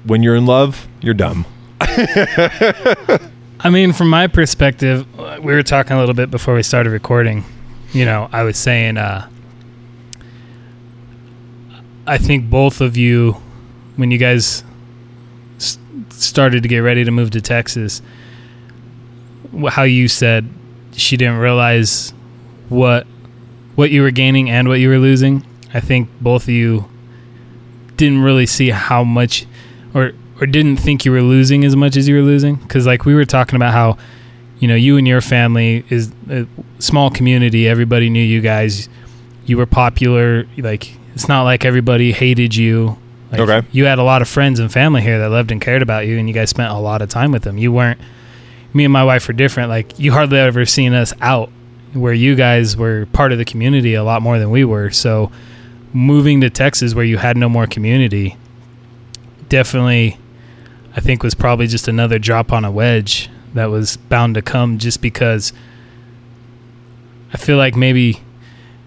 when 0.04 0.22
you're 0.22 0.36
in 0.36 0.46
love, 0.46 0.86
you're 1.00 1.12
dumb. 1.14 1.44
I 1.80 3.70
mean, 3.70 3.92
from 3.92 4.08
my 4.10 4.26
perspective, 4.26 5.06
uh, 5.20 5.38
we 5.42 5.52
were 5.52 5.62
talking 5.62 5.94
a 5.96 6.00
little 6.00 6.14
bit 6.14 6.30
before 6.30 6.54
we 6.54 6.62
started 6.62 6.90
recording. 6.90 7.44
You 7.92 8.04
know, 8.04 8.28
I 8.32 8.42
was 8.42 8.56
saying, 8.56 8.96
uh, 8.96 9.28
I 12.12 12.18
think 12.18 12.50
both 12.50 12.82
of 12.82 12.94
you, 12.98 13.40
when 13.96 14.10
you 14.10 14.18
guys 14.18 14.64
started 16.10 16.62
to 16.62 16.68
get 16.68 16.80
ready 16.80 17.04
to 17.04 17.10
move 17.10 17.30
to 17.30 17.40
Texas, 17.40 18.02
how 19.70 19.84
you 19.84 20.08
said 20.08 20.46
she 20.92 21.16
didn't 21.16 21.38
realize 21.38 22.12
what 22.68 23.06
what 23.76 23.90
you 23.90 24.02
were 24.02 24.10
gaining 24.10 24.50
and 24.50 24.68
what 24.68 24.78
you 24.78 24.90
were 24.90 24.98
losing. 24.98 25.42
I 25.72 25.80
think 25.80 26.10
both 26.20 26.42
of 26.42 26.50
you 26.50 26.84
didn't 27.96 28.22
really 28.22 28.44
see 28.44 28.68
how 28.68 29.04
much 29.04 29.46
or 29.94 30.12
or 30.38 30.46
didn't 30.46 30.76
think 30.76 31.06
you 31.06 31.12
were 31.12 31.22
losing 31.22 31.64
as 31.64 31.74
much 31.76 31.96
as 31.96 32.06
you 32.08 32.16
were 32.16 32.20
losing 32.20 32.56
because 32.56 32.86
like 32.86 33.06
we 33.06 33.14
were 33.14 33.24
talking 33.24 33.56
about 33.56 33.72
how 33.72 33.96
you 34.58 34.68
know 34.68 34.74
you 34.74 34.98
and 34.98 35.08
your 35.08 35.22
family 35.22 35.82
is 35.88 36.12
a 36.28 36.46
small 36.78 37.08
community 37.08 37.66
everybody 37.66 38.10
knew 38.10 38.22
you 38.22 38.42
guys 38.42 38.90
you 39.46 39.56
were 39.56 39.64
popular 39.64 40.44
like 40.58 40.98
it's 41.14 41.28
not 41.28 41.42
like 41.42 41.64
everybody 41.64 42.12
hated 42.12 42.54
you. 42.56 42.96
Like, 43.30 43.40
Okay. 43.40 43.66
you 43.72 43.86
had 43.86 43.98
a 43.98 44.02
lot 44.02 44.20
of 44.22 44.28
friends 44.28 44.60
and 44.60 44.70
family 44.70 45.00
here 45.02 45.18
that 45.18 45.30
loved 45.30 45.50
and 45.52 45.60
cared 45.60 45.80
about 45.82 46.06
you 46.06 46.18
and 46.18 46.28
you 46.28 46.34
guys 46.34 46.50
spent 46.50 46.70
a 46.70 46.76
lot 46.78 47.00
of 47.02 47.08
time 47.08 47.32
with 47.32 47.42
them. 47.42 47.56
You 47.58 47.72
weren't 47.72 47.98
me 48.74 48.84
and 48.84 48.92
my 48.92 49.04
wife 49.04 49.26
were 49.28 49.34
different. 49.34 49.68
Like 49.70 49.98
you 49.98 50.12
hardly 50.12 50.38
ever 50.38 50.64
seen 50.66 50.92
us 50.94 51.12
out 51.20 51.50
where 51.94 52.12
you 52.14 52.34
guys 52.34 52.76
were 52.76 53.06
part 53.12 53.32
of 53.32 53.38
the 53.38 53.44
community 53.44 53.94
a 53.94 54.04
lot 54.04 54.22
more 54.22 54.38
than 54.38 54.50
we 54.50 54.64
were. 54.64 54.90
So 54.90 55.30
moving 55.94 56.40
to 56.40 56.48
texas 56.48 56.94
where 56.94 57.04
you 57.04 57.18
had 57.18 57.36
no 57.36 57.50
more 57.50 57.66
community 57.66 58.34
definitely 59.50 60.16
I 60.96 61.00
think 61.00 61.22
was 61.22 61.34
probably 61.34 61.66
just 61.66 61.86
another 61.88 62.18
drop 62.18 62.50
on 62.52 62.64
a 62.64 62.70
wedge 62.70 63.28
that 63.54 63.66
was 63.66 63.96
bound 63.98 64.34
to 64.36 64.42
come 64.42 64.78
just 64.78 65.02
because 65.02 65.52
I 67.32 67.36
feel 67.38 67.56
like 67.56 67.76
maybe 67.76 68.20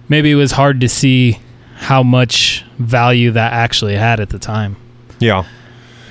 maybe 0.10 0.32
it 0.32 0.36
was 0.36 0.54
hard 0.54 0.82
to 0.82 0.90
see 0.90 1.40
how 1.76 2.02
much 2.02 2.66
value 2.80 3.32
that 3.32 3.54
actually 3.54 3.96
had 3.96 4.20
at 4.20 4.30
the 4.30 4.40
time. 4.40 4.76
Yeah, 5.20 5.46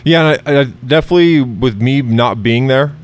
yeah, 0.05 0.31
and 0.31 0.49
I, 0.49 0.61
I 0.61 0.65
definitely 0.65 1.41
with 1.41 1.81
me 1.81 2.03
not 2.03 2.43
being 2.43 2.67
there, 2.67 2.95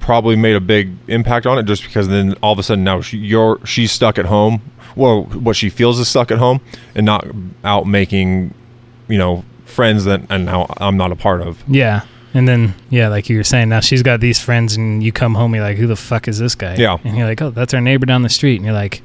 probably 0.00 0.34
made 0.34 0.56
a 0.56 0.60
big 0.60 0.90
impact 1.06 1.46
on 1.46 1.58
it. 1.58 1.64
Just 1.64 1.82
because 1.82 2.08
then 2.08 2.34
all 2.42 2.52
of 2.52 2.58
a 2.58 2.62
sudden 2.62 2.84
now 2.84 3.00
she, 3.00 3.18
you're 3.18 3.64
she's 3.66 3.92
stuck 3.92 4.18
at 4.18 4.26
home. 4.26 4.62
Well, 4.96 5.24
what 5.24 5.56
she 5.56 5.70
feels 5.70 5.98
is 5.98 6.08
stuck 6.08 6.30
at 6.30 6.38
home 6.38 6.60
and 6.94 7.06
not 7.06 7.26
out 7.64 7.86
making, 7.86 8.54
you 9.08 9.18
know, 9.18 9.44
friends 9.64 10.04
that 10.04 10.22
and 10.28 10.46
now 10.46 10.66
I'm 10.78 10.96
not 10.96 11.12
a 11.12 11.16
part 11.16 11.42
of. 11.42 11.62
Yeah. 11.68 12.02
And 12.34 12.48
then 12.48 12.74
yeah, 12.88 13.08
like 13.08 13.28
you 13.28 13.36
were 13.36 13.44
saying, 13.44 13.68
now 13.68 13.80
she's 13.80 14.02
got 14.02 14.20
these 14.20 14.38
friends 14.38 14.76
and 14.76 15.02
you 15.02 15.12
come 15.12 15.34
home, 15.34 15.54
you're 15.54 15.64
like, 15.64 15.76
Who 15.76 15.86
the 15.86 15.96
fuck 15.96 16.28
is 16.28 16.38
this 16.38 16.54
guy? 16.54 16.76
Yeah. 16.76 16.98
And 17.04 17.16
you're 17.16 17.26
like, 17.26 17.42
Oh, 17.42 17.50
that's 17.50 17.74
our 17.74 17.80
neighbor 17.80 18.06
down 18.06 18.22
the 18.22 18.30
street 18.30 18.56
and 18.56 18.64
you're 18.64 18.74
like, 18.74 19.02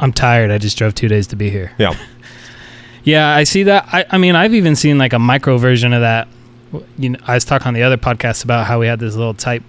I'm 0.00 0.12
tired, 0.12 0.50
I 0.50 0.58
just 0.58 0.78
drove 0.78 0.94
two 0.94 1.08
days 1.08 1.26
to 1.28 1.36
be 1.36 1.50
here. 1.50 1.72
Yeah, 1.78 1.94
Yeah, 3.04 3.34
I 3.34 3.44
see 3.44 3.62
that. 3.64 3.88
I, 3.90 4.04
I 4.10 4.18
mean, 4.18 4.34
I've 4.36 4.52
even 4.54 4.76
seen 4.76 4.98
like 4.98 5.12
a 5.12 5.18
micro 5.18 5.56
version 5.56 5.92
of 5.92 6.02
that. 6.02 6.28
You 6.98 7.10
know, 7.10 7.18
I 7.26 7.34
was 7.34 7.44
talking 7.44 7.68
on 7.68 7.74
the 7.74 7.82
other 7.82 7.96
podcast 7.96 8.44
about 8.44 8.66
how 8.66 8.78
we 8.80 8.86
had 8.86 9.00
this 9.00 9.14
little 9.16 9.32
type 9.34 9.62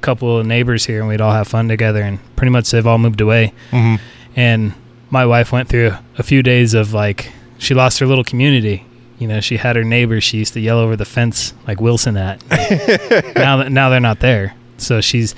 couple 0.00 0.38
of 0.38 0.46
neighbors 0.46 0.84
here, 0.84 0.98
and 0.98 1.08
we'd 1.08 1.20
all 1.20 1.32
have 1.32 1.46
fun 1.46 1.68
together. 1.68 2.02
And 2.02 2.18
pretty 2.34 2.50
much 2.50 2.70
they've 2.70 2.86
all 2.86 2.98
moved 2.98 3.20
away. 3.20 3.52
hmm 3.70 3.96
And 4.34 4.74
my 5.10 5.24
wife 5.26 5.52
went 5.52 5.68
through 5.68 5.92
a 6.18 6.22
few 6.24 6.42
days 6.42 6.74
of 6.74 6.92
like 6.92 7.30
she 7.58 7.72
lost 7.74 8.00
her 8.00 8.06
little 8.06 8.24
community. 8.24 8.84
You 9.20 9.28
know, 9.28 9.40
she 9.40 9.58
had 9.58 9.76
her 9.76 9.84
neighbors 9.84 10.24
she 10.24 10.38
used 10.38 10.54
to 10.54 10.60
yell 10.60 10.78
over 10.78 10.96
the 10.96 11.04
fence 11.04 11.54
like 11.68 11.80
Wilson 11.80 12.16
at. 12.16 12.42
now 13.36 13.58
that 13.58 13.70
now 13.70 13.90
they're 13.90 14.00
not 14.00 14.18
there, 14.18 14.56
so 14.78 15.00
she's. 15.00 15.36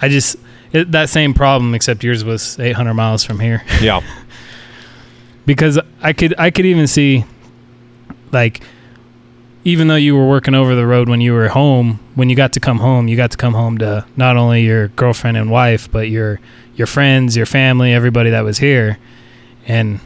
I 0.00 0.08
just 0.08 0.36
it, 0.72 0.92
that 0.92 1.08
same 1.08 1.34
problem, 1.34 1.74
except 1.74 2.02
yours 2.02 2.24
was 2.24 2.58
800 2.58 2.94
miles 2.94 3.24
from 3.24 3.40
here. 3.40 3.64
Yeah, 3.80 4.00
because 5.46 5.78
I 6.00 6.12
could 6.12 6.34
I 6.38 6.50
could 6.50 6.66
even 6.66 6.86
see 6.86 7.24
like 8.30 8.62
even 9.64 9.88
though 9.88 9.96
you 9.96 10.16
were 10.16 10.28
working 10.28 10.54
over 10.54 10.74
the 10.74 10.86
road 10.86 11.08
when 11.08 11.20
you 11.20 11.32
were 11.32 11.48
home, 11.48 12.00
when 12.14 12.28
you 12.28 12.34
got 12.36 12.52
to 12.54 12.60
come 12.60 12.78
home, 12.78 13.06
you 13.06 13.16
got 13.16 13.30
to 13.30 13.36
come 13.36 13.54
home 13.54 13.78
to 13.78 14.04
not 14.16 14.36
only 14.36 14.62
your 14.62 14.88
girlfriend 14.88 15.36
and 15.36 15.50
wife, 15.50 15.90
but 15.90 16.08
your 16.08 16.40
your 16.74 16.86
friends, 16.86 17.36
your 17.36 17.46
family, 17.46 17.92
everybody 17.92 18.30
that 18.30 18.42
was 18.42 18.58
here, 18.58 18.98
and 19.66 20.00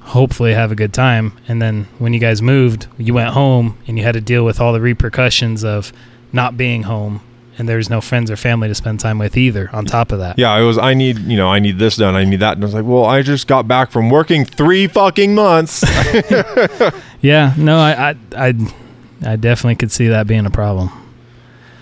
hopefully 0.00 0.54
have 0.54 0.70
a 0.70 0.76
good 0.76 0.94
time. 0.94 1.32
And 1.48 1.60
then 1.60 1.88
when 1.98 2.14
you 2.14 2.20
guys 2.20 2.40
moved, 2.40 2.86
you 2.96 3.12
went 3.12 3.30
home 3.30 3.76
and 3.86 3.98
you 3.98 4.04
had 4.04 4.12
to 4.12 4.20
deal 4.20 4.44
with 4.44 4.60
all 4.60 4.72
the 4.72 4.80
repercussions 4.80 5.64
of 5.64 5.92
not 6.32 6.56
being 6.56 6.84
home 6.84 7.20
and 7.58 7.68
there's 7.68 7.88
no 7.88 8.00
friends 8.00 8.30
or 8.30 8.36
family 8.36 8.68
to 8.68 8.74
spend 8.74 9.00
time 9.00 9.18
with 9.18 9.36
either 9.36 9.70
on 9.72 9.84
top 9.86 10.12
of 10.12 10.18
that. 10.18 10.38
Yeah, 10.38 10.54
it 10.58 10.64
was 10.64 10.76
I 10.78 10.94
need, 10.94 11.18
you 11.20 11.36
know, 11.36 11.48
I 11.48 11.58
need 11.58 11.78
this 11.78 11.96
done, 11.96 12.14
I 12.14 12.24
need 12.24 12.40
that. 12.40 12.54
And 12.56 12.64
I 12.64 12.66
was 12.66 12.74
like, 12.74 12.84
well, 12.84 13.04
I 13.04 13.22
just 13.22 13.46
got 13.46 13.66
back 13.66 13.90
from 13.90 14.10
working 14.10 14.44
3 14.44 14.86
fucking 14.88 15.34
months. 15.34 15.84
Yeah, 17.22 17.54
no, 17.56 17.78
I, 17.78 18.10
I, 18.10 18.14
I, 18.36 18.54
I 19.24 19.36
definitely 19.36 19.74
could 19.76 19.90
see 19.90 20.06
that 20.08 20.26
being 20.28 20.46
a 20.46 20.50
problem. 20.50 20.90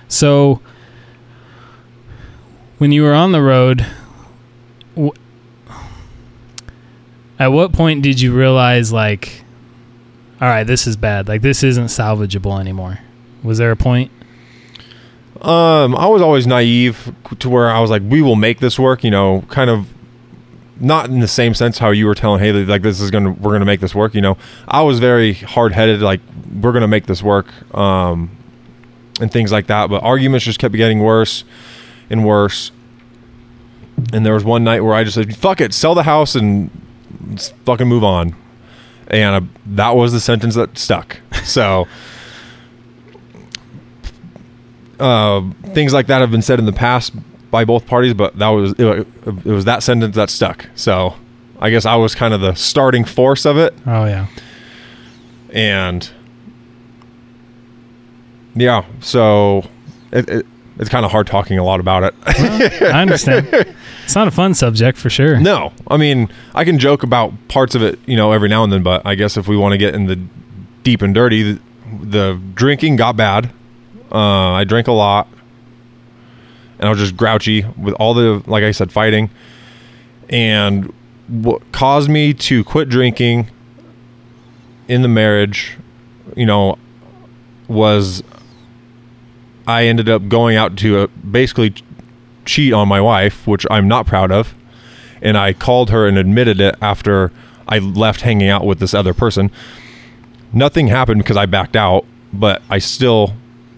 So, 0.09 0.63
when 2.79 2.93
you 2.93 3.03
were 3.03 3.13
on 3.13 3.33
the 3.33 3.43
road, 3.43 3.85
w- 4.95 5.13
at 7.39 7.49
what 7.49 7.73
point 7.73 8.03
did 8.03 8.21
you 8.21 8.33
realize, 8.33 8.93
like, 8.93 9.45
all 10.41 10.49
right, 10.49 10.65
this 10.65 10.87
is 10.87 10.97
bad. 10.97 11.29
Like, 11.29 11.43
this 11.43 11.63
isn't 11.63 11.87
salvageable 11.87 12.59
anymore? 12.59 13.01
Was 13.43 13.59
there 13.59 13.73
a 13.73 13.77
point? 13.77 14.11
Um, 15.45 15.95
I 15.95 16.07
was 16.07 16.23
always 16.23 16.47
naive 16.47 17.15
to 17.39 17.51
where 17.51 17.71
I 17.71 17.79
was 17.79 17.91
like, 17.91 18.01
we 18.03 18.23
will 18.23 18.35
make 18.35 18.61
this 18.61 18.79
work, 18.79 19.05
you 19.05 19.11
know, 19.11 19.43
kind 19.51 19.69
of 19.69 19.87
not 20.81 21.11
in 21.11 21.21
the 21.21 21.29
same 21.29 21.53
sense 21.53 21.79
how 21.79 21.91
you 21.91 22.07
were 22.07 22.15
telling 22.15 22.41
Haley 22.41 22.65
like 22.65 22.81
this 22.81 22.99
is 22.99 23.11
gonna 23.11 23.31
we're 23.33 23.53
gonna 23.53 23.67
make 23.67 23.81
this 23.81 23.95
work, 23.95 24.15
you 24.15 24.23
know. 24.23 24.39
I 24.67 24.81
was 24.81 25.01
very 25.01 25.35
hard 25.35 25.73
headed, 25.73 26.01
like 26.01 26.21
we're 26.61 26.73
gonna 26.73 26.89
make 26.89 27.05
this 27.07 27.23
work, 27.23 27.49
um, 27.77 28.31
and 29.21 29.31
things 29.31 29.53
like 29.53 29.67
that. 29.67 29.91
But 29.91 30.03
arguments 30.03 30.47
just 30.47 30.59
kept 30.59 30.75
getting 30.75 31.01
worse 31.01 31.45
and 32.09 32.25
worse. 32.25 32.73
And 34.15 34.25
there 34.25 34.35
was 34.35 34.45
one 34.45 34.65
night 34.65 34.81
where 34.81 34.95
I 34.95 35.05
just 35.05 35.15
said, 35.15 35.37
"Fuck 35.37 35.61
it, 35.61 35.75
sell 35.75 35.95
the 35.95 36.05
house 36.05 36.35
and 36.35 36.71
fucking 37.67 37.87
move 37.87 38.03
on." 38.03 38.35
And 39.09 39.51
that 39.67 39.95
was 39.95 40.15
the 40.15 40.21
sentence 40.21 40.55
that 40.55 40.79
stuck. 40.79 41.19
So 41.45 41.87
uh, 45.01 45.43
things 45.73 45.93
like 45.93 46.07
that 46.09 46.21
have 46.21 46.31
been 46.31 46.43
said 46.43 46.59
in 46.59 46.67
the 46.67 46.73
past 46.73 47.13
by 47.51 47.65
both 47.65 47.87
parties, 47.87 48.15
but 48.15 48.39
that 48.39 48.49
was 48.49 48.73
it, 48.79 49.07
it 49.27 49.45
was 49.45 49.65
that 49.65 49.83
sentence 49.83 50.17
that 50.17 50.31
stuck. 50.31 50.67
So 50.75 51.15
I 51.61 51.71
guess 51.71 51.87
I 51.87 51.97
was 51.97 52.15
kind 52.15 52.35
of 52.35 52.41
the 52.41 52.55
starting 52.55 53.05
force 53.05 53.45
of 53.45 53.57
it, 53.57 53.75
Oh 53.87 54.05
yeah, 54.07 54.27
and 55.51 56.11
yeah, 58.55 58.85
so 59.01 59.69
it, 60.13 60.29
it, 60.29 60.47
it's 60.79 60.89
kind 60.89 61.05
of 61.05 61.13
hard 61.13 61.27
talking 61.27 61.59
a 61.59 61.65
lot 61.65 61.81
about 61.81 62.03
it. 62.05 62.15
I 62.83 63.03
understand. 63.03 63.49
it's 64.05 64.15
not 64.15 64.29
a 64.29 64.31
fun 64.31 64.55
subject 64.55 64.99
for 64.99 65.11
sure. 65.11 65.39
no, 65.39 65.73
I 65.89 65.97
mean 65.97 66.29
I 66.55 66.65
can 66.65 66.79
joke 66.79 67.03
about 67.03 67.33
parts 67.49 67.75
of 67.75 67.83
it, 67.83 67.99
you 68.07 68.17
know, 68.17 68.33
every 68.33 68.49
now 68.49 68.65
and 68.65 68.73
then, 68.73 68.83
but 68.83 69.03
I 69.05 69.15
guess 69.15 69.37
if 69.37 69.49
we 69.49 69.57
want 69.57 69.73
to 69.73 69.79
get 69.79 69.95
in 69.95 70.07
the 70.07 70.21
deep 70.83 71.03
and 71.03 71.15
dirty, 71.15 71.55
the, 71.55 71.61
the 72.03 72.41
drinking 72.55 72.97
got 72.97 73.17
bad. 73.17 73.51
Uh, 74.15 74.53
I 74.53 74.63
drank 74.63 74.87
a 74.87 74.93
lot, 74.93 75.27
and 76.79 76.87
I 76.87 76.91
was 76.91 77.01
just 77.01 77.17
grouchy 77.17 77.65
with 77.77 77.95
all 77.95 78.15
the, 78.15 78.45
like 78.47 78.63
I 78.63 78.71
said, 78.71 78.93
fighting. 78.93 79.29
And 80.29 80.93
what 81.27 81.73
caused 81.73 82.09
me 82.09 82.33
to 82.35 82.63
quit 82.63 82.89
drinking 82.89 83.51
in 84.87 85.03
the 85.03 85.09
marriage, 85.09 85.77
you 86.37 86.47
know, 86.47 86.79
was 87.67 88.23
I 89.67 89.87
ended 89.87 90.09
up 90.09 90.29
going 90.29 90.57
out 90.57 90.77
to 90.79 90.99
uh 91.01 91.07
basically 91.29 91.75
cheat 92.45 92.73
on 92.73 92.87
my 92.87 93.01
wife, 93.01 93.47
which 93.47 93.67
I'm 93.71 93.89
not 93.89 94.07
proud 94.07 94.31
of. 94.31 94.55
And 95.23 95.37
I 95.37 95.55
called 95.55 95.91
her 95.91 96.07
and 96.07 96.19
admitted 96.19 96.61
it 96.61 96.77
after 96.81 97.33
I 97.67 97.79
left 97.79 98.21
hanging 98.21 98.49
out 98.49 98.65
with 98.65 98.79
this 98.79 98.95
other 98.95 99.15
person. 99.15 99.51
Nothing 100.53 100.89
happened 100.89 101.23
because 101.23 101.37
I 101.37 101.47
backed 101.47 101.75
out, 101.77 102.05
but 102.33 102.63
I 102.69 102.79
still 102.79 103.35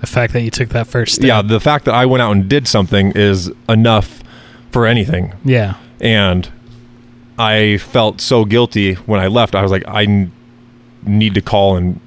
The 0.06 0.12
fact 0.12 0.32
that 0.34 0.42
you 0.42 0.50
took 0.50 0.68
that 0.70 0.86
first 0.86 1.16
step. 1.16 1.26
yeah, 1.26 1.42
the 1.42 1.60
fact 1.60 1.84
that 1.86 1.94
I 1.94 2.06
went 2.06 2.22
out 2.22 2.32
and 2.32 2.48
did 2.48 2.66
something 2.68 3.12
is 3.14 3.50
enough 3.68 4.22
for 4.70 4.86
anything. 4.86 5.34
Yeah. 5.44 5.74
And 6.00 6.48
I 7.38 7.78
felt 7.78 8.20
so 8.20 8.44
guilty 8.44 8.94
when 8.94 9.20
I 9.20 9.26
left. 9.26 9.54
I 9.54 9.62
was 9.62 9.70
like, 9.70 9.86
I 9.88 10.04
n- 10.04 10.32
need 11.04 11.34
to 11.34 11.40
call 11.42 11.76
and 11.76 12.00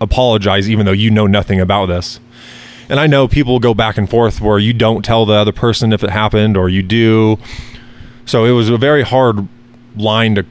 apologize, 0.00 0.68
even 0.70 0.86
though 0.86 0.92
you 0.92 1.10
know 1.10 1.26
nothing 1.26 1.60
about 1.60 1.86
this. 1.86 2.20
And 2.88 2.98
I 2.98 3.06
know 3.06 3.28
people 3.28 3.58
go 3.58 3.74
back 3.74 3.96
and 3.96 4.08
forth 4.10 4.40
where 4.40 4.58
you 4.58 4.72
don't 4.72 5.04
tell 5.04 5.24
the 5.24 5.34
other 5.34 5.52
person 5.52 5.92
if 5.92 6.02
it 6.02 6.10
happened 6.10 6.56
or 6.56 6.68
you 6.68 6.82
do. 6.82 7.38
So 8.26 8.44
it 8.44 8.52
was 8.52 8.68
a 8.68 8.76
very 8.76 9.02
hard 9.02 9.46
line 9.96 10.34
to 10.36 10.44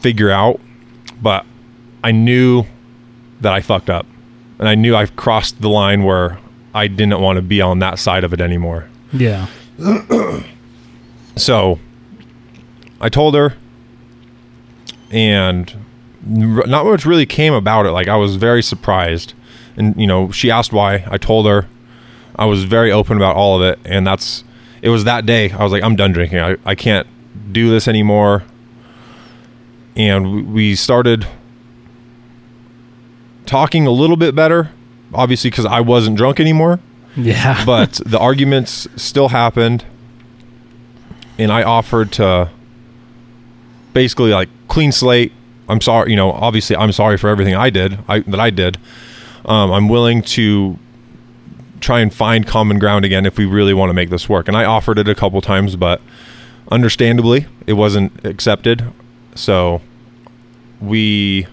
figure 0.00 0.30
out, 0.30 0.60
but 1.20 1.44
I 2.04 2.12
knew 2.12 2.64
that 3.40 3.52
I 3.52 3.60
fucked 3.60 3.90
up. 3.90 4.06
And 4.58 4.68
I 4.68 4.74
knew 4.74 4.96
I've 4.96 5.14
crossed 5.16 5.60
the 5.60 5.68
line 5.68 6.02
where 6.04 6.38
I 6.74 6.86
didn't 6.88 7.20
want 7.20 7.36
to 7.36 7.42
be 7.42 7.60
on 7.60 7.78
that 7.80 7.98
side 7.98 8.24
of 8.24 8.32
it 8.32 8.40
anymore. 8.40 8.88
Yeah. 9.12 9.46
So 11.36 11.78
I 13.00 13.08
told 13.10 13.34
her, 13.34 13.54
and 15.10 15.72
not 16.24 16.86
much 16.86 17.04
really 17.04 17.26
came 17.26 17.52
about 17.52 17.86
it. 17.86 17.90
Like 17.90 18.08
I 18.08 18.16
was 18.16 18.36
very 18.36 18.62
surprised, 18.62 19.34
and 19.76 19.94
you 20.00 20.06
know, 20.06 20.30
she 20.30 20.50
asked 20.50 20.72
why. 20.72 21.04
I 21.10 21.18
told 21.18 21.46
her. 21.46 21.66
I 22.38 22.44
was 22.46 22.64
very 22.64 22.92
open 22.92 23.16
about 23.16 23.36
all 23.36 23.56
of 23.56 23.62
it, 23.62 23.78
and 23.84 24.06
that's. 24.06 24.44
It 24.82 24.90
was 24.90 25.04
that 25.04 25.24
day. 25.26 25.50
I 25.50 25.62
was 25.62 25.72
like, 25.72 25.82
I'm 25.82 25.96
done 25.96 26.12
drinking. 26.12 26.38
I, 26.38 26.56
I 26.64 26.74
can't 26.74 27.06
do 27.52 27.70
this 27.70 27.88
anymore. 27.88 28.44
And 29.96 30.32
we- 30.32 30.42
we 30.42 30.74
started 30.76 31.26
talking 33.46 33.86
a 33.86 33.90
little 33.90 34.16
bit 34.16 34.34
better, 34.34 34.70
obviously 35.14 35.50
because 35.50 35.64
I 35.64 35.80
wasn't 35.80 36.16
drunk 36.16 36.40
anymore. 36.40 36.80
Yeah. 37.16 37.64
but 37.66 38.00
the 38.04 38.18
arguments 38.18 38.86
still 38.96 39.28
happened. 39.28 39.84
And 41.38 41.52
i 41.52 41.62
offered 41.62 42.12
to 42.12 42.50
basically 43.92 44.30
like 44.30 44.48
clean 44.68 44.92
slate. 44.92 45.32
I'm 45.68 45.80
sorry 45.80 46.10
you 46.10 46.16
know 46.16 46.30
obviously 46.30 46.76
i'm 46.76 46.92
sorry 46.92 47.18
for 47.18 47.28
everything 47.28 47.56
i 47.56 47.70
did 47.70 47.98
I, 48.08 48.20
that 48.20 48.40
i 48.40 48.50
did. 48.50 48.78
Um, 49.44 49.70
i'm 49.72 49.88
willing 49.88 50.22
to 50.22 50.78
try 51.80 52.00
and 52.00 52.12
find 52.12 52.46
common 52.46 52.78
ground 52.78 53.04
again 53.04 53.26
if 53.26 53.36
we 53.36 53.44
really 53.44 53.74
want 53.74 53.90
to 53.90 53.94
make 53.94 54.08
this 54.10 54.28
work. 54.28 54.48
And 54.48 54.56
i 54.56 54.64
offered 54.64 54.98
it 54.98 55.08
a 55.08 55.14
couple 55.14 55.40
times 55.40 55.76
but 55.76 56.00
understandably 56.70 57.46
it 57.66 57.74
wasn't 57.74 58.24
accepted. 58.24 58.92
So 59.34 59.82
we 60.80 61.46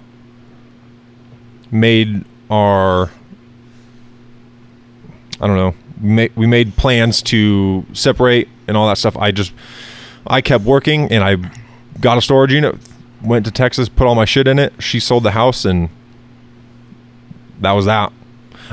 made 1.74 2.24
our 2.50 3.10
I 5.42 5.48
don't 5.48 5.58
know. 5.58 5.76
We 6.02 6.10
made, 6.10 6.36
we 6.36 6.48
made 6.48 6.78
plans 6.78 7.22
to 7.24 7.86
separate 7.94 8.48
and 8.68 8.78
all 8.78 8.88
that 8.88 8.98
stuff. 8.98 9.18
I 9.18 9.32
just 9.32 9.52
I 10.26 10.40
kept 10.40 10.64
working 10.64 11.12
and 11.12 11.24
I 11.24 11.38
got 12.00 12.18
a 12.18 12.22
storage 12.22 12.54
unit. 12.54 12.76
Went 13.22 13.46
to 13.46 13.52
Texas, 13.52 13.90
put 13.90 14.08
all 14.08 14.16
my 14.16 14.26
shit 14.26 14.48
in 14.48 14.60
it. 14.60 14.74
She 14.82 15.00
sold 15.00 15.24
the 15.24 15.32
house 15.32 15.66
and 15.66 15.90
that 17.60 17.72
was 17.72 17.86
that. 17.86 18.14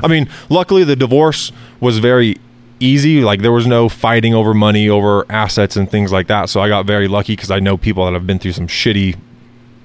I 0.03 0.07
mean, 0.07 0.29
luckily 0.49 0.83
the 0.83 0.95
divorce 0.95 1.51
was 1.79 1.97
very 1.97 2.37
easy. 2.79 3.21
Like 3.21 3.41
there 3.41 3.51
was 3.51 3.67
no 3.67 3.89
fighting 3.89 4.33
over 4.33 4.53
money, 4.53 4.87
over 4.87 5.25
assets 5.29 5.75
and 5.75 5.89
things 5.89 6.11
like 6.11 6.27
that. 6.27 6.49
So 6.49 6.61
I 6.61 6.67
got 6.67 6.85
very 6.85 7.07
lucky 7.07 7.35
because 7.35 7.51
I 7.51 7.59
know 7.59 7.77
people 7.77 8.05
that 8.05 8.13
have 8.13 8.27
been 8.27 8.39
through 8.39 8.53
some 8.53 8.67
shitty 8.67 9.17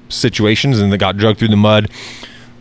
situations 0.09 0.79
and 0.79 0.93
they 0.93 0.97
got 0.97 1.17
dragged 1.17 1.39
through 1.39 1.49
the 1.49 1.57
mud 1.57 1.91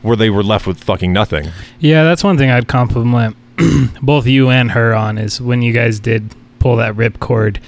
where 0.05 0.15
they 0.15 0.29
were 0.29 0.43
left 0.43 0.65
with 0.67 0.83
fucking 0.83 1.11
nothing. 1.11 1.49
Yeah, 1.79 2.03
that's 2.03 2.23
one 2.23 2.37
thing 2.37 2.49
I'd 2.49 2.67
compliment 2.67 3.35
both 4.01 4.27
you 4.27 4.49
and 4.49 4.71
her 4.71 4.93
on 4.93 5.17
is 5.17 5.41
when 5.41 5.61
you 5.61 5.73
guys 5.73 5.99
did 5.99 6.33
pull 6.59 6.75
that 6.77 6.95
rip 6.95 7.19
cord, 7.19 7.59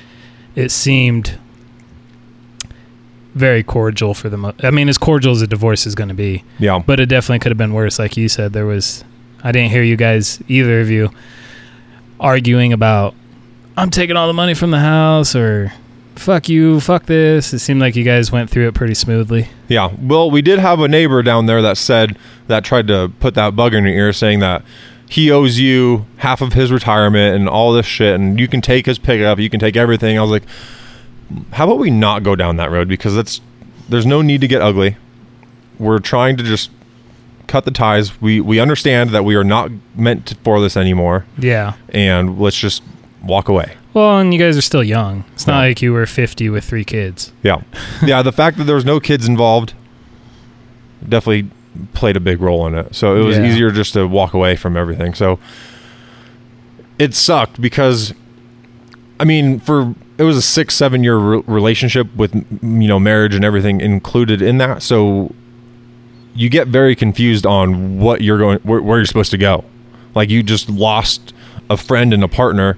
it 0.56 0.70
seemed 0.72 1.38
very 3.34 3.62
cordial 3.64 4.14
for 4.14 4.30
the 4.30 4.38
mo- 4.38 4.54
I 4.64 4.72
mean, 4.72 4.90
as 4.90 4.98
cordial 4.98 5.32
as 5.32 5.42
a 5.42 5.48
divorce 5.48 5.86
is 5.86 5.94
going 5.96 6.10
to 6.10 6.16
be, 6.16 6.44
Yeah. 6.60 6.80
but 6.86 7.00
it 7.00 7.06
definitely 7.08 7.40
could 7.40 7.52
have 7.52 7.58
been 7.58 7.74
worse. 7.74 8.00
Like 8.00 8.18
you 8.18 8.30
said, 8.30 8.54
there 8.54 8.66
was, 8.66 9.04
I 9.44 9.52
didn't 9.52 9.70
hear 9.72 9.84
you 9.84 9.96
guys, 9.96 10.42
either 10.48 10.82
of 10.82 10.90
you, 10.90 11.12
arguing 12.20 12.74
about, 12.74 13.14
I'm 13.76 13.92
taking 13.92 14.16
all 14.18 14.28
the 14.28 14.34
money 14.34 14.56
from 14.56 14.72
the 14.72 14.80
house 14.80 15.36
or 15.36 15.72
fuck 16.20 16.50
you, 16.50 16.80
fuck 16.80 17.06
this. 17.06 17.54
It 17.54 17.60
seemed 17.60 17.80
like 17.80 17.96
you 17.96 18.04
guys 18.04 18.32
went 18.32 18.50
through 18.50 18.68
it 18.68 18.74
pretty 18.74 18.94
smoothly. 18.94 19.50
Yeah. 19.68 19.92
Well, 20.02 20.30
we 20.32 20.42
did 20.42 20.60
have 20.60 20.80
a 20.80 20.88
neighbor 20.88 21.22
down 21.24 21.46
there 21.46 21.62
that 21.62 21.78
said 21.78 22.18
that 22.48 22.64
tried 22.64 22.88
to 22.88 23.12
put 23.20 23.34
that 23.36 23.56
bug 23.56 23.74
in 23.74 23.84
your 23.86 23.94
ear 23.94 24.14
saying 24.14 24.40
that 24.40 24.64
he 25.10 25.32
owes 25.32 25.58
you 25.60 26.06
half 26.18 26.42
of 26.42 26.54
his 26.54 26.72
retirement 26.72 27.36
and 27.36 27.48
all 27.48 27.72
this 27.74 27.86
shit 27.86 28.16
and 28.16 28.40
you 28.40 28.48
can 28.48 28.62
take 28.62 28.86
his 28.86 28.98
pickup, 29.00 29.40
you 29.40 29.50
can 29.50 29.60
take 29.60 29.76
everything. 29.78 30.18
I 30.18 30.22
was 30.22 30.32
like, 30.32 30.44
how 31.54 31.66
about 31.66 31.80
we 31.80 31.90
not 31.90 32.24
go 32.24 32.36
down 32.36 32.58
that 32.58 32.72
road 32.72 32.88
because 32.88 33.16
that's 33.16 33.42
there's 33.90 34.06
no 34.06 34.22
need 34.22 34.42
to 34.42 34.48
get 34.48 34.62
ugly. 34.62 34.98
We're 35.80 36.00
trying 36.00 36.38
to 36.38 36.44
just 36.44 36.72
cut 37.48 37.64
the 37.66 37.72
ties. 37.72 38.20
We 38.22 38.42
we 38.42 38.60
understand 38.60 39.12
that 39.12 39.24
we 39.24 39.36
are 39.36 39.44
not 39.44 39.72
meant 39.96 40.34
for 40.44 40.60
this 40.60 40.76
anymore, 40.76 41.26
Yeah. 41.38 41.74
and 41.90 42.40
let's 42.40 42.58
just 42.58 42.84
walk 43.24 43.48
away. 43.48 43.76
Well, 43.98 44.20
and 44.20 44.32
you 44.32 44.40
guys 44.40 44.56
are 44.56 44.62
still 44.62 44.84
young. 44.84 45.24
It's 45.34 45.48
not 45.48 45.62
Yeah. 45.64 45.68
like 45.70 45.82
you 45.82 45.92
were 45.92 46.06
50 46.06 46.50
with 46.50 46.64
three 46.64 46.84
kids. 46.84 47.32
Yeah, 47.42 47.62
yeah. 48.06 48.22
The 48.22 48.32
fact 48.32 48.58
that 48.58 48.66
there 48.66 48.76
was 48.76 48.86
no 48.86 49.00
kids 49.00 49.28
involved 49.28 49.74
definitely 51.02 51.50
played 51.96 52.16
a 52.16 52.20
big 52.20 52.40
role 52.40 52.68
in 52.68 52.76
it. 52.76 52.94
So 52.94 53.16
it 53.20 53.26
was 53.26 53.38
Yeah. 53.40 53.48
easier 53.48 53.72
just 53.72 53.94
to 53.94 54.06
walk 54.08 54.36
away 54.36 54.56
from 54.56 54.78
everything. 54.78 55.16
So 55.16 55.40
it 57.00 57.16
sucked 57.16 57.60
because, 57.60 58.14
I 59.20 59.24
mean, 59.26 59.60
for 59.60 59.96
it 60.20 60.24
was 60.24 60.38
a 60.38 60.44
six 60.44 60.76
seven 60.76 61.04
year 61.04 61.18
re- 61.18 61.44
relationship 61.48 62.06
with 62.16 62.36
m- 62.36 62.80
you 62.80 62.88
know 62.88 63.00
marriage 63.00 63.34
and 63.34 63.44
everything 63.44 63.82
included 63.82 64.44
in 64.44 64.60
that. 64.60 64.84
So 64.84 65.34
you 66.36 66.50
get 66.52 66.68
very 66.68 66.96
confused 66.96 67.48
on 67.48 67.98
what 67.98 68.22
you're 68.22 68.38
going 68.38 68.60
where, 68.60 68.80
where 68.80 69.00
you're 69.00 69.06
supposed 69.08 69.32
to 69.32 69.40
go. 69.40 69.64
Like 70.14 70.30
you 70.30 70.44
just 70.44 70.70
lost 70.70 71.34
a 71.68 71.78
friend 71.78 72.14
and 72.14 72.24
a 72.24 72.28
partner 72.28 72.78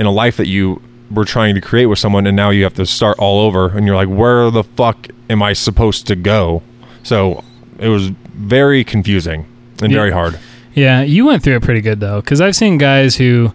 in 0.00 0.06
a 0.06 0.10
life 0.10 0.36
that 0.38 0.48
you 0.48 0.80
were 1.10 1.24
trying 1.24 1.54
to 1.54 1.60
create 1.60 1.86
with 1.86 1.98
someone 1.98 2.26
and 2.26 2.36
now 2.36 2.50
you 2.50 2.62
have 2.64 2.74
to 2.74 2.86
start 2.86 3.18
all 3.18 3.40
over 3.46 3.76
and 3.76 3.86
you're 3.86 3.96
like 3.96 4.08
where 4.08 4.50
the 4.50 4.62
fuck 4.64 5.08
am 5.28 5.42
I 5.42 5.52
supposed 5.52 6.06
to 6.08 6.16
go? 6.16 6.62
So 7.02 7.42
it 7.78 7.88
was 7.88 8.08
very 8.34 8.82
confusing 8.84 9.46
and 9.82 9.90
Yeah. 9.92 9.98
very 9.98 10.12
hard. 10.12 10.38
Yeah, 10.74 11.02
you 11.02 11.26
went 11.26 11.42
through 11.42 11.56
it 11.56 11.62
pretty 11.62 11.80
good 11.80 12.00
though, 12.00 12.20
because 12.20 12.40
I've 12.40 12.54
seen 12.56 12.78
guys 12.78 13.16
who 13.16 13.52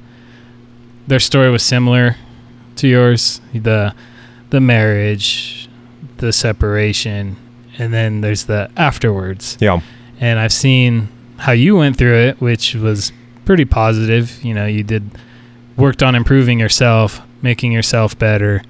their 1.08 1.20
story 1.20 1.50
was 1.50 1.64
similar 1.64 2.16
to 2.78 2.88
yours. 2.88 3.40
The 3.54 3.94
the 4.50 4.60
marriage, 4.60 5.70
the 6.18 6.32
separation, 6.34 7.36
and 7.78 7.94
then 7.94 8.22
there's 8.22 8.46
the 8.46 8.70
afterwards. 8.78 9.58
Yeah. 9.60 9.80
And 10.20 10.40
I've 10.40 10.54
seen 10.54 11.08
how 11.38 11.52
you 11.54 11.76
went 11.78 11.98
through 11.98 12.16
it, 12.16 12.42
which 12.42 12.76
was 12.76 13.12
pretty 13.46 13.66
positive. 13.66 14.44
You 14.44 14.54
know, 14.54 14.66
you 14.66 14.84
did 14.84 15.04
worked 15.78 16.02
on 16.04 16.16
improving 16.16 16.60
yourself, 16.60 17.22
making 17.42 17.72
yourself 17.72 18.18
better, 18.18 18.62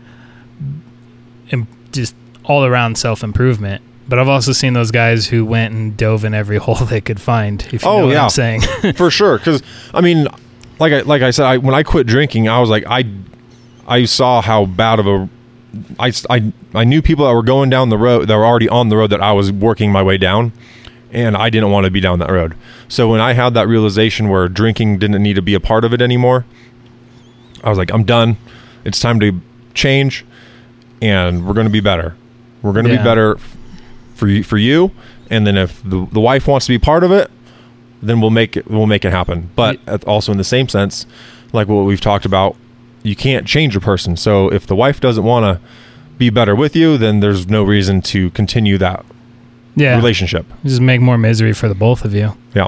and 1.51 1.67
just 1.91 2.15
all 2.43 2.65
around 2.65 2.97
self 2.97 3.23
improvement. 3.23 3.81
But 4.07 4.19
I've 4.19 4.29
also 4.29 4.51
seen 4.51 4.73
those 4.73 4.91
guys 4.91 5.27
who 5.27 5.43
went 5.45 5.73
and 5.73 5.97
dove 5.97 6.23
in 6.25 6.33
every 6.33 6.57
hole 6.65 6.75
they 6.75 7.01
could 7.01 7.19
find. 7.19 7.61
If 7.73 7.83
you 7.83 7.89
Oh, 7.89 7.99
know 8.01 8.05
what 8.07 8.13
yeah. 8.13 8.23
I'm 8.23 8.29
saying. 8.29 8.61
for 8.95 9.09
sure 9.09 9.37
because 9.37 9.63
i 9.93 10.01
mean 10.01 10.27
like 10.79 10.93
I, 10.93 11.01
like 11.01 11.21
I 11.21 11.31
said 11.31 11.45
I, 11.45 11.57
when 11.57 11.73
i 11.73 11.81
quit 11.83 12.05
drinking 12.05 12.47
i 12.49 12.59
was 12.59 12.69
like 12.69 12.83
i 12.87 13.05
i 13.87 14.05
saw 14.05 14.41
how 14.41 14.65
bad 14.65 14.99
of 14.99 15.07
a 15.07 15.29
I, 15.99 16.11
I, 16.29 16.53
I 16.73 16.83
knew 16.85 17.01
people 17.01 17.25
that 17.25 17.33
were 17.33 17.43
going 17.43 17.69
down 17.69 17.89
the 17.89 17.97
road 17.97 18.27
that 18.27 18.35
were 18.35 18.45
already 18.45 18.69
on 18.69 18.89
the 18.89 18.97
road 18.97 19.09
that 19.09 19.21
i 19.21 19.31
was 19.31 19.51
working 19.51 19.91
my 19.91 20.03
way 20.03 20.17
down 20.17 20.51
and 21.11 21.35
i 21.37 21.49
didn't 21.49 21.71
want 21.71 21.85
to 21.85 21.91
be 21.91 21.99
down 22.01 22.19
that 22.19 22.29
road 22.29 22.55
so 22.87 23.09
when 23.09 23.21
i 23.21 23.33
had 23.33 23.53
that 23.55 23.67
realization 23.67 24.29
where 24.29 24.47
drinking 24.47 24.99
didn't 24.99 25.21
need 25.23 25.35
to 25.35 25.41
be 25.41 25.53
a 25.53 25.59
part 25.59 25.83
of 25.85 25.93
it 25.93 26.01
anymore 26.01 26.45
i 27.65 27.69
was 27.69 27.77
like 27.77 27.91
i'm 27.91 28.03
done 28.03 28.37
it's 28.85 28.99
time 28.99 29.19
to 29.19 29.39
change 29.73 30.23
and 31.01 31.45
we're 31.45 31.53
going 31.53 31.67
to 31.67 31.71
be 31.73 31.81
better 31.81 32.15
we're 32.61 32.71
going 32.73 32.85
to 32.85 32.91
Yeah. 32.91 32.97
be 32.99 33.03
better 33.03 33.37
for 34.15 34.27
you 34.27 34.43
for 34.43 34.57
you 34.57 34.91
and 35.29 35.45
then 35.45 35.57
if 35.57 35.81
the, 35.83 36.07
the 36.11 36.19
wife 36.19 36.47
wants 36.47 36.65
to 36.67 36.71
be 36.71 36.79
part 36.79 37.03
of 37.03 37.11
it 37.11 37.29
then 38.01 38.21
we'll 38.21 38.29
make 38.29 38.55
it 38.55 38.69
we'll 38.69 38.85
make 38.85 39.03
it 39.03 39.11
happen. 39.11 39.49
But 39.55 39.79
at- 39.87 40.03
also 40.05 40.31
in 40.31 40.37
the 40.37 40.43
same 40.43 40.67
sense, 40.69 41.07
like 41.53 41.67
what 41.67 41.83
we've 41.85 42.01
talked 42.01 42.25
about, 42.25 42.55
you 43.01 43.15
can't 43.15 43.47
change 43.47 43.75
a 43.75 43.79
person. 43.79 44.15
So 44.15 44.51
if 44.51 44.67
the 44.67 44.75
wife 44.75 44.99
doesn't 44.99 45.23
want 45.23 45.43
to 45.45 45.67
be 46.19 46.29
better 46.29 46.55
with 46.55 46.75
you, 46.75 46.97
then 46.99 47.19
there's 47.21 47.47
no 47.47 47.63
reason 47.63 48.01
to 48.03 48.29
continue 48.31 48.77
that 48.77 49.03
yeah. 49.75 49.95
relationship. 49.95 50.45
Just 50.63 50.81
make 50.81 51.01
more 51.01 51.17
misery 51.17 51.53
for 51.53 51.67
the 51.67 51.73
both 51.73 52.05
of 52.05 52.13
you. 52.13 52.37
Yeah. 52.53 52.67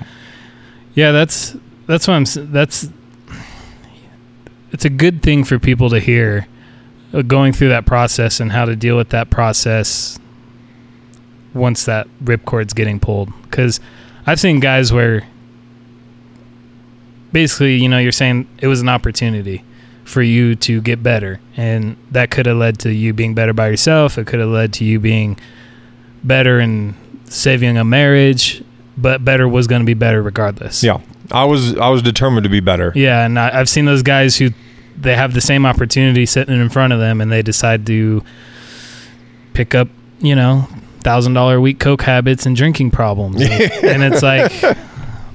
Yeah, 0.96 1.12
that's 1.12 1.56
that's 1.86 2.08
what 2.08 2.16
I'm. 2.16 2.26
That's 2.52 2.90
it's 4.72 4.86
a 4.86 4.90
good 4.90 5.22
thing 5.22 5.44
for 5.44 5.60
people 5.60 5.90
to 5.90 6.00
hear, 6.00 6.48
uh, 7.14 7.22
going 7.22 7.54
through 7.54 7.70
that 7.70 7.86
process 7.86 8.40
and 8.40 8.52
how 8.52 8.66
to 8.66 8.76
deal 8.76 8.98
with 8.98 9.10
that 9.10 9.30
process 9.30 10.20
once 11.54 11.86
that 11.86 12.08
ripcord's 12.24 12.74
getting 12.74 13.00
pulled. 13.00 13.32
Because 13.44 13.80
I've 14.26 14.40
seen 14.40 14.60
guys 14.60 14.92
where 14.92 15.26
basically, 17.32 17.76
you 17.76 17.90
know, 17.90 17.98
you're 17.98 18.12
saying 18.12 18.48
it 18.60 18.68
was 18.68 18.82
an 18.82 18.90
opportunity 18.90 19.64
for 20.04 20.22
you 20.22 20.56
to 20.56 20.82
get 20.82 21.04
better, 21.04 21.40
and 21.58 21.98
that 22.12 22.32
could 22.32 22.46
have 22.46 22.58
led 22.58 22.80
to 22.80 22.94
you 22.94 23.14
being 23.14 23.34
better 23.34 23.54
by 23.54 23.68
yourself. 23.68 24.18
It 24.18 24.26
could 24.28 24.40
have 24.40 24.50
led 24.50 24.74
to 24.74 24.86
you 24.86 25.00
being 25.00 25.38
better 26.24 26.60
and 26.60 26.96
saving 27.26 27.78
a 27.78 27.84
marriage, 27.84 28.64
but 28.98 29.24
better 29.24 29.48
was 29.48 29.68
going 29.68 29.82
to 29.82 29.86
be 29.86 29.94
better 29.94 30.22
regardless. 30.22 30.84
Yeah. 30.84 31.00
I 31.32 31.44
was 31.46 31.76
I 31.78 31.90
was 31.90 32.02
determined 32.02 32.46
to 32.46 32.50
be 32.50 32.62
better. 32.62 32.94
Yeah, 32.96 33.26
and 33.26 33.38
I, 33.38 33.60
I've 33.60 33.68
seen 33.68 33.84
those 33.86 34.02
guys 34.02 34.38
who 34.38 34.52
they 34.98 35.16
have 35.16 35.34
the 35.34 35.42
same 35.42 35.66
opportunity 35.66 36.26
sitting 36.26 36.60
in 36.60 36.70
front 36.70 36.94
of 36.94 37.00
them, 37.00 37.20
and 37.20 37.30
they 37.32 37.42
decide 37.42 37.86
to 37.88 38.24
pick 39.54 39.76
up, 39.76 39.90
you 40.20 40.36
know, 40.36 40.68
thousand 41.02 41.34
dollar 41.34 41.56
a 41.58 41.62
week 41.62 41.80
coke 41.80 42.02
habits 42.04 42.46
and 42.46 42.56
drinking 42.56 42.92
problems, 42.92 43.42
and, 43.42 43.52
and 43.84 44.04
it's 44.04 44.24
like 44.24 44.52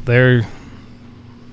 they're 0.07 0.47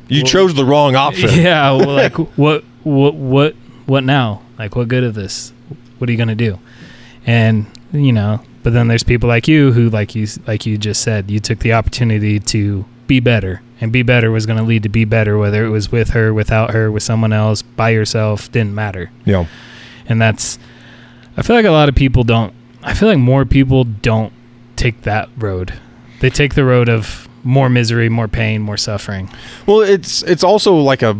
You 0.08 0.24
Well- 0.24 0.32
chose 0.32 0.54
the 0.54 0.66
wrong 0.66 0.96
option. 0.96 1.30
yeah, 1.34 1.72
well, 1.72 1.94
like 1.96 2.14
what 2.38 2.64
what 2.84 3.16
what 3.16 3.56
what 3.88 4.04
now? 4.06 4.42
Like 4.58 4.76
what 4.76 4.88
good 4.88 5.04
of 5.04 5.16
this? 5.16 5.52
What 5.98 6.10
are 6.10 6.12
you 6.14 6.18
gonna 6.18 6.34
do? 6.36 6.60
And 7.26 7.66
you 7.92 8.14
know, 8.14 8.42
but 8.64 8.74
then 8.74 8.88
there's 8.88 9.04
people 9.04 9.30
like 9.30 9.48
you 9.48 9.72
who, 9.72 9.90
like 9.90 10.16
you 10.16 10.28
like 10.48 10.66
you 10.66 10.78
just 10.78 11.02
said, 11.02 11.30
you 11.32 11.40
took 11.40 11.60
the 11.60 11.74
opportunity 11.74 12.40
to 12.40 12.86
be 13.08 13.20
better, 13.20 13.62
and 13.82 13.92
be 13.92 14.04
better 14.04 14.32
was 14.32 14.46
going 14.46 14.58
to 14.60 14.64
lead 14.64 14.84
to 14.84 14.90
be 14.90 15.06
better, 15.06 15.38
whether 15.38 15.66
it 15.66 15.70
was 15.70 15.92
with 15.92 16.10
her, 16.12 16.34
without 16.34 16.72
her, 16.72 16.92
with 16.92 17.04
someone 17.04 17.34
else, 17.34 17.62
by 17.62 17.90
yourself, 17.90 18.52
didn't 18.52 18.76
matter. 18.76 19.12
Yeah. 19.26 19.48
And 20.06 20.22
that's, 20.22 20.60
I 21.38 21.42
feel 21.42 21.56
like 21.56 21.66
a 21.66 21.72
lot 21.72 21.90
of 21.90 21.96
people 21.96 22.24
don't. 22.24 22.54
I 22.84 22.94
feel 22.94 23.10
like 23.10 23.18
more 23.18 23.46
people 23.46 23.84
don't 23.84 24.32
take 24.76 25.02
that 25.02 25.30
road. 25.38 25.74
They 26.22 26.30
take 26.30 26.56
the 26.56 26.64
road 26.64 26.90
of 26.90 27.28
more 27.44 27.70
misery, 27.70 28.10
more 28.10 28.28
pain, 28.28 28.62
more 28.62 28.78
suffering. 28.78 29.30
Well, 29.66 29.82
it's 29.82 30.22
it's 30.24 30.44
also 30.44 30.76
like 30.76 31.02
a 31.02 31.18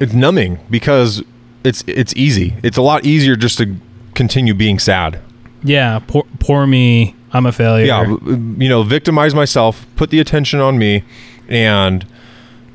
it's 0.00 0.12
numbing 0.12 0.60
because 0.70 1.22
it's 1.64 1.84
it's 1.86 2.14
easy. 2.16 2.56
It's 2.62 2.76
a 2.76 2.82
lot 2.82 3.04
easier 3.04 3.36
just 3.36 3.58
to 3.58 3.76
continue 4.14 4.54
being 4.54 4.78
sad. 4.78 5.20
Yeah, 5.62 6.00
poor, 6.06 6.24
poor 6.40 6.66
me. 6.66 7.14
I'm 7.30 7.44
a 7.44 7.52
failure. 7.52 7.84
yeah 7.84 8.06
you 8.06 8.68
know 8.70 8.82
victimize 8.82 9.34
myself 9.34 9.84
put 9.96 10.08
the 10.08 10.18
attention 10.18 10.60
on 10.60 10.78
me 10.78 11.04
and 11.46 12.06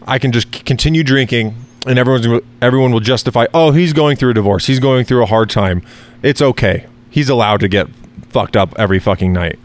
i 0.05 0.19
can 0.19 0.31
just 0.31 0.51
continue 0.63 1.03
drinking 1.03 1.55
and 1.88 1.97
everyone's 1.97 2.27
everyone 2.61 2.91
will 2.91 2.99
justify 2.99 3.47
oh 3.55 3.71
he's 3.71 3.93
going 3.93 4.15
through 4.15 4.29
a 4.29 4.34
divorce. 4.36 4.67
He's 4.67 4.79
going 4.79 5.05
through 5.05 5.23
a 5.23 5.25
hard 5.25 5.49
time. 5.49 5.81
It's 6.21 6.39
okay. 6.39 6.86
He's 7.09 7.29
allowed 7.29 7.61
to 7.61 7.67
get 7.67 7.88
fucked 8.29 8.55
up 8.55 8.73
every 8.77 8.99
fucking 8.99 9.34
night. 9.34 9.57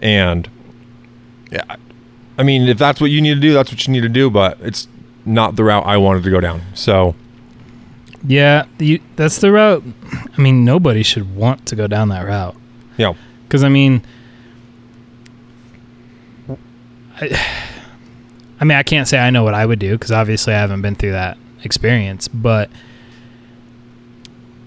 And 0.00 0.48
yeah 1.52 1.76
i 2.38 2.42
mean 2.42 2.68
if 2.68 2.78
that's 2.78 3.02
what 3.02 3.10
you 3.10 3.20
need 3.20 3.34
to 3.34 3.40
do 3.40 3.52
that's 3.52 3.70
what 3.70 3.86
you 3.86 3.92
need 3.92 4.00
to 4.00 4.08
do 4.08 4.30
but 4.30 4.56
it's 4.62 4.88
not 5.26 5.56
the 5.56 5.64
route 5.64 5.84
i 5.84 5.98
wanted 5.98 6.22
to 6.22 6.30
go 6.30 6.40
down. 6.40 6.62
So 6.72 7.14
Yeah, 8.26 8.66
you, 8.78 9.00
that's 9.16 9.38
the 9.38 9.50
route. 9.50 9.82
I 10.36 10.40
mean, 10.40 10.64
nobody 10.64 11.02
should 11.02 11.34
want 11.34 11.66
to 11.66 11.76
go 11.76 11.86
down 11.86 12.10
that 12.10 12.26
route. 12.26 12.56
yeah 12.96 13.14
Because 13.44 13.64
I 13.64 13.68
mean, 13.68 14.02
I, 17.20 17.40
I 18.60 18.64
mean, 18.64 18.76
I 18.76 18.82
can't 18.82 19.08
say 19.08 19.18
I 19.18 19.30
know 19.30 19.42
what 19.42 19.54
I 19.54 19.64
would 19.64 19.78
do 19.78 19.92
because 19.92 20.12
obviously 20.12 20.52
I 20.54 20.58
haven't 20.58 20.82
been 20.82 20.94
through 20.94 21.12
that 21.12 21.38
experience. 21.64 22.28
But 22.28 22.70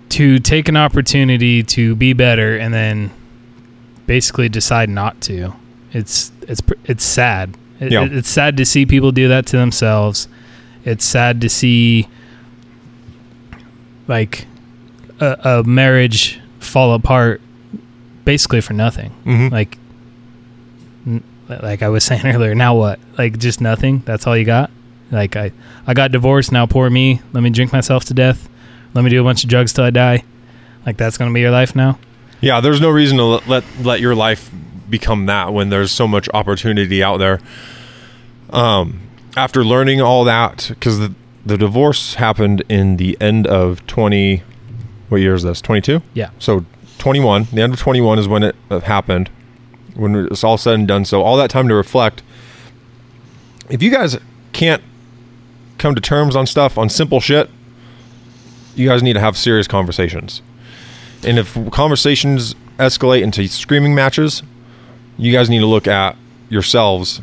to 0.10 0.39
take 0.39 0.68
an 0.68 0.78
opportunity 0.78 1.64
to 1.64 1.95
be 1.95 2.14
better 2.14 2.58
and 2.58 2.74
then 2.74 3.12
basically 4.06 4.49
decide 4.49 4.89
not 4.89 5.22
to, 5.22 5.54
it's, 5.91 6.32
it's, 6.41 6.62
it's 6.86 7.04
sad. 7.04 7.56
It, 7.80 7.91
Yeah. 7.91 8.08
It's 8.10 8.30
sad 8.30 8.58
to 8.58 8.66
see 8.66 8.86
people 8.86 9.12
do 9.12 9.28
that 9.28 9.45
to 9.47 9.58
themselves. 9.58 10.28
It's 10.86 11.06
sad 11.06 11.39
to 11.41 11.49
see 11.49 12.08
like 14.08 14.45
a, 15.20 15.38
a 15.43 15.64
marriage 15.64 16.39
fall 16.60 16.93
apart 16.93 17.41
basically 18.26 18.62
for 18.62 18.74
nothing. 18.74 19.10
hmm 19.24 19.47
Like, 19.49 19.78
n- 21.06 21.24
like 21.47 21.82
I 21.82 21.89
was 21.89 22.04
saying 22.10 22.26
earlier. 22.26 22.56
Now 22.56 22.76
what? 22.76 22.99
Like 23.18 23.38
just 23.38 23.62
nothing. 23.62 23.99
That's 24.06 24.26
all 24.28 24.38
you 24.38 24.45
got. 24.45 24.72
Like 25.12 25.36
I, 25.36 25.51
I 25.86 25.93
got 25.93 26.12
divorced. 26.12 26.51
Now 26.51 26.66
poor 26.66 26.89
me. 26.89 27.22
Let 27.34 27.41
me 27.43 27.49
drink 27.49 27.72
myself 27.74 28.06
to 28.06 28.14
death. 28.14 28.49
Let 28.93 29.04
me 29.04 29.10
do 29.10 29.20
a 29.22 29.24
bunch 29.24 29.43
of 29.43 29.49
drugs 29.49 29.74
till 29.74 29.84
I 29.84 29.89
die. 29.89 30.24
Like 30.86 30.97
that's 30.97 31.18
gonna 31.18 31.34
be 31.34 31.41
your 31.41 31.51
life 31.51 31.76
now. 31.76 31.99
Yeah, 32.41 32.60
there's 32.60 32.82
no 32.82 32.89
reason 32.89 33.18
to 33.18 33.24
let, 33.24 33.47
let 33.47 33.64
let 33.82 33.99
your 34.01 34.16
life 34.16 34.51
become 34.89 35.26
that 35.28 35.54
when 35.54 35.70
there's 35.70 35.91
so 35.91 36.08
much 36.08 36.28
opportunity 36.34 37.01
out 37.04 37.18
there. 37.18 37.39
Um, 38.49 39.01
after 39.36 39.64
learning 39.64 40.01
all 40.01 40.26
that, 40.26 40.66
because 40.70 40.99
the 40.99 41.14
the 41.46 41.58
divorce 41.58 42.16
happened 42.16 42.64
in 42.70 42.98
the 42.98 43.18
end 43.20 43.48
of 43.48 43.86
20. 43.88 44.44
What 45.10 45.22
year 45.22 45.34
is 45.34 45.44
this? 45.44 45.62
22. 45.62 46.02
Yeah. 46.14 46.30
So 46.39 46.66
21. 47.00 47.48
The 47.52 47.62
end 47.62 47.74
of 47.74 47.80
21 47.80 48.20
is 48.20 48.28
when 48.28 48.44
it 48.44 48.56
uh, 48.70 48.80
happened, 48.80 49.30
when 49.96 50.16
it's 50.16 50.44
all 50.44 50.58
said 50.58 50.76
and 50.76 50.88
done. 50.88 51.06
So 51.06 51.22
all 51.22 51.38
that 51.38 51.50
time 51.50 51.68
to 51.68 51.76
reflect. 51.76 52.24
If 53.70 53.84
you 53.84 53.91
guys 53.91 54.18
can't 54.54 54.84
come 55.78 55.96
to 55.96 56.02
terms 56.02 56.36
on 56.36 56.48
stuff 56.48 56.78
on 56.78 56.89
simple 56.89 57.20
shit, 57.20 57.50
you 58.76 58.88
guys 58.88 59.04
need 59.04 59.14
to 59.14 59.20
have 59.20 59.38
serious 59.38 59.68
conversations. 59.68 60.41
And 61.26 61.38
if 61.38 61.58
conversations 61.72 62.56
escalate 62.80 63.22
into 63.22 63.48
screaming 63.48 63.94
matches, 63.94 64.44
you 65.18 65.32
guys 65.32 65.50
need 65.50 65.60
to 65.60 65.66
look 65.66 65.88
at 65.88 66.16
yourselves 66.50 67.22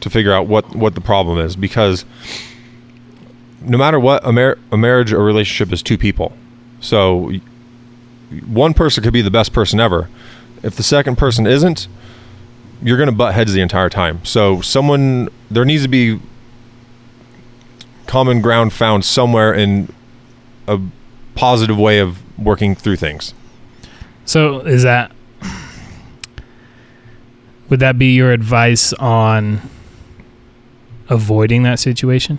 to 0.00 0.10
figure 0.10 0.32
out 0.32 0.46
what 0.46 0.74
what 0.74 0.94
the 0.94 1.00
problem 1.00 1.38
is 1.38 1.54
because 1.56 2.04
no 3.64 3.78
matter 3.78 3.98
what 3.98 4.26
a, 4.26 4.32
mar- 4.32 4.58
a 4.70 4.76
marriage 4.76 5.12
or 5.12 5.22
relationship 5.22 5.72
is 5.72 5.82
two 5.82 5.98
people. 5.98 6.32
So 6.80 7.32
one 8.46 8.74
person 8.74 9.02
could 9.02 9.12
be 9.12 9.22
the 9.22 9.30
best 9.30 9.52
person 9.52 9.80
ever. 9.80 10.08
If 10.62 10.76
the 10.76 10.82
second 10.82 11.16
person 11.16 11.46
isn't, 11.46 11.88
you're 12.82 12.96
going 12.96 13.08
to 13.08 13.14
butt 13.14 13.34
heads 13.34 13.52
the 13.52 13.60
entire 13.60 13.88
time. 13.88 14.24
So 14.24 14.60
someone 14.60 15.28
there 15.50 15.64
needs 15.64 15.82
to 15.82 15.88
be 15.88 16.20
common 18.06 18.42
ground 18.42 18.72
found 18.72 19.04
somewhere 19.04 19.54
in 19.54 19.88
a 20.66 20.80
positive 21.34 21.78
way 21.78 21.98
of 21.98 22.18
working 22.38 22.74
through 22.74 22.96
things. 22.96 23.34
So 24.24 24.60
is 24.60 24.82
that 24.82 25.12
would 27.68 27.80
that 27.80 27.98
be 27.98 28.14
your 28.14 28.32
advice 28.32 28.92
on 28.94 29.62
avoiding 31.08 31.62
that 31.62 31.78
situation? 31.78 32.38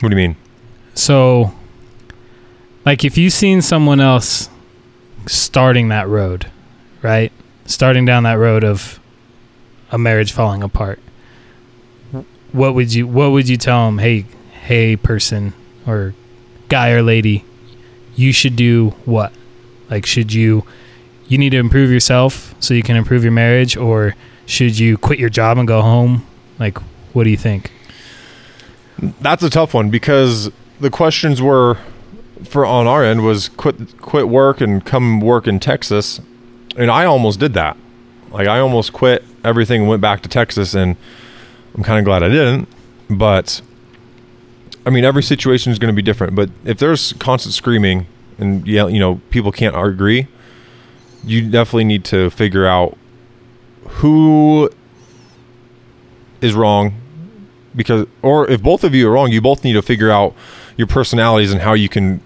What 0.00 0.10
do 0.10 0.16
you 0.16 0.28
mean? 0.28 0.36
So 0.94 1.52
like 2.84 3.04
if 3.04 3.18
you've 3.18 3.32
seen 3.32 3.62
someone 3.62 4.00
else 4.00 4.48
starting 5.26 5.88
that 5.88 6.08
road, 6.08 6.46
right? 7.02 7.32
Starting 7.66 8.04
down 8.04 8.22
that 8.22 8.34
road 8.34 8.64
of 8.64 8.98
a 9.90 9.98
marriage 9.98 10.32
falling 10.32 10.62
apart. 10.62 11.00
What 12.52 12.74
would 12.74 12.94
you 12.94 13.06
what 13.06 13.30
would 13.32 13.48
you 13.48 13.56
tell 13.56 13.86
them, 13.86 13.98
"Hey, 13.98 14.24
hey 14.62 14.96
person 14.96 15.52
or 15.86 16.14
guy 16.68 16.90
or 16.90 17.02
lady, 17.02 17.44
you 18.16 18.32
should 18.32 18.56
do 18.56 18.90
what?" 19.04 19.32
Like 19.90 20.06
should 20.06 20.32
you 20.32 20.64
you 21.26 21.36
need 21.36 21.50
to 21.50 21.58
improve 21.58 21.90
yourself 21.90 22.54
so 22.58 22.72
you 22.72 22.82
can 22.82 22.96
improve 22.96 23.22
your 23.22 23.32
marriage 23.32 23.76
or 23.76 24.14
should 24.46 24.78
you 24.78 24.96
quit 24.96 25.18
your 25.18 25.28
job 25.28 25.58
and 25.58 25.68
go 25.68 25.82
home? 25.82 26.26
Like 26.58 26.78
what 27.12 27.24
do 27.24 27.30
you 27.30 27.36
think? 27.36 27.70
That's 28.98 29.42
a 29.42 29.50
tough 29.50 29.74
one 29.74 29.90
because 29.90 30.50
the 30.80 30.90
questions 30.90 31.40
were 31.40 31.78
for 32.44 32.64
on 32.64 32.86
our 32.86 33.04
end 33.04 33.24
was 33.24 33.48
quit 33.48 33.98
quit 33.98 34.28
work 34.28 34.60
and 34.60 34.84
come 34.84 35.20
work 35.20 35.46
in 35.46 35.60
Texas. 35.60 36.20
And 36.76 36.90
I 36.90 37.04
almost 37.04 37.40
did 37.40 37.54
that. 37.54 37.76
Like 38.30 38.46
I 38.46 38.58
almost 38.60 38.92
quit 38.92 39.24
everything 39.44 39.82
and 39.82 39.90
went 39.90 40.02
back 40.02 40.22
to 40.22 40.28
Texas 40.28 40.74
and 40.74 40.96
I'm 41.74 41.82
kind 41.82 41.98
of 41.98 42.04
glad 42.04 42.22
I 42.22 42.28
didn't. 42.28 42.68
But 43.10 43.60
I 44.86 44.90
mean 44.90 45.04
every 45.04 45.22
situation 45.22 45.72
is 45.72 45.78
going 45.78 45.92
to 45.92 45.96
be 45.96 46.02
different, 46.02 46.34
but 46.34 46.50
if 46.64 46.78
there's 46.78 47.12
constant 47.14 47.54
screaming 47.54 48.06
and 48.38 48.66
yeah, 48.66 48.86
you 48.86 49.00
know, 49.00 49.20
people 49.30 49.52
can't 49.52 49.76
agree, 49.76 50.28
you 51.24 51.48
definitely 51.50 51.84
need 51.84 52.04
to 52.06 52.30
figure 52.30 52.66
out 52.66 52.96
who 53.88 54.70
is 56.40 56.54
wrong 56.54 56.94
because 57.78 58.06
or 58.22 58.50
if 58.50 58.60
both 58.60 58.82
of 58.82 58.92
you 58.94 59.08
are 59.08 59.12
wrong 59.12 59.30
you 59.30 59.40
both 59.40 59.62
need 59.62 59.74
to 59.74 59.80
figure 59.80 60.10
out 60.10 60.34
your 60.76 60.88
personalities 60.88 61.52
and 61.52 61.62
how 61.62 61.72
you 61.72 61.88
can 61.88 62.20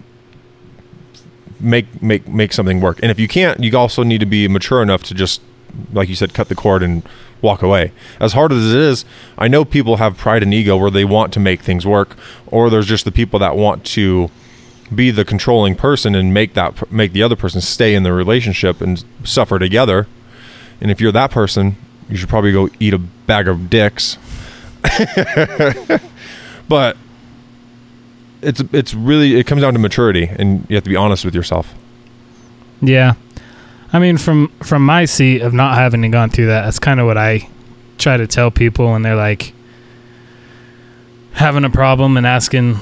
make 1.59 2.01
make 2.01 2.27
make 2.27 2.51
something 2.51 2.81
work. 2.81 2.99
And 3.01 3.09
if 3.09 3.19
you 3.19 3.29
can't 3.29 3.63
you 3.63 3.77
also 3.77 4.03
need 4.03 4.19
to 4.19 4.25
be 4.25 4.47
mature 4.49 4.81
enough 4.81 5.03
to 5.03 5.13
just 5.13 5.41
like 5.93 6.09
you 6.09 6.15
said 6.15 6.33
cut 6.33 6.49
the 6.49 6.55
cord 6.55 6.83
and 6.83 7.07
walk 7.41 7.61
away. 7.61 7.91
As 8.19 8.33
hard 8.33 8.51
as 8.51 8.73
it 8.73 8.79
is 8.79 9.05
i 9.37 9.47
know 9.47 9.63
people 9.63 9.97
have 9.97 10.17
pride 10.17 10.43
and 10.43 10.53
ego 10.53 10.75
where 10.75 10.91
they 10.91 11.05
want 11.05 11.31
to 11.33 11.39
make 11.39 11.61
things 11.61 11.85
work 11.85 12.17
or 12.47 12.69
there's 12.69 12.87
just 12.87 13.05
the 13.05 13.11
people 13.11 13.39
that 13.39 13.55
want 13.55 13.85
to 13.85 14.29
be 14.93 15.11
the 15.11 15.25
controlling 15.25 15.75
person 15.75 16.15
and 16.15 16.33
make 16.33 16.55
that 16.55 16.91
make 16.91 17.13
the 17.13 17.23
other 17.23 17.35
person 17.35 17.61
stay 17.61 17.95
in 17.95 18.03
the 18.03 18.11
relationship 18.11 18.81
and 18.81 19.03
suffer 19.23 19.57
together. 19.59 20.07
And 20.81 20.89
if 20.89 20.99
you're 20.99 21.11
that 21.11 21.29
person 21.29 21.75
you 22.09 22.17
should 22.17 22.29
probably 22.29 22.51
go 22.51 22.69
eat 22.79 22.93
a 22.93 22.99
bag 22.99 23.47
of 23.47 23.69
dicks 23.69 24.17
but 26.67 26.97
it's 28.41 28.61
it's 28.71 28.93
really 28.93 29.39
it 29.39 29.47
comes 29.47 29.61
down 29.61 29.73
to 29.73 29.79
maturity 29.79 30.29
and 30.37 30.65
you 30.69 30.75
have 30.75 30.83
to 30.83 30.89
be 30.89 30.95
honest 30.95 31.23
with 31.23 31.33
yourself 31.33 31.73
Yeah. 32.81 33.13
I 33.93 33.99
mean 33.99 34.17
from 34.17 34.49
from 34.61 34.85
my 34.85 35.05
seat 35.05 35.41
of 35.41 35.53
not 35.53 35.77
having 35.77 36.09
gone 36.11 36.29
through 36.29 36.47
that, 36.47 36.63
that's 36.65 36.79
kind 36.79 36.99
of 36.99 37.05
what 37.05 37.17
I 37.17 37.47
try 37.97 38.17
to 38.17 38.27
tell 38.27 38.51
people 38.51 38.91
when 38.91 39.03
they're 39.03 39.15
like 39.15 39.53
having 41.33 41.63
a 41.63 41.69
problem 41.69 42.17
and 42.17 42.27
asking, 42.27 42.77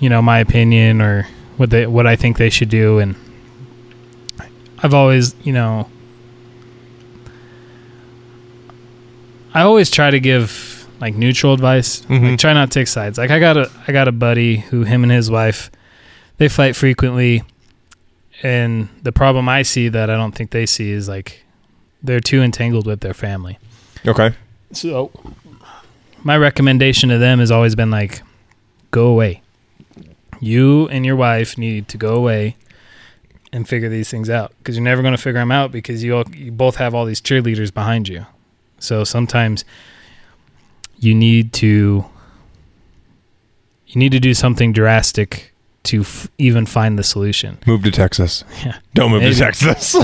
you 0.00 0.08
know, 0.08 0.22
my 0.22 0.38
opinion 0.38 1.02
or 1.02 1.26
what 1.58 1.70
they 1.70 1.86
what 1.86 2.06
I 2.06 2.16
think 2.16 2.38
they 2.38 2.50
should 2.50 2.70
do 2.70 2.98
and 2.98 3.14
I've 4.82 4.94
always, 4.94 5.34
you 5.44 5.52
know, 5.52 5.88
I 9.54 9.62
always 9.62 9.90
try 9.90 10.10
to 10.10 10.18
give 10.18 10.50
like 11.02 11.14
neutral 11.16 11.52
advice. 11.52 12.00
Mhm. 12.06 12.22
Like 12.30 12.38
try 12.38 12.52
not 12.54 12.70
to 12.70 12.78
take 12.80 12.86
sides. 12.88 13.18
Like 13.18 13.30
I 13.30 13.38
got 13.40 13.56
a 13.58 13.70
I 13.86 13.92
got 13.92 14.08
a 14.08 14.12
buddy 14.12 14.56
who 14.70 14.84
him 14.84 15.02
and 15.02 15.12
his 15.12 15.30
wife 15.30 15.70
they 16.38 16.48
fight 16.48 16.74
frequently 16.76 17.42
and 18.42 18.88
the 19.02 19.12
problem 19.12 19.48
I 19.48 19.62
see 19.62 19.88
that 19.88 20.08
I 20.10 20.16
don't 20.16 20.32
think 20.34 20.50
they 20.50 20.64
see 20.66 20.90
is 20.90 21.08
like 21.08 21.44
they're 22.02 22.20
too 22.20 22.40
entangled 22.42 22.86
with 22.86 23.00
their 23.00 23.14
family. 23.14 23.58
okay 24.06 24.34
So 24.72 25.10
my 26.24 26.36
recommendation 26.36 27.08
to 27.10 27.18
them 27.18 27.38
has 27.40 27.50
always 27.50 27.74
been 27.74 27.90
like 27.90 28.22
go 28.90 29.06
away. 29.08 29.42
You 30.40 30.88
and 30.88 31.04
your 31.06 31.16
wife 31.16 31.56
need 31.58 31.88
to 31.88 31.98
go 31.98 32.14
away 32.14 32.56
and 33.52 33.68
figure 33.68 33.88
these 33.88 34.08
things 34.10 34.28
out 34.30 34.52
because 34.58 34.76
you're 34.76 34.84
never 34.84 35.02
going 35.02 35.14
to 35.16 35.22
figure 35.22 35.40
them 35.40 35.52
out 35.52 35.70
because 35.72 36.02
you 36.02 36.16
all, 36.16 36.24
you 36.34 36.50
both 36.50 36.76
have 36.76 36.94
all 36.94 37.04
these 37.04 37.20
cheerleaders 37.20 37.72
behind 37.72 38.08
you. 38.08 38.24
So 38.78 39.04
sometimes 39.04 39.64
you 41.02 41.14
need 41.14 41.52
to 41.52 42.04
you 43.88 43.98
need 43.98 44.12
to 44.12 44.20
do 44.20 44.32
something 44.34 44.72
drastic 44.72 45.52
to 45.82 46.00
f- 46.02 46.28
even 46.38 46.64
find 46.64 46.96
the 46.98 47.02
solution. 47.02 47.58
move 47.66 47.82
to 47.82 47.90
texas 47.90 48.44
Yeah. 48.64 48.78
don't 48.94 49.10
move 49.10 49.22
Maybe. 49.22 49.34
to 49.34 49.40
texas 49.40 49.96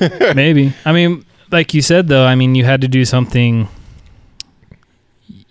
Maybe. 0.34 0.72
I 0.84 0.92
mean, 0.92 1.24
like 1.50 1.72
you 1.74 1.80
said 1.82 2.08
though, 2.08 2.24
I 2.26 2.34
mean, 2.34 2.54
you 2.54 2.64
had 2.64 2.80
to 2.82 2.88
do 2.88 3.04
something 3.04 3.68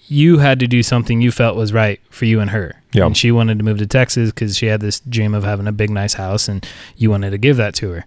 you 0.08 0.40
had 0.40 0.60
to 0.60 0.68
do 0.68 0.84
something 0.84 1.22
you 1.22 1.32
felt 1.32 1.56
was 1.56 1.72
right 1.74 2.00
for 2.10 2.26
you 2.26 2.40
and 2.42 2.50
her. 2.52 2.76
Yeah. 2.94 3.06
And 3.06 3.16
she 3.16 3.32
wanted 3.32 3.58
to 3.60 3.64
move 3.64 3.78
to 3.80 3.88
Texas 3.88 4.32
cuz 4.34 4.58
she 4.58 4.66
had 4.68 4.82
this 4.82 5.00
dream 5.00 5.34
of 5.34 5.44
having 5.46 5.68
a 5.68 5.72
big 5.72 5.90
nice 5.90 6.14
house 6.16 6.48
and 6.50 6.66
you 6.98 7.10
wanted 7.10 7.30
to 7.32 7.38
give 7.38 7.58
that 7.58 7.74
to 7.76 7.90
her. 7.92 8.06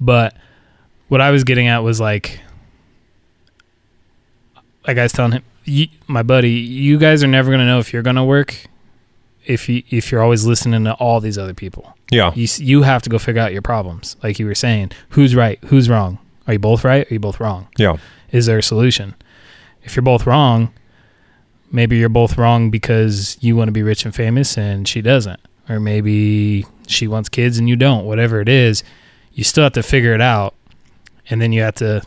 But 0.00 0.36
what 1.08 1.20
I 1.20 1.30
was 1.30 1.42
getting 1.44 1.66
at 1.66 1.82
was 1.82 2.00
like 2.00 2.40
like 4.86 4.98
I 4.98 5.02
was 5.02 5.12
telling 5.12 5.32
him, 5.32 5.42
you, 5.64 5.88
my 6.06 6.22
buddy, 6.22 6.50
you 6.50 6.98
guys 6.98 7.24
are 7.24 7.28
never 7.28 7.50
going 7.50 7.60
to 7.60 7.66
know 7.66 7.78
if 7.78 7.92
you're 7.92 8.02
going 8.02 8.16
to 8.16 8.24
work 8.24 8.66
if 9.44 9.68
you 9.68 9.82
if 9.90 10.10
you're 10.10 10.22
always 10.22 10.44
listening 10.44 10.84
to 10.84 10.94
all 10.94 11.20
these 11.20 11.38
other 11.38 11.54
people. 11.54 11.96
Yeah. 12.10 12.32
You 12.34 12.48
you 12.58 12.82
have 12.82 13.02
to 13.02 13.10
go 13.10 13.18
figure 13.18 13.40
out 13.40 13.52
your 13.52 13.62
problems. 13.62 14.16
Like 14.22 14.38
you 14.38 14.46
were 14.46 14.54
saying 14.54 14.92
who's 15.10 15.34
right 15.34 15.58
who's 15.64 15.88
wrong? 15.88 16.18
Are 16.46 16.52
you 16.52 16.58
both 16.58 16.84
right 16.84 17.10
are 17.10 17.14
you 17.14 17.20
both 17.20 17.40
wrong? 17.40 17.68
Yeah. 17.78 17.96
Is 18.32 18.46
there 18.46 18.58
a 18.58 18.62
solution? 18.62 19.14
If 19.82 19.96
you're 19.96 20.02
both 20.02 20.26
wrong 20.26 20.72
maybe 21.72 21.96
you're 21.96 22.08
both 22.08 22.38
wrong 22.38 22.70
because 22.70 23.36
you 23.40 23.56
want 23.56 23.68
to 23.68 23.72
be 23.72 23.82
rich 23.82 24.04
and 24.04 24.14
famous 24.14 24.56
and 24.56 24.86
she 24.86 25.02
doesn't. 25.02 25.40
Or 25.68 25.80
maybe 25.80 26.64
she 26.86 27.08
wants 27.08 27.28
kids 27.28 27.58
and 27.58 27.68
you 27.68 27.74
don't 27.74 28.04
whatever 28.04 28.40
it 28.40 28.48
is 28.48 28.84
you 29.32 29.44
still 29.44 29.64
have 29.64 29.72
to 29.72 29.82
figure 29.82 30.14
it 30.14 30.20
out 30.20 30.54
and 31.28 31.42
then 31.42 31.52
you 31.52 31.60
have 31.60 31.74
to 31.74 32.02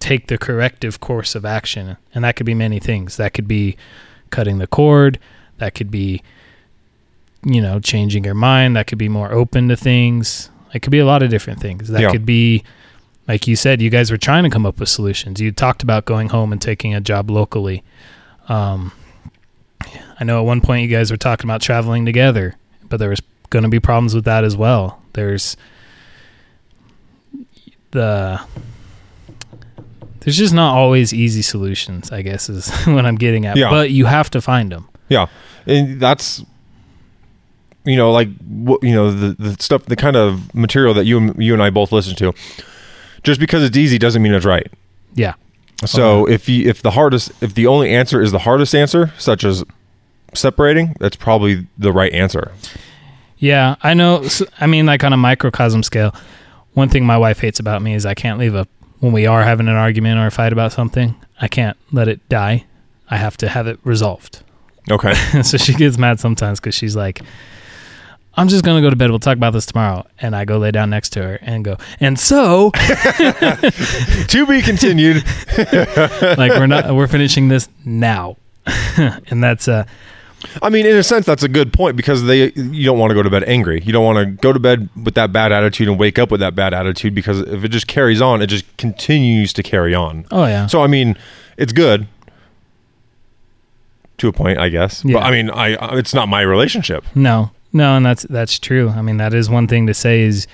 take 0.00 0.28
the 0.28 0.38
corrective 0.38 1.00
course 1.00 1.34
of 1.34 1.44
action 1.44 1.96
and 2.14 2.24
that 2.24 2.36
could 2.36 2.46
be 2.46 2.54
many 2.54 2.78
things. 2.78 3.16
That 3.16 3.34
could 3.34 3.48
be 3.48 3.76
cutting 4.30 4.58
the 4.58 4.66
cord 4.66 5.18
that 5.58 5.74
could 5.74 5.90
be 5.90 6.22
you 7.44 7.60
know 7.62 7.80
changing 7.80 8.24
your 8.24 8.34
mind 8.34 8.76
that 8.76 8.86
could 8.86 8.98
be 8.98 9.08
more 9.08 9.32
open 9.32 9.68
to 9.68 9.76
things. 9.76 10.50
It 10.74 10.80
could 10.80 10.90
be 10.92 10.98
a 10.98 11.06
lot 11.06 11.22
of 11.22 11.30
different 11.30 11.60
things. 11.60 11.88
That 11.88 12.02
Yeah. 12.02 12.10
could 12.10 12.26
be 12.26 12.62
like 13.26 13.46
you 13.46 13.56
said 13.56 13.80
you 13.82 13.90
guys 13.90 14.10
were 14.10 14.16
trying 14.18 14.44
to 14.44 14.50
come 14.50 14.66
up 14.66 14.78
with 14.80 14.88
solutions. 14.88 15.40
You 15.40 15.50
talked 15.52 15.82
about 15.82 16.04
going 16.04 16.28
home 16.28 16.52
and 16.52 16.60
taking 16.62 16.94
a 16.94 17.00
job 17.00 17.30
locally. 17.30 17.82
Um, 18.48 18.92
i 20.20 20.24
know 20.24 20.38
at 20.40 20.44
one 20.44 20.60
point 20.60 20.82
you 20.82 20.88
guys 20.94 21.10
were 21.10 21.16
talking 21.16 21.48
about 21.48 21.60
traveling 21.62 22.04
together 22.04 22.56
but 22.88 22.96
there 22.96 23.10
was 23.10 23.20
going 23.50 23.62
to 23.62 23.68
be 23.68 23.78
problems 23.80 24.14
with 24.14 24.24
that 24.24 24.44
as 24.44 24.56
well. 24.56 25.00
There's 25.14 25.56
the 27.90 28.40
there's 30.28 30.36
just 30.36 30.52
not 30.54 30.76
always 30.76 31.14
easy 31.14 31.40
solutions 31.42 32.12
i 32.12 32.20
guess 32.22 32.48
is 32.50 32.70
what 32.86 33.06
i'm 33.06 33.16
getting 33.16 33.46
at 33.46 33.56
Yeah. 33.56 33.70
but 33.70 33.90
you 33.90 34.04
have 34.04 34.28
to 34.30 34.40
find 34.42 34.70
them 34.70 34.86
Yeah. 35.08 35.26
and 35.66 35.98
that's 36.00 36.44
you 37.84 37.96
know 37.96 38.12
like 38.12 38.28
what 38.46 38.82
you 38.82 38.92
know 38.92 39.10
the 39.10 39.34
the 39.42 39.62
stuff 39.62 39.86
the 39.86 39.96
kind 39.96 40.16
of 40.16 40.52
material 40.54 40.92
that 40.94 41.06
you 41.06 41.16
and 41.18 41.42
you 41.42 41.54
and 41.54 41.62
I 41.62 41.70
both 41.70 41.90
listen 41.92 42.14
to 42.16 42.34
just 43.22 43.40
because 43.40 43.62
it's 43.62 43.76
easy 43.76 43.98
doesn't 43.98 44.22
mean 44.22 44.34
it's 44.34 44.44
right. 44.44 44.66
Yeah. 45.14 45.34
So 45.86 46.24
uh-huh. 46.24 46.32
if 46.34 46.48
you 46.48 46.68
if 46.68 46.82
the 46.82 46.90
hardest 46.90 47.32
if 47.40 47.54
the 47.54 47.66
only 47.66 47.90
answer 47.94 48.20
is 48.20 48.30
the 48.32 48.40
hardest 48.40 48.74
answer, 48.74 49.12
such 49.18 49.42
as 49.44 49.64
separating, 50.34 50.94
that's 51.00 51.16
probably 51.16 51.66
the 51.78 51.92
right 51.92 52.12
answer. 52.12 52.52
Yeah, 53.38 53.76
I 53.82 53.94
know. 53.94 54.22
s- 54.24 54.42
I 54.60 54.66
mean, 54.66 54.84
like 54.86 55.02
on 55.04 55.12
a 55.12 55.16
microcosm 55.16 55.82
scale, 55.82 56.14
one 56.74 56.88
thing 56.90 57.06
my 57.06 57.16
wife 57.16 57.40
hates 57.40 57.58
about 57.60 57.80
me 57.80 57.94
is 57.94 58.04
I 58.04 58.14
can't 58.14 58.38
leave 58.38 58.54
a 58.54 58.66
when 59.00 59.12
we 59.12 59.26
are 59.26 59.42
having 59.42 59.68
an 59.68 59.74
argument 59.74 60.18
or 60.18 60.26
a 60.26 60.30
fight 60.30 60.52
about 60.52 60.72
something. 60.72 61.14
I 61.40 61.48
can't 61.48 61.76
let 61.92 62.08
it 62.08 62.26
die. 62.28 62.64
I 63.08 63.16
have 63.16 63.36
to 63.38 63.48
have 63.48 63.66
it 63.66 63.78
resolved. 63.84 64.42
Okay. 64.90 65.14
so 65.42 65.56
she 65.56 65.74
gets 65.74 65.98
mad 65.98 66.20
sometimes 66.20 66.60
because 66.60 66.74
she's 66.74 66.96
like, 66.96 67.22
"I'm 68.34 68.48
just 68.48 68.64
gonna 68.64 68.80
go 68.80 68.90
to 68.90 68.96
bed. 68.96 69.10
We'll 69.10 69.18
talk 69.18 69.36
about 69.36 69.52
this 69.52 69.66
tomorrow." 69.66 70.06
And 70.20 70.34
I 70.34 70.44
go 70.44 70.58
lay 70.58 70.70
down 70.70 70.90
next 70.90 71.10
to 71.10 71.22
her 71.22 71.38
and 71.42 71.64
go, 71.64 71.76
"And 72.00 72.18
so, 72.18 72.70
to 72.74 74.46
be 74.48 74.62
continued. 74.62 75.24
like, 75.58 76.52
we're 76.52 76.66
not 76.66 76.94
we're 76.94 77.06
finishing 77.06 77.48
this 77.48 77.68
now." 77.84 78.36
and 78.96 79.42
that's 79.42 79.68
uh 79.68 79.84
I 80.62 80.70
mean, 80.70 80.86
in 80.86 80.96
a 80.96 81.02
sense, 81.02 81.26
that's 81.26 81.42
a 81.42 81.48
good 81.48 81.72
point 81.72 81.96
because 81.96 82.24
they 82.24 82.52
you 82.52 82.84
don't 82.84 82.98
want 82.98 83.10
to 83.10 83.14
go 83.14 83.22
to 83.22 83.30
bed 83.30 83.42
angry. 83.44 83.82
You 83.84 83.92
don't 83.92 84.04
want 84.04 84.18
to 84.18 84.26
go 84.26 84.52
to 84.52 84.60
bed 84.60 84.88
with 85.04 85.14
that 85.14 85.32
bad 85.32 85.50
attitude 85.52 85.88
and 85.88 85.98
wake 85.98 86.18
up 86.18 86.30
with 86.30 86.40
that 86.40 86.54
bad 86.54 86.72
attitude 86.74 87.14
because 87.14 87.40
if 87.40 87.64
it 87.64 87.68
just 87.68 87.86
carries 87.88 88.20
on, 88.22 88.40
it 88.40 88.46
just 88.46 88.64
continues 88.76 89.52
to 89.54 89.62
carry 89.62 89.94
on. 89.94 90.26
oh 90.30 90.46
yeah 90.46 90.66
So 90.66 90.80
I 90.82 90.86
mean, 90.86 91.16
it's 91.56 91.72
good 91.72 92.06
to 94.18 94.28
a 94.28 94.32
point, 94.32 94.58
I 94.58 94.68
guess. 94.68 95.04
Yeah. 95.04 95.14
But 95.14 95.22
I 95.24 95.30
mean, 95.30 95.50
I 95.50 95.74
I- 95.76 95.96
it's 95.98 96.14
not 96.14 96.28
my 96.28 96.40
relationship. 96.42 97.04
No, 97.14 97.50
no, 97.72 97.96
and 97.96 98.04
that's 98.06 98.22
that's 98.24 98.58
true. 98.58 98.90
I 98.90 99.02
mean, 99.02 99.16
that 99.18 99.34
is 99.34 99.48
one 99.50 99.66
thing 99.68 99.86
to 99.86 99.94
say 99.94 100.22
is 100.22 100.46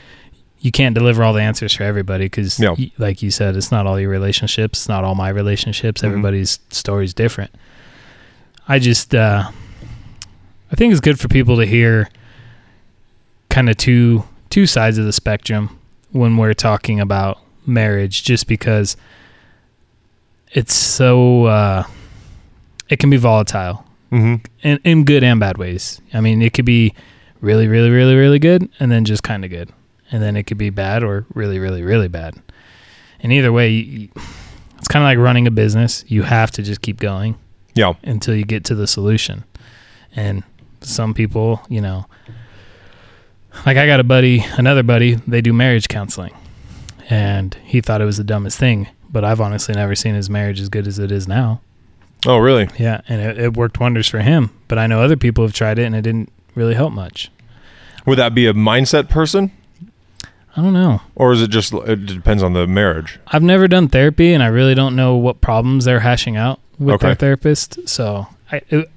you 0.60 0.70
can't 0.70 0.94
deliver 0.94 1.22
all 1.22 1.34
the 1.34 1.42
answers 1.42 1.74
for 1.74 1.82
everybody 1.82 2.24
because, 2.24 2.58
Yeah. 2.58 2.74
like 2.96 3.22
you 3.22 3.30
said, 3.30 3.54
it's 3.54 3.70
not 3.70 3.86
all 3.86 4.00
your 4.00 4.08
relationships, 4.10 4.78
it's 4.80 4.88
not 4.88 5.04
all 5.04 5.14
my 5.14 5.28
relationships. 5.28 6.00
Mhm. 6.00 6.06
Everybody's 6.06 6.58
story 6.70 7.04
is 7.04 7.12
different. 7.12 7.50
I 8.66 8.78
just, 8.78 9.14
uh, 9.14 9.50
I 10.72 10.76
think 10.76 10.92
it's 10.92 11.00
good 11.00 11.20
for 11.20 11.28
people 11.28 11.56
to 11.56 11.66
hear 11.66 12.08
kind 13.50 13.68
of 13.68 13.76
two 13.76 14.24
two 14.50 14.66
sides 14.66 14.98
of 14.98 15.04
the 15.04 15.12
spectrum 15.12 15.78
when 16.12 16.36
we're 16.36 16.54
talking 16.54 17.00
about 17.00 17.38
marriage, 17.66 18.22
just 18.24 18.46
because 18.46 18.96
it's 20.52 20.74
so 20.74 21.44
uh, 21.46 21.84
it 22.88 22.98
can 22.98 23.10
be 23.10 23.16
volatile 23.16 23.84
Mm-hmm. 24.12 24.44
in, 24.62 24.78
in 24.84 25.04
good 25.04 25.24
and 25.24 25.40
bad 25.40 25.58
ways. 25.58 26.00
I 26.12 26.20
mean, 26.20 26.40
it 26.40 26.52
could 26.54 26.64
be 26.64 26.94
really, 27.40 27.66
really, 27.66 27.90
really, 27.90 28.14
really 28.14 28.38
good, 28.38 28.68
and 28.78 28.92
then 28.92 29.04
just 29.04 29.24
kind 29.24 29.44
of 29.44 29.50
good, 29.50 29.70
and 30.12 30.22
then 30.22 30.36
it 30.36 30.44
could 30.44 30.58
be 30.58 30.70
bad 30.70 31.02
or 31.02 31.26
really, 31.34 31.58
really, 31.58 31.82
really 31.82 32.06
bad. 32.06 32.36
And 33.18 33.32
either 33.32 33.50
way, 33.52 33.70
you, 33.70 34.08
it's 34.78 34.86
kind 34.86 35.02
of 35.02 35.08
like 35.08 35.18
running 35.18 35.48
a 35.48 35.50
business. 35.50 36.04
You 36.06 36.22
have 36.22 36.52
to 36.52 36.62
just 36.62 36.80
keep 36.80 37.00
going 37.00 37.34
Yeah. 37.74 37.94
until 38.04 38.36
you 38.36 38.44
get 38.44 38.62
to 38.66 38.76
the 38.76 38.86
solution. 38.86 39.42
And 40.14 40.44
some 40.86 41.14
people, 41.14 41.60
you 41.68 41.80
know, 41.80 42.06
like 43.66 43.76
I 43.76 43.86
got 43.86 44.00
a 44.00 44.04
buddy, 44.04 44.44
another 44.56 44.82
buddy, 44.82 45.14
they 45.14 45.40
do 45.40 45.52
marriage 45.52 45.88
counseling, 45.88 46.34
and 47.08 47.54
he 47.64 47.80
thought 47.80 48.00
it 48.00 48.04
was 48.04 48.16
the 48.16 48.24
dumbest 48.24 48.58
thing. 48.58 48.88
But 49.10 49.24
I've 49.24 49.40
honestly 49.40 49.74
never 49.74 49.94
seen 49.94 50.14
his 50.14 50.28
marriage 50.28 50.60
as 50.60 50.68
good 50.68 50.86
as 50.88 50.98
it 50.98 51.12
is 51.12 51.28
now. 51.28 51.60
Oh, 52.26 52.38
really? 52.38 52.68
Yeah, 52.78 53.00
and 53.08 53.20
it, 53.20 53.38
it 53.38 53.56
worked 53.56 53.78
wonders 53.78 54.08
for 54.08 54.20
him. 54.20 54.50
But 54.66 54.78
I 54.78 54.86
know 54.88 55.02
other 55.02 55.16
people 55.16 55.44
have 55.44 55.52
tried 55.52 55.78
it 55.78 55.84
and 55.84 55.94
it 55.94 56.02
didn't 56.02 56.32
really 56.56 56.74
help 56.74 56.92
much. 56.92 57.30
Would 58.06 58.18
that 58.18 58.34
be 58.34 58.46
a 58.46 58.52
mindset 58.54 59.08
person, 59.08 59.52
I 60.56 60.62
don't 60.62 60.72
know. 60.72 61.00
or 61.14 61.32
is 61.32 61.42
it 61.42 61.50
just 61.50 61.72
it 61.74 62.06
depends 62.06 62.42
on 62.42 62.52
the 62.54 62.66
marriage? 62.66 63.18
I've 63.28 63.42
never 63.42 63.68
done 63.68 63.88
therapy, 63.88 64.32
and 64.32 64.42
I 64.42 64.46
really 64.48 64.74
don't 64.74 64.96
know 64.96 65.16
what 65.16 65.40
problems 65.40 65.84
they're 65.84 66.00
hashing 66.00 66.36
out 66.36 66.60
with 66.78 66.96
Okay. 66.96 67.08
their 67.08 67.14
therapist. 67.14 67.88
So 67.88 68.26
I, 68.50 68.62
it, 68.68 68.90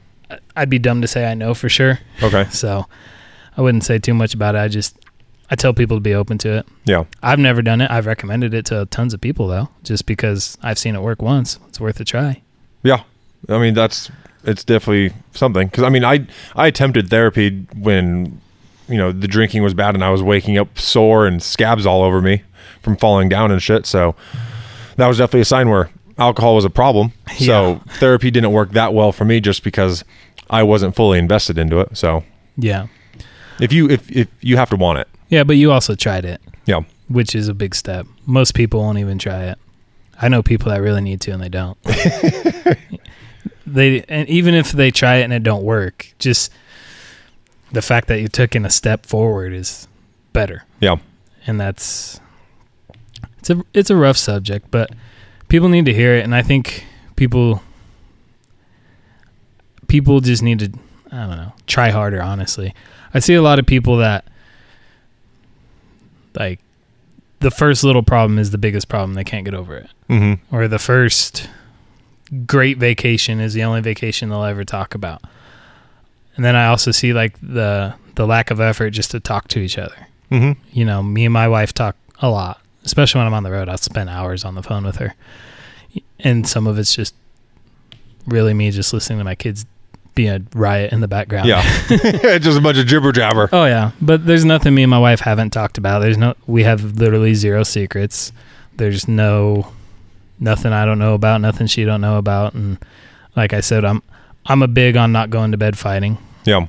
I'd 0.56 0.70
be 0.70 0.80
dumb 0.80 1.02
to 1.02 1.08
say 1.08 1.30
I 1.30 1.34
know 1.34 1.54
for 1.54 1.70
sure. 1.70 2.00
Okay. 2.22 2.46
So 2.52 2.86
I 3.56 3.62
wouldn't 3.62 3.84
say 3.84 3.98
too 3.98 4.14
much 4.14 4.34
about 4.34 4.56
it. 4.56 4.60
I 4.60 4.68
just 4.68 4.98
I 5.50 5.56
tell 5.56 5.74
people 5.74 5.98
to 5.98 6.02
be 6.02 6.14
open 6.14 6.38
to 6.40 6.58
it. 6.58 6.68
Yeah. 6.86 7.06
I've 7.24 7.40
never 7.40 7.62
done 7.62 7.82
it. 7.82 7.90
I've 7.90 8.06
recommended 8.06 8.54
it 8.54 8.66
to 8.68 8.86
tons 8.88 9.14
of 9.14 9.22
people 9.22 9.48
though, 9.48 9.70
just 9.84 10.06
because 10.06 10.58
I've 10.62 10.78
seen 10.78 10.96
it 10.96 11.02
work 11.02 11.22
once. 11.22 11.60
It's 11.70 11.80
worth 11.80 12.00
a 12.00 12.06
try. 12.06 12.42
Yeah. 12.84 13.04
I 13.50 13.58
mean, 13.58 13.74
that's 13.74 14.12
it's 14.44 14.64
definitely 14.64 15.14
something 15.34 15.68
because 15.68 15.84
I 15.84 15.90
mean, 15.90 16.04
I 16.04 16.28
I 16.56 16.68
attempted 16.68 17.10
therapy 17.10 17.66
when 17.76 18.42
you 18.88 18.98
know 18.98 19.12
the 19.12 19.28
drinking 19.28 19.64
was 19.64 19.74
bad 19.74 19.96
and 19.96 20.04
I 20.04 20.10
was 20.10 20.24
waking 20.24 20.58
up 20.58 20.78
sore 20.80 21.26
and 21.28 21.42
scabs 21.42 21.86
all 21.86 22.04
over 22.04 22.22
me 22.22 22.44
from 22.82 22.98
falling 22.98 23.30
down 23.30 23.52
and 23.52 23.62
shit. 23.62 23.86
So 23.86 24.16
that 24.98 25.08
was 25.08 25.18
definitely 25.18 25.42
a 25.42 25.46
sign 25.46 25.70
where 25.70 25.90
alcohol 26.18 26.56
was 26.56 26.66
a 26.66 26.70
problem. 26.70 27.14
So 27.38 27.82
therapy 28.00 28.32
didn't 28.32 28.52
work 28.52 28.72
that 28.72 28.94
well 28.94 29.12
for 29.12 29.26
me 29.26 29.40
just 29.40 29.64
because 29.64 30.04
I 30.50 30.64
wasn't 30.64 30.96
fully 30.96 31.20
invested 31.20 31.58
into 31.58 31.80
it. 31.80 31.98
So 31.98 32.24
Yeah. 32.58 32.88
if 33.60 33.72
you 33.74 33.90
if 33.90 34.10
if 34.12 34.28
you 34.42 34.58
have 34.58 34.70
to 34.72 34.76
want 34.76 35.00
it, 35.00 35.08
Yeah, 35.30 35.44
but 35.44 35.58
you 35.58 35.72
also 35.72 35.96
tried 35.96 36.26
it. 36.26 36.42
Yeah. 36.66 36.82
Which 37.08 37.36
is 37.36 37.48
a 37.48 37.54
big 37.54 37.74
step. 37.76 38.06
Most 38.26 38.54
people 38.54 38.80
won't 38.82 38.98
even 38.98 39.18
try 39.20 39.44
it. 39.46 39.58
I 40.22 40.28
know 40.30 40.42
people 40.42 40.72
that 40.72 40.82
really 40.82 41.02
need 41.02 41.22
to 41.22 41.32
and 41.32 41.42
they 41.44 41.50
don't. 41.50 41.78
they 43.66 44.04
and 44.08 44.28
even 44.30 44.54
if 44.54 44.72
they 44.72 44.92
try 44.92 45.18
it 45.18 45.24
and 45.24 45.34
it 45.34 45.44
don't 45.44 45.64
work, 45.64 46.14
just 46.20 46.52
the 47.72 47.82
fact 47.82 48.08
that 48.08 48.22
you 48.22 48.28
took 48.28 48.56
in 48.56 48.66
a 48.66 48.70
step 48.70 49.06
forward 49.06 49.54
is 49.54 49.88
better. 50.34 50.64
Yeah. 50.80 50.98
And 51.46 51.60
that's 51.60 52.20
it's 53.40 53.50
a 53.50 53.64
it's 53.74 53.90
a 53.90 53.96
rough 53.96 54.18
subject, 54.18 54.72
but 54.72 54.92
people 55.50 55.70
need 55.70 55.86
to 55.86 55.94
hear 55.94 56.16
it 56.16 56.24
and 56.24 56.36
I 56.36 56.42
think 56.42 56.86
people 57.16 57.62
people 59.88 60.20
just 60.20 60.44
need 60.44 60.60
to 60.60 60.72
I 61.12 61.26
don't 61.26 61.38
know, 61.38 61.54
try 61.68 61.90
harder 61.90 62.22
honestly. 62.22 62.74
I 63.14 63.20
see 63.20 63.34
a 63.34 63.42
lot 63.42 63.60
of 63.60 63.66
people 63.66 63.98
that 63.98 64.26
like 66.36 66.60
the 67.40 67.52
first 67.52 67.84
little 67.84 68.04
problem 68.04 68.38
is 68.40 68.52
the 68.52 68.58
biggest 68.58 68.88
problem 68.88 69.14
they 69.14 69.24
can't 69.24 69.46
get 69.46 69.54
over 69.54 69.76
it 69.78 69.90
mm-hmm. 70.10 70.56
or 70.56 70.68
the 70.68 70.80
first 70.80 71.50
great 72.46 72.78
vacation 72.78 73.40
is 73.40 73.54
the 73.54 73.64
only 73.64 73.82
vacation 73.82 74.30
they'll 74.30 74.44
ever 74.44 74.64
talk 74.64 74.94
about 74.96 75.22
and 76.36 76.44
then 76.44 76.56
i 76.56 76.68
also 76.68 76.92
see 76.92 77.14
like 77.14 77.38
the 77.42 77.94
the 78.16 78.26
lack 78.28 78.52
of 78.52 78.60
effort 78.60 78.90
just 78.90 79.12
to 79.12 79.20
talk 79.20 79.48
to 79.48 79.60
each 79.60 79.78
other 79.78 80.08
Mm-hmm. 80.30 80.60
you 80.72 80.84
know 80.84 81.02
me 81.02 81.24
and 81.24 81.34
my 81.34 81.48
wife 81.48 81.74
talk 81.74 81.96
a 82.20 82.30
lot 82.30 82.60
especially 82.88 83.20
when 83.20 83.28
i'm 83.28 83.34
on 83.34 83.44
the 83.44 83.52
road 83.52 83.68
i'll 83.70 83.78
spend 83.78 84.10
hours 84.10 84.44
on 84.46 84.56
the 84.56 84.64
phone 84.64 84.84
with 84.86 84.96
her 84.96 85.14
and 86.20 86.48
some 86.48 86.66
of 86.68 86.80
it's 86.80 86.96
just 86.96 87.14
really 88.26 88.54
me 88.54 88.72
just 88.72 88.94
listening 88.94 89.18
to 89.20 89.24
my 89.26 89.36
kids 89.36 89.66
be 90.16 90.28
a 90.28 90.42
riot 90.56 90.92
in 90.92 91.00
the 91.02 91.08
background 91.08 91.48
Yeah. 91.48 91.62
just 92.40 92.58
a 92.58 92.62
bunch 92.62 92.78
of 92.80 92.88
jibber 92.88 93.12
jabber. 93.12 93.50
Oh 93.54 93.66
yeah, 93.66 93.92
but 94.02 94.26
there's 94.26 94.46
nothing 94.46 94.74
me 94.74 94.82
and 94.84 94.90
my 94.90 94.98
wife 94.98 95.20
haven't 95.20 95.52
talked 95.52 95.78
about. 95.78 96.00
There's 96.00 96.18
no 96.18 96.34
we 96.48 96.64
have 96.64 96.98
literally 96.98 97.36
zero 97.36 97.62
secrets. 97.62 98.32
There's 98.78 99.08
no 99.08 99.72
nothing 100.40 100.74
I 100.74 100.86
don't 100.86 100.98
know 100.98 101.14
about, 101.14 101.42
nothing 101.42 101.68
she 101.68 101.84
don't 101.86 102.02
know 102.02 102.18
about 102.18 102.56
and 102.56 102.80
like 103.36 103.54
I 103.54 103.60
said 103.62 103.86
I'm 103.86 104.02
I'm 104.48 104.64
a 104.64 104.68
big 104.68 104.98
on 104.98 105.12
not 105.12 105.30
going 105.30 105.52
to 105.52 105.58
bed 105.58 105.78
fighting. 105.78 106.18
Yeah. 106.46 106.66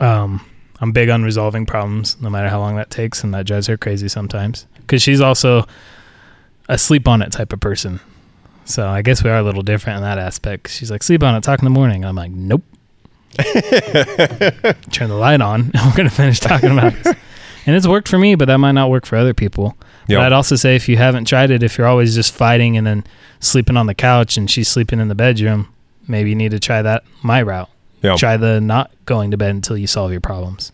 Um 0.00 0.44
I'm 0.80 0.90
big 0.92 1.10
on 1.10 1.22
resolving 1.22 1.66
problems 1.66 2.20
no 2.20 2.28
matter 2.28 2.48
how 2.48 2.58
long 2.58 2.74
that 2.76 2.90
takes 2.90 3.22
and 3.22 3.32
that 3.34 3.46
drives 3.46 3.68
her 3.68 3.76
crazy 3.76 4.08
sometimes 4.08 4.66
cuz 4.90 5.02
she's 5.02 5.20
also 5.20 5.66
a 6.68 6.76
sleep 6.76 7.08
on 7.08 7.22
it 7.22 7.32
type 7.32 7.52
of 7.52 7.60
person. 7.60 8.00
So 8.64 8.86
I 8.86 9.02
guess 9.02 9.24
we 9.24 9.30
are 9.30 9.38
a 9.38 9.42
little 9.42 9.62
different 9.62 9.96
in 9.98 10.02
that 10.02 10.18
aspect. 10.18 10.70
She's 10.70 10.90
like 10.90 11.02
sleep 11.02 11.22
on 11.22 11.34
it, 11.34 11.42
talk 11.42 11.58
in 11.60 11.64
the 11.64 11.70
morning. 11.70 12.04
I'm 12.04 12.16
like 12.16 12.30
nope. 12.32 12.62
Turn 14.92 15.08
the 15.08 15.16
light 15.18 15.40
on 15.40 15.60
and 15.74 15.86
we're 15.86 15.96
going 15.96 16.08
to 16.08 16.14
finish 16.14 16.40
talking 16.40 16.70
about 16.72 16.92
this. 16.94 17.14
And 17.66 17.76
it's 17.76 17.86
worked 17.86 18.08
for 18.08 18.18
me, 18.18 18.34
but 18.34 18.46
that 18.46 18.56
might 18.58 18.72
not 18.72 18.90
work 18.90 19.06
for 19.06 19.16
other 19.16 19.34
people. 19.34 19.76
But 20.06 20.14
Yeah. 20.14 20.20
I'd 20.26 20.32
also 20.32 20.56
say 20.56 20.76
if 20.76 20.88
you 20.88 20.96
haven't 20.96 21.26
tried 21.26 21.50
it, 21.50 21.62
if 21.62 21.78
you're 21.78 21.86
always 21.86 22.14
just 22.14 22.32
fighting 22.34 22.76
and 22.76 22.86
then 22.86 23.04
sleeping 23.38 23.76
on 23.76 23.86
the 23.86 23.94
couch 23.94 24.36
and 24.36 24.50
she's 24.50 24.66
sleeping 24.68 24.98
in 24.98 25.08
the 25.08 25.14
bedroom, 25.14 25.68
maybe 26.08 26.30
you 26.30 26.36
need 26.36 26.50
to 26.50 26.58
try 26.60 26.82
that 26.82 27.04
my 27.22 27.42
route. 27.42 27.68
Yeah. 28.02 28.16
Try 28.16 28.36
the 28.36 28.60
not 28.60 28.90
going 29.06 29.30
to 29.30 29.36
bed 29.36 29.50
until 29.50 29.76
you 29.76 29.86
solve 29.86 30.10
your 30.10 30.20
problems. 30.20 30.72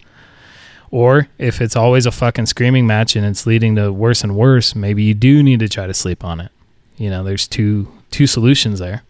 Or 0.97 1.29
if 1.37 1.61
it's 1.61 1.77
always 1.77 2.07
a 2.07 2.11
fucking 2.11 2.47
screaming 2.47 2.87
match 2.87 3.17
and 3.17 3.27
it's 3.27 3.45
leading 3.45 3.77
to 3.77 3.93
worse 3.93 4.25
and 4.25 4.35
worse, 4.35 4.75
maybe 4.75 5.03
you 5.03 5.13
do 5.13 5.43
need 5.43 5.61
to 5.61 5.69
try 5.69 5.87
to 5.87 5.93
sleep 5.93 6.25
on 6.25 6.41
it. 6.41 6.51
You 6.97 7.11
know, 7.11 7.23
there's 7.23 7.47
two 7.47 7.93
two 8.11 8.27
solutions 8.27 8.79
there. 8.79 9.03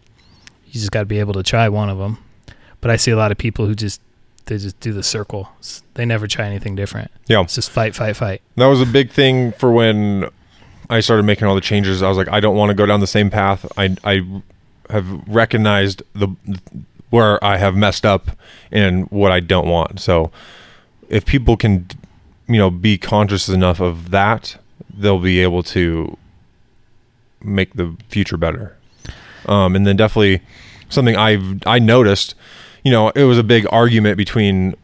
You 0.65 0.73
just 0.73 0.91
got 0.91 0.99
to 0.99 1.05
be 1.05 1.17
able 1.17 1.31
to 1.35 1.43
try 1.43 1.69
one 1.69 1.89
of 1.89 1.97
them. 1.97 2.17
But 2.81 2.91
I 2.91 2.97
see 2.97 3.11
a 3.11 3.15
lot 3.15 3.31
of 3.31 3.37
people 3.37 3.67
who 3.67 3.73
just 3.73 4.01
they 4.47 4.57
just 4.57 4.77
do 4.81 4.91
the 4.91 5.01
circle. 5.01 5.47
They 5.93 6.03
never 6.03 6.27
try 6.27 6.45
anything 6.45 6.75
different. 6.75 7.09
Yeah. 7.27 7.43
It's 7.43 7.55
just 7.55 7.71
fight, 7.71 7.95
fight, 7.95 8.17
fight. 8.17 8.41
That 8.57 8.65
was 8.65 8.81
a 8.81 8.85
big 8.85 9.09
thing 9.11 9.53
for 9.53 9.71
when 9.71 10.27
I 10.89 10.99
started 10.99 11.23
making 11.23 11.47
all 11.47 11.55
the 11.55 11.61
changes. 11.61 12.03
I 12.03 12.09
was 12.09 12.17
like, 12.17 12.27
I 12.27 12.41
don't 12.41 12.57
want 12.57 12.69
to 12.69 12.75
go 12.75 12.85
down 12.85 12.99
the 12.99 13.07
same 13.07 13.29
path. 13.29 13.65
I 13.77 13.95
I 14.03 14.41
have 14.89 15.07
recognized 15.25 16.03
the 16.11 16.27
where 17.11 17.41
I 17.41 17.55
have 17.55 17.77
messed 17.77 18.05
up 18.05 18.31
and 18.73 19.09
what 19.09 19.31
I 19.31 19.39
don't 19.39 19.69
want. 19.69 20.01
So 20.01 20.33
if 21.09 21.25
people 21.25 21.57
can, 21.57 21.87
you 22.47 22.57
know, 22.57 22.69
be 22.69 22.97
conscious 22.97 23.49
enough 23.49 23.79
of 23.79 24.11
that, 24.11 24.57
they'll 24.93 25.19
be 25.19 25.39
able 25.39 25.63
to 25.63 26.17
make 27.41 27.73
the 27.73 27.95
future 28.09 28.37
better. 28.37 28.75
Um, 29.45 29.75
and 29.75 29.85
then 29.85 29.95
definitely 29.95 30.41
something 30.89 31.15
I've 31.15 31.65
I 31.65 31.79
noticed, 31.79 32.35
you 32.83 32.91
know, 32.91 33.09
it 33.09 33.23
was 33.23 33.37
a 33.37 33.43
big 33.43 33.65
argument 33.71 34.17
between 34.17 34.75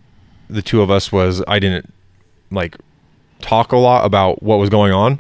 the 0.50 0.62
two 0.62 0.82
of 0.82 0.92
us 0.92 1.12
was 1.12 1.44
I 1.48 1.60
didn't 1.60 1.92
like 2.52 2.78
talk 3.40 3.72
a 3.72 3.78
lot 3.78 4.06
about 4.06 4.42
what 4.44 4.58
was 4.58 4.70
going 4.70 4.94
on 4.94 5.20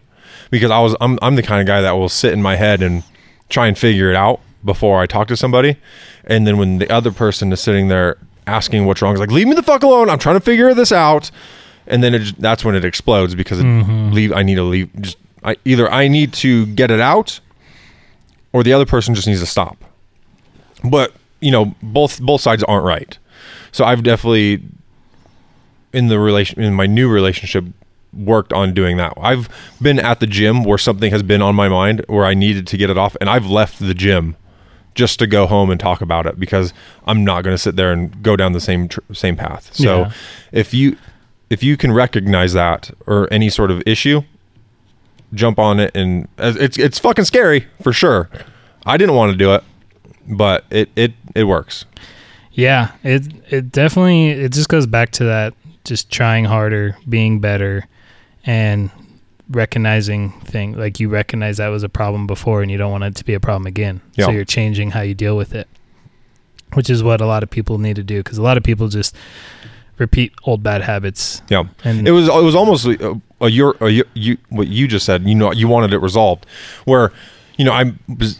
because 0.49 0.71
I 0.71 0.79
was 0.79 0.95
I'm 1.01 1.17
I'm 1.21 1.35
the 1.35 1.43
kind 1.43 1.61
of 1.61 1.67
guy 1.67 1.81
that 1.81 1.91
will 1.93 2.09
sit 2.09 2.33
in 2.33 2.41
my 2.41 2.55
head 2.55 2.81
and 2.81 3.03
try 3.49 3.67
and 3.67 3.77
figure 3.77 4.09
it 4.09 4.15
out 4.15 4.39
before 4.63 5.01
I 5.01 5.07
talk 5.07 5.27
to 5.27 5.37
somebody. 5.37 5.77
And 6.25 6.47
then 6.47 6.57
when 6.57 6.77
the 6.77 6.89
other 6.89 7.11
person 7.11 7.51
is 7.51 7.59
sitting 7.59 7.89
there 7.89 8.17
asking 8.47 8.85
what's 8.85 9.01
wrong, 9.01 9.13
it's 9.13 9.19
like 9.19 9.31
leave 9.31 9.47
me 9.47 9.55
the 9.55 9.63
fuck 9.63 9.83
alone. 9.83 10.09
I'm 10.09 10.19
trying 10.19 10.35
to 10.35 10.41
figure 10.41 10.73
this 10.73 10.91
out. 10.91 11.31
And 11.85 12.01
then 12.01 12.13
it, 12.13 12.35
that's 12.39 12.63
when 12.63 12.75
it 12.75 12.85
explodes 12.85 13.35
because 13.35 13.59
it 13.59 13.63
mm-hmm. 13.63 14.13
leave 14.13 14.31
I 14.31 14.41
need 14.43 14.55
to 14.55 14.63
leave 14.63 14.89
just 15.01 15.17
I 15.43 15.57
either 15.65 15.89
I 15.91 16.07
need 16.07 16.33
to 16.33 16.65
get 16.67 16.91
it 16.91 16.99
out 16.99 17.39
or 18.53 18.63
the 18.63 18.73
other 18.73 18.85
person 18.85 19.15
just 19.15 19.27
needs 19.27 19.41
to 19.41 19.45
stop. 19.45 19.77
But, 20.83 21.13
you 21.41 21.51
know, 21.51 21.75
both 21.81 22.21
both 22.21 22.41
sides 22.41 22.63
aren't 22.63 22.85
right. 22.85 23.17
So 23.71 23.83
I've 23.83 24.03
definitely 24.03 24.63
in 25.91 26.07
the 26.07 26.19
relation 26.19 26.61
in 26.61 26.73
my 26.73 26.85
new 26.85 27.09
relationship 27.09 27.65
worked 28.13 28.53
on 28.53 28.73
doing 28.73 28.97
that. 28.97 29.13
I've 29.17 29.49
been 29.81 29.99
at 29.99 30.19
the 30.19 30.27
gym 30.27 30.63
where 30.63 30.77
something 30.77 31.11
has 31.11 31.23
been 31.23 31.41
on 31.41 31.55
my 31.55 31.67
mind 31.67 32.05
where 32.07 32.25
I 32.25 32.33
needed 32.33 32.67
to 32.67 32.77
get 32.77 32.89
it 32.89 32.97
off 32.97 33.17
and 33.19 33.29
I've 33.29 33.47
left 33.47 33.79
the 33.79 33.93
gym 33.93 34.35
just 34.95 35.19
to 35.19 35.27
go 35.27 35.47
home 35.47 35.69
and 35.69 35.79
talk 35.79 36.01
about 36.01 36.25
it 36.25 36.39
because 36.39 36.73
I'm 37.05 37.23
not 37.25 37.43
going 37.43 37.53
to 37.53 37.57
sit 37.57 37.75
there 37.75 37.91
and 37.91 38.21
go 38.23 38.35
down 38.35 38.53
the 38.53 38.59
same 38.61 38.87
tr- 38.87 38.99
same 39.13 39.35
path. 39.35 39.73
So 39.73 40.01
Yeah. 40.01 40.11
if 40.51 40.73
you 40.73 40.97
if 41.49 41.63
you 41.63 41.77
can 41.77 41.91
recognize 41.91 42.53
that 42.53 42.91
or 43.07 43.27
any 43.31 43.49
sort 43.49 43.71
of 43.71 43.81
issue, 43.85 44.21
jump 45.33 45.57
on 45.59 45.79
it 45.79 45.91
and 45.95 46.27
it's 46.37 46.77
it's 46.77 46.99
fucking 46.99 47.25
scary 47.25 47.67
for 47.81 47.91
sure. 47.93 48.29
I 48.85 48.97
didn't 48.97 49.15
want 49.15 49.31
to 49.31 49.37
do 49.37 49.53
it, 49.53 49.63
but 50.27 50.65
it 50.69 50.89
it 50.95 51.13
it 51.35 51.43
works. 51.45 51.85
Yeah, 52.51 52.91
it 53.03 53.23
it 53.49 53.71
definitely 53.71 54.29
it 54.29 54.51
just 54.53 54.69
goes 54.69 54.85
back 54.85 55.11
to 55.13 55.23
that 55.25 55.53
just 55.85 56.11
trying 56.11 56.45
harder, 56.45 56.95
being 57.09 57.39
better, 57.39 57.87
and 58.45 58.89
recognizing 59.49 60.31
thing 60.41 60.73
like 60.77 60.99
you 60.99 61.09
recognize 61.09 61.57
that 61.57 61.67
was 61.67 61.83
a 61.83 61.89
problem 61.89 62.27
before 62.27 62.61
and 62.61 62.71
you 62.71 62.77
don't 62.77 62.91
want 62.91 63.03
it 63.03 63.15
to 63.15 63.25
be 63.25 63.33
a 63.33 63.39
problem 63.39 63.65
again. 63.67 64.01
So 64.25 64.31
you're 64.31 64.45
changing 64.45 64.91
how 64.91 65.01
you 65.01 65.13
deal 65.13 65.35
with 65.37 65.53
it, 65.53 65.67
which 66.73 66.89
is 66.89 67.03
what 67.03 67.21
a 67.21 67.25
lot 67.25 67.43
of 67.43 67.49
people 67.49 67.77
need 67.77 67.95
to 67.97 68.03
do 68.03 68.19
because 68.23 68.37
a 68.37 68.41
lot 68.41 68.57
of 68.57 68.63
people 68.63 68.87
just 68.87 69.15
repeat 69.97 70.33
old 70.45 70.63
bad 70.63 70.81
habits. 70.81 71.41
Yeah. 71.49 71.63
And 71.83 72.07
It 72.07 72.11
was 72.11 72.27
it 72.27 72.43
was 72.43 72.55
almost 72.55 72.87
uh, 72.87 73.15
a, 73.41 73.45
a 73.45 73.49
your 73.49 73.75
a, 73.81 73.89
you- 73.89 74.05
you 74.13 74.37
what 74.49 74.67
you 74.67 74.87
just 74.87 75.05
said. 75.05 75.23
You 75.23 75.35
know, 75.35 75.51
you 75.51 75.67
wanted 75.67 75.93
it 75.93 75.99
resolved. 75.99 76.45
Where, 76.85 77.11
you 77.57 77.65
know, 77.65 77.73
I 77.73 77.93
was 78.07 78.39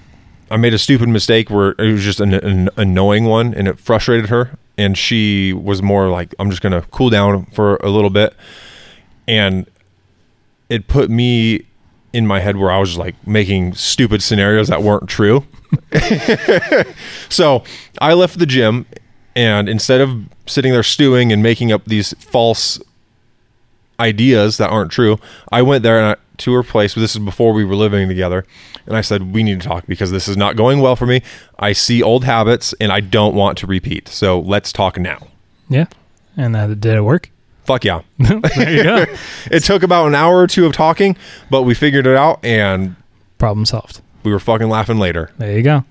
I 0.50 0.58
made 0.58 0.74
a 0.74 0.78
stupid 0.80 1.10
mistake 1.10 1.50
where 1.50 1.72
it 1.78 1.92
was 1.92 2.04
just 2.04 2.20
an, 2.20 2.34
an 2.34 2.70
annoying 2.78 3.26
one, 3.26 3.54
and 3.54 3.68
it 3.68 3.80
frustrated 3.80 4.30
her. 4.30 4.58
And 4.78 4.98
she 4.98 5.54
was 5.54 5.82
more 5.84 6.10
like, 6.10 6.34
"I'm 6.40 6.50
just 6.50 6.62
gonna 6.64 6.82
cool 6.92 7.10
down 7.12 7.46
for 7.48 7.76
a 7.78 7.90
little 7.90 8.10
bit," 8.10 8.34
and 9.28 9.68
it 10.70 10.88
put 10.88 11.10
me 11.10 11.66
in 12.14 12.28
my 12.28 12.40
head 12.40 12.58
where 12.58 12.72
I 12.72 12.80
was 12.80 12.98
like 12.98 13.16
making 13.28 13.74
stupid 13.74 14.22
scenarios 14.22 14.68
that 14.68 14.84
weren't 14.84 15.10
true. 15.10 15.46
so 17.30 17.64
I 18.00 18.14
left 18.14 18.38
the 18.38 18.46
gym, 18.46 18.86
and 19.36 19.68
instead 19.68 20.00
of 20.02 20.26
sitting 20.46 20.72
there 20.72 20.84
stewing 20.84 21.32
and 21.32 21.42
making 21.42 21.72
up 21.72 21.86
these 21.86 22.14
false 22.20 22.80
ideas 24.00 24.58
that 24.58 24.70
aren't 24.70 24.92
true, 24.92 25.20
I 25.52 25.64
went 25.64 25.84
there 25.84 26.04
I, 26.06 26.16
to 26.38 26.54
her 26.54 26.64
place. 26.64 26.94
This 26.94 27.16
is 27.16 27.20
before 27.20 27.54
we 27.54 27.66
were 27.66 27.76
living 27.76 28.08
together, 28.08 28.46
and 28.86 28.96
I 28.96 29.02
said 29.02 29.34
we 29.34 29.42
need 29.44 29.62
to 29.62 29.68
talk 29.68 29.88
because 29.88 30.12
this 30.12 30.28
is 30.28 30.38
not 30.38 30.56
going 30.56 30.80
well 30.80 30.96
for 30.96 31.08
me. 31.08 31.24
I 31.58 31.74
see 31.74 32.04
old 32.04 32.26
habits 32.26 32.74
and 32.80 32.92
I 32.92 33.00
don't 33.00 33.34
want 33.34 33.58
to 33.60 33.68
repeat. 33.68 34.08
So 34.08 34.40
let's 34.40 34.72
talk 34.72 35.00
now. 35.00 35.28
yeah. 35.70 35.86
And 36.36 36.56
that 36.56 36.80
did 36.80 36.96
it 36.96 37.02
work? 37.02 37.30
Fuck 37.66 37.86
yeah! 37.86 38.02
there 38.20 38.72
you 38.72 38.84
go. 38.84 39.06
It 39.52 39.64
took 39.64 39.84
about 39.84 40.08
an 40.08 40.16
hour 40.16 40.38
or 40.38 40.48
two 40.48 40.66
of 40.66 40.74
talking, 40.74 41.16
but 41.50 41.64
we 41.64 41.74
figured 41.74 42.06
it 42.08 42.16
out 42.18 42.44
and 42.44 42.96
Problem 43.38 43.66
solved. 43.66 44.02
we 44.24 44.32
were 44.32 44.40
fucking 44.40 44.70
laughing 44.70 45.00
later. 45.00 45.32
There 45.38 45.56
you 45.56 45.64
go. 45.64 45.76
And 45.76 45.86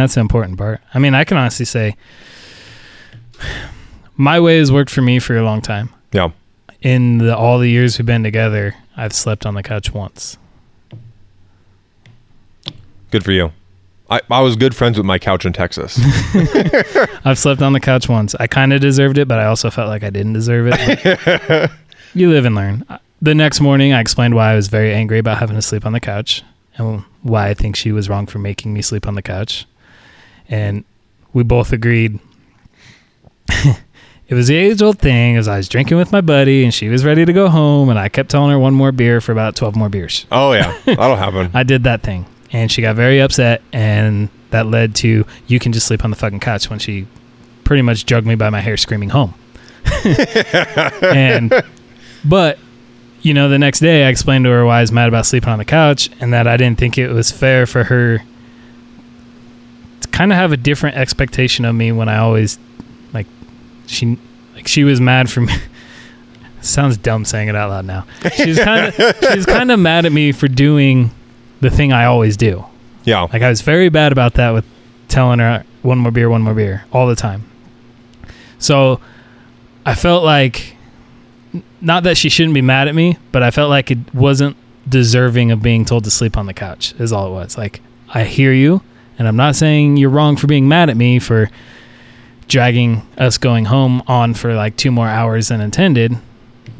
that's 0.00 0.14
the 0.14 0.20
important 0.20 0.56
part. 0.58 0.80
I 0.94 0.98
mean, 0.98 1.14
I 1.14 1.24
can 1.24 1.36
honestly 1.36 1.64
say 1.66 1.96
my 4.16 4.40
way 4.40 4.58
has 4.58 4.72
worked 4.72 4.90
for 4.90 5.02
me 5.02 5.18
for 5.18 5.36
a 5.36 5.42
long 5.42 5.60
time. 5.62 5.90
Yeah. 6.12 6.30
In 6.80 7.18
the, 7.18 7.36
all 7.36 7.58
the 7.58 7.68
years 7.68 7.98
we've 7.98 8.06
been 8.06 8.22
together, 8.22 8.74
I've 8.96 9.12
slept 9.12 9.44
on 9.46 9.54
the 9.54 9.62
couch 9.62 9.92
once. 9.92 10.38
Good 13.10 13.24
for 13.24 13.32
you. 13.32 13.52
I, 14.10 14.20
I 14.30 14.40
was 14.40 14.56
good 14.56 14.74
friends 14.74 14.96
with 14.96 15.04
my 15.04 15.18
couch 15.18 15.44
in 15.44 15.52
Texas. 15.52 15.98
I've 17.24 17.38
slept 17.38 17.60
on 17.60 17.74
the 17.74 17.80
couch 17.80 18.08
once. 18.08 18.34
I 18.36 18.46
kind 18.46 18.72
of 18.72 18.80
deserved 18.80 19.18
it, 19.18 19.28
but 19.28 19.38
I 19.38 19.44
also 19.44 19.70
felt 19.70 19.88
like 19.88 20.02
I 20.02 20.10
didn't 20.10 20.32
deserve 20.32 20.70
it. 20.72 21.70
you 22.14 22.30
live 22.30 22.46
and 22.46 22.54
learn. 22.54 22.84
Uh, 22.88 22.98
the 23.20 23.34
next 23.34 23.60
morning, 23.60 23.92
I 23.92 24.00
explained 24.00 24.34
why 24.34 24.52
I 24.52 24.54
was 24.54 24.68
very 24.68 24.94
angry 24.94 25.18
about 25.18 25.38
having 25.38 25.56
to 25.56 25.62
sleep 25.62 25.84
on 25.84 25.92
the 25.92 26.00
couch 26.00 26.42
and 26.78 27.04
why 27.22 27.48
I 27.48 27.54
think 27.54 27.76
she 27.76 27.92
was 27.92 28.08
wrong 28.08 28.26
for 28.26 28.38
making 28.38 28.72
me 28.72 28.80
sleep 28.80 29.06
on 29.06 29.14
the 29.14 29.22
couch. 29.22 29.66
And 30.48 30.84
we 31.34 31.42
both 31.42 31.72
agreed 31.72 32.18
it 33.48 34.34
was 34.34 34.48
the 34.48 34.56
age 34.56 34.80
old 34.80 34.98
thing 34.98 35.36
as 35.36 35.48
I 35.48 35.58
was 35.58 35.68
drinking 35.68 35.98
with 35.98 36.12
my 36.12 36.22
buddy 36.22 36.64
and 36.64 36.72
she 36.72 36.88
was 36.88 37.04
ready 37.04 37.26
to 37.26 37.32
go 37.32 37.48
home 37.48 37.90
and 37.90 37.98
I 37.98 38.08
kept 38.08 38.30
telling 38.30 38.50
her 38.50 38.58
one 38.58 38.72
more 38.72 38.92
beer 38.92 39.20
for 39.20 39.32
about 39.32 39.56
12 39.56 39.76
more 39.76 39.88
beers. 39.90 40.26
oh 40.32 40.52
yeah, 40.52 40.78
that'll 40.86 41.16
happen. 41.16 41.50
I 41.52 41.62
did 41.62 41.84
that 41.84 42.02
thing 42.02 42.24
and 42.52 42.70
she 42.70 42.82
got 42.82 42.96
very 42.96 43.20
upset 43.20 43.62
and 43.72 44.28
that 44.50 44.66
led 44.66 44.94
to 44.96 45.26
you 45.46 45.58
can 45.58 45.72
just 45.72 45.86
sleep 45.86 46.04
on 46.04 46.10
the 46.10 46.16
fucking 46.16 46.40
couch 46.40 46.70
when 46.70 46.78
she 46.78 47.06
pretty 47.64 47.82
much 47.82 48.06
drugged 48.06 48.26
me 48.26 48.34
by 48.34 48.50
my 48.50 48.60
hair 48.60 48.76
screaming 48.76 49.10
home. 49.10 49.34
and 51.02 51.52
but 52.24 52.58
you 53.22 53.34
know 53.34 53.48
the 53.48 53.58
next 53.58 53.80
day 53.80 54.04
I 54.04 54.08
explained 54.08 54.44
to 54.44 54.50
her 54.50 54.64
why 54.64 54.78
I 54.78 54.80
was 54.80 54.92
mad 54.92 55.08
about 55.08 55.26
sleeping 55.26 55.50
on 55.50 55.58
the 55.58 55.64
couch 55.64 56.10
and 56.20 56.32
that 56.32 56.46
I 56.46 56.56
didn't 56.56 56.78
think 56.78 56.98
it 56.98 57.08
was 57.08 57.30
fair 57.30 57.66
for 57.66 57.84
her 57.84 58.18
to 60.00 60.08
kind 60.08 60.32
of 60.32 60.36
have 60.36 60.52
a 60.52 60.56
different 60.56 60.96
expectation 60.96 61.64
of 61.64 61.74
me 61.74 61.92
when 61.92 62.08
I 62.08 62.18
always 62.18 62.58
like 63.12 63.26
she 63.86 64.18
like 64.54 64.66
she 64.66 64.84
was 64.84 65.00
mad 65.00 65.30
for 65.30 65.40
me 65.40 65.54
sounds 66.60 66.96
dumb 66.96 67.24
saying 67.24 67.48
it 67.48 67.56
out 67.56 67.70
loud 67.70 67.84
now. 67.84 68.06
She's 68.34 68.58
kind 68.58 68.92
of 68.92 69.16
she's 69.32 69.46
kind 69.46 69.70
of 69.70 69.78
mad 69.78 70.06
at 70.06 70.12
me 70.12 70.32
for 70.32 70.48
doing 70.48 71.10
the 71.60 71.70
thing 71.70 71.92
I 71.92 72.04
always 72.04 72.36
do. 72.36 72.64
Yeah. 73.04 73.22
Like 73.32 73.42
I 73.42 73.48
was 73.48 73.62
very 73.62 73.88
bad 73.88 74.12
about 74.12 74.34
that 74.34 74.50
with 74.50 74.64
telling 75.08 75.38
her 75.38 75.64
one 75.82 75.98
more 75.98 76.12
beer, 76.12 76.28
one 76.28 76.42
more 76.42 76.54
beer 76.54 76.84
all 76.92 77.06
the 77.06 77.16
time. 77.16 77.44
So 78.58 79.00
I 79.86 79.94
felt 79.94 80.24
like 80.24 80.76
not 81.80 82.02
that 82.02 82.16
she 82.16 82.28
shouldn't 82.28 82.54
be 82.54 82.62
mad 82.62 82.88
at 82.88 82.94
me, 82.94 83.16
but 83.32 83.42
I 83.42 83.50
felt 83.50 83.70
like 83.70 83.90
it 83.90 84.14
wasn't 84.14 84.56
deserving 84.88 85.50
of 85.50 85.62
being 85.62 85.84
told 85.84 86.04
to 86.04 86.10
sleep 86.10 86.36
on 86.36 86.46
the 86.46 86.54
couch. 86.54 86.94
Is 86.98 87.12
all 87.12 87.28
it 87.28 87.30
was. 87.30 87.56
Like 87.56 87.80
I 88.10 88.24
hear 88.24 88.52
you, 88.52 88.82
and 89.18 89.26
I'm 89.26 89.36
not 89.36 89.56
saying 89.56 89.96
you're 89.96 90.10
wrong 90.10 90.36
for 90.36 90.46
being 90.46 90.68
mad 90.68 90.90
at 90.90 90.96
me 90.96 91.18
for 91.18 91.50
dragging 92.48 93.06
us 93.18 93.38
going 93.38 93.66
home 93.66 94.02
on 94.06 94.34
for 94.34 94.54
like 94.54 94.76
two 94.76 94.90
more 94.90 95.08
hours 95.08 95.48
than 95.48 95.60
intended, 95.60 96.16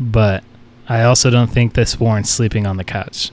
but 0.00 0.42
I 0.88 1.02
also 1.02 1.30
don't 1.30 1.50
think 1.50 1.74
this 1.74 2.00
warrants 2.00 2.30
sleeping 2.30 2.66
on 2.66 2.78
the 2.78 2.84
couch. 2.84 3.30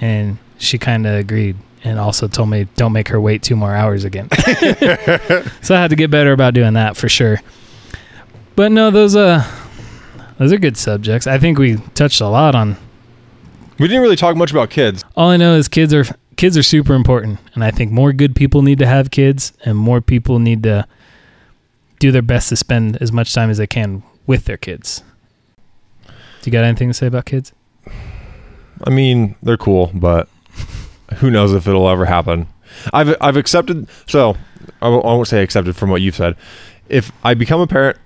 And 0.00 0.38
she 0.58 0.78
kind 0.78 1.06
of 1.06 1.14
agreed 1.14 1.56
and 1.84 1.98
also 1.98 2.26
told 2.28 2.48
me 2.50 2.66
don't 2.76 2.92
make 2.92 3.08
her 3.08 3.20
wait 3.20 3.42
two 3.42 3.56
more 3.56 3.74
hours 3.74 4.04
again. 4.04 4.28
so 5.62 5.74
I 5.74 5.80
had 5.80 5.90
to 5.90 5.96
get 5.96 6.10
better 6.10 6.32
about 6.32 6.54
doing 6.54 6.74
that 6.74 6.96
for 6.96 7.08
sure. 7.08 7.40
But 8.56 8.72
no, 8.72 8.90
those 8.90 9.14
uh 9.16 9.44
those 10.38 10.52
are 10.52 10.58
good 10.58 10.76
subjects. 10.76 11.26
I 11.26 11.38
think 11.38 11.58
we 11.58 11.76
touched 11.94 12.20
a 12.20 12.28
lot 12.28 12.54
on 12.54 12.76
We 13.78 13.88
didn't 13.88 14.02
really 14.02 14.16
talk 14.16 14.36
much 14.36 14.50
about 14.50 14.70
kids. 14.70 15.04
all 15.16 15.30
I 15.30 15.36
know 15.36 15.54
is 15.54 15.68
kids 15.68 15.94
are 15.94 16.04
kids 16.36 16.56
are 16.58 16.62
super 16.62 16.94
important 16.94 17.38
and 17.54 17.62
I 17.64 17.70
think 17.70 17.92
more 17.92 18.12
good 18.12 18.34
people 18.34 18.62
need 18.62 18.78
to 18.80 18.86
have 18.86 19.10
kids 19.10 19.52
and 19.64 19.76
more 19.78 20.00
people 20.00 20.38
need 20.38 20.62
to 20.64 20.86
do 21.98 22.10
their 22.12 22.22
best 22.22 22.48
to 22.50 22.56
spend 22.56 22.98
as 23.00 23.10
much 23.12 23.32
time 23.32 23.48
as 23.48 23.58
they 23.58 23.66
can 23.66 24.02
with 24.26 24.44
their 24.44 24.58
kids. 24.58 25.02
Do 26.06 26.12
you 26.44 26.52
got 26.52 26.64
anything 26.64 26.88
to 26.88 26.94
say 26.94 27.06
about 27.06 27.24
kids? 27.24 27.52
I 28.84 28.90
mean, 28.90 29.34
they're 29.42 29.56
cool, 29.56 29.90
but 29.94 30.28
who 31.14 31.30
knows 31.30 31.52
if 31.52 31.66
it'll 31.66 31.88
ever 31.88 32.04
happen. 32.04 32.48
I've 32.92 33.16
I've 33.20 33.36
accepted. 33.36 33.88
So 34.06 34.36
I 34.82 34.88
won't, 34.88 35.04
won't 35.04 35.28
say 35.28 35.42
accepted 35.42 35.76
from 35.76 35.90
what 35.90 36.02
you've 36.02 36.16
said. 36.16 36.36
If 36.88 37.12
I 37.24 37.34
become 37.34 37.60
a 37.60 37.66
parent, 37.66 37.98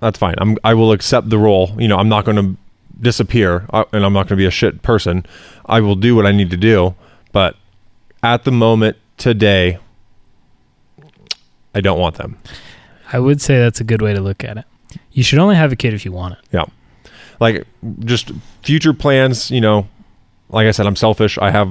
that's 0.00 0.18
fine. 0.18 0.34
I'm 0.38 0.56
I 0.64 0.74
will 0.74 0.92
accept 0.92 1.30
the 1.30 1.38
role. 1.38 1.74
You 1.78 1.88
know, 1.88 1.98
I'm 1.98 2.08
not 2.08 2.24
going 2.24 2.36
to 2.36 2.56
disappear, 3.00 3.66
uh, 3.70 3.84
and 3.92 4.04
I'm 4.04 4.12
not 4.12 4.28
going 4.28 4.36
to 4.38 4.42
be 4.42 4.46
a 4.46 4.50
shit 4.50 4.82
person. 4.82 5.26
I 5.66 5.80
will 5.80 5.96
do 5.96 6.16
what 6.16 6.26
I 6.26 6.32
need 6.32 6.50
to 6.50 6.56
do. 6.56 6.94
But 7.32 7.56
at 8.22 8.44
the 8.44 8.52
moment 8.52 8.96
today, 9.16 9.78
I 11.74 11.80
don't 11.80 11.98
want 11.98 12.16
them. 12.16 12.38
I 13.12 13.18
would 13.18 13.40
say 13.40 13.58
that's 13.58 13.80
a 13.80 13.84
good 13.84 14.02
way 14.02 14.14
to 14.14 14.20
look 14.20 14.42
at 14.42 14.56
it. 14.56 14.64
You 15.12 15.22
should 15.22 15.38
only 15.38 15.56
have 15.56 15.72
a 15.72 15.76
kid 15.76 15.94
if 15.94 16.04
you 16.04 16.12
want 16.12 16.34
it. 16.34 16.40
Yeah. 16.52 16.64
Like 17.38 17.66
just 18.00 18.32
future 18.62 18.94
plans 18.94 19.50
you 19.50 19.60
know 19.60 19.86
like 20.48 20.66
I 20.66 20.70
said, 20.70 20.86
I'm 20.86 20.96
selfish. 20.96 21.38
I 21.38 21.50
have 21.50 21.68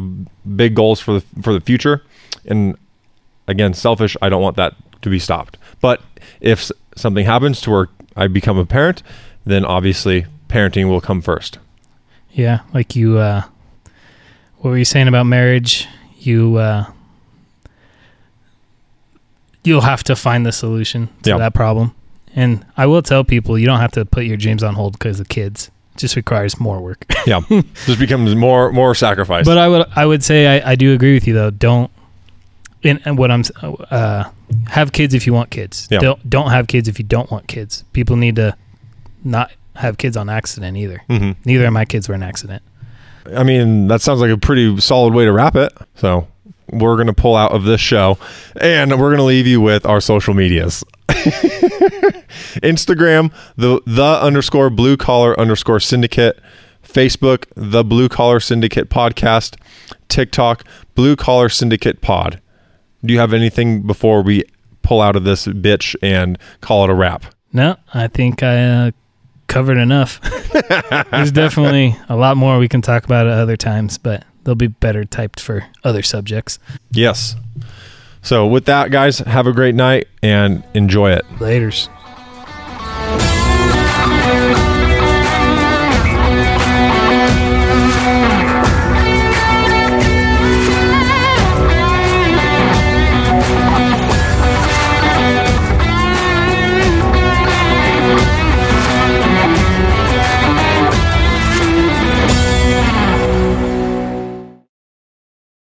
big 0.57 0.75
goals 0.75 0.99
for 0.99 1.13
the 1.19 1.25
for 1.41 1.53
the 1.53 1.61
future, 1.61 2.03
and 2.45 2.77
again, 3.47 3.73
selfish. 3.73 4.17
I 4.21 4.29
don't 4.29 4.41
want 4.41 4.57
that 4.57 4.75
to 5.01 5.09
be 5.09 5.19
stopped. 5.19 5.57
But 5.81 6.01
if 6.41 6.71
something 6.95 7.25
happens 7.25 7.61
to 7.61 7.71
where 7.71 7.87
I 8.15 8.27
become 8.27 8.57
a 8.57 8.65
parent, 8.65 9.03
then 9.45 9.65
obviously 9.65 10.25
parenting 10.49 10.89
will 10.89 11.01
come 11.01 11.21
first. 11.21 11.59
Yeah, 12.31 12.61
like 12.73 12.95
you. 12.95 13.17
Uh, 13.17 13.43
what 14.57 14.71
were 14.71 14.77
you 14.77 14.85
saying 14.85 15.07
about 15.07 15.25
marriage? 15.25 15.87
You. 16.17 16.57
Uh, 16.57 16.85
you'll 19.63 19.81
have 19.81 20.03
to 20.03 20.15
find 20.15 20.45
the 20.45 20.51
solution 20.51 21.09
to 21.23 21.37
that 21.37 21.53
problem. 21.53 21.93
And 22.35 22.65
I 22.77 22.85
will 22.85 23.01
tell 23.01 23.23
people 23.23 23.57
you 23.57 23.65
don't 23.65 23.79
have 23.79 23.93
to 23.93 24.05
put 24.05 24.25
your 24.25 24.37
dreams 24.37 24.61
on 24.63 24.75
hold 24.75 24.93
because 24.93 25.19
of 25.19 25.29
kids. 25.29 25.71
Just 25.97 26.15
requires 26.15 26.59
more 26.59 26.79
work. 26.81 27.05
Yeah, 27.27 27.41
just 27.87 27.97
becomes 27.99 28.35
more 28.35 28.71
more 28.71 28.93
sacrifice. 28.93 29.45
But 29.45 29.57
I 29.57 29.67
would 29.67 29.87
I 29.95 30.05
would 30.05 30.23
say 30.23 30.61
I, 30.61 30.71
I 30.71 30.75
do 30.75 30.93
agree 30.93 31.13
with 31.15 31.25
you 31.27 31.33
though. 31.33 31.49
Don't 31.49 31.89
and, 32.83 33.01
and 33.05 33.17
what 33.17 33.31
I'm 33.31 33.39
s- 33.39 33.51
uh, 33.63 34.29
have 34.67 34.91
kids 34.91 35.15
if 35.15 35.25
you 35.25 35.33
want 35.33 35.49
kids. 35.49 35.87
Yeah. 35.89 35.99
Don't 35.99 36.29
don't 36.29 36.51
have 36.51 36.67
kids 36.67 36.87
if 36.87 36.99
you 36.99 37.05
don't 37.05 37.31
want 37.31 37.47
kids. 37.47 37.83
People 37.93 38.15
need 38.15 38.35
to 38.35 38.55
not 39.23 39.51
have 39.75 39.97
kids 39.97 40.15
on 40.15 40.29
accident 40.29 40.77
either. 40.77 41.01
hmm 41.09 41.31
Neither 41.45 41.65
of 41.65 41.73
my 41.73 41.83
kids 41.85 42.07
were 42.07 42.13
an 42.15 42.21
accident. 42.23 42.61
I 43.35 43.41
mean, 43.43 43.87
that 43.87 44.01
sounds 44.01 44.21
like 44.21 44.29
a 44.29 44.37
pretty 44.37 44.79
solid 44.79 45.15
way 45.15 45.25
to 45.25 45.31
wrap 45.31 45.55
it. 45.55 45.73
So 45.95 46.27
we're 46.71 46.97
gonna 46.97 47.13
pull 47.13 47.35
out 47.35 47.51
of 47.51 47.63
this 47.63 47.81
show, 47.81 48.17
and 48.59 48.99
we're 48.99 49.11
gonna 49.11 49.23
leave 49.23 49.47
you 49.47 49.61
with 49.61 49.85
our 49.85 50.01
social 50.01 50.33
medias. 50.33 50.83
Instagram, 52.61 53.33
the 53.55 53.81
the 53.85 54.21
underscore 54.21 54.69
blue 54.69 54.97
collar 54.97 55.39
underscore 55.39 55.79
syndicate. 55.79 56.39
Facebook, 56.83 57.45
the 57.55 57.83
Blue 57.83 58.07
Collar 58.07 58.39
Syndicate 58.39 58.89
podcast. 58.89 59.57
TikTok, 60.07 60.63
Blue 60.93 61.15
Collar 61.15 61.49
Syndicate 61.49 61.99
pod. 61.99 62.39
Do 63.03 63.13
you 63.13 63.19
have 63.19 63.33
anything 63.33 63.81
before 63.81 64.21
we 64.21 64.43
pull 64.81 65.01
out 65.01 65.15
of 65.15 65.23
this 65.23 65.45
bitch 65.47 65.95
and 66.01 66.37
call 66.61 66.83
it 66.83 66.89
a 66.89 66.93
wrap? 66.93 67.25
No, 67.51 67.75
I 67.93 68.07
think 68.07 68.43
I 68.43 68.63
uh, 68.87 68.91
covered 69.47 69.77
enough. 69.77 70.21
There's 71.11 71.31
definitely 71.31 71.95
a 72.07 72.15
lot 72.15 72.37
more 72.37 72.57
we 72.59 72.67
can 72.67 72.81
talk 72.81 73.03
about 73.03 73.27
at 73.27 73.33
other 73.33 73.57
times, 73.57 73.97
but 73.97 74.23
they'll 74.45 74.55
be 74.55 74.67
better 74.67 75.03
typed 75.03 75.39
for 75.39 75.65
other 75.83 76.01
subjects. 76.01 76.57
Yes. 76.91 77.35
So 78.21 78.47
with 78.47 78.65
that, 78.65 78.89
guys, 78.89 79.19
have 79.19 79.45
a 79.45 79.53
great 79.53 79.75
night 79.75 80.07
and 80.23 80.63
enjoy 80.73 81.11
it. 81.11 81.25
Laters. 81.39 81.89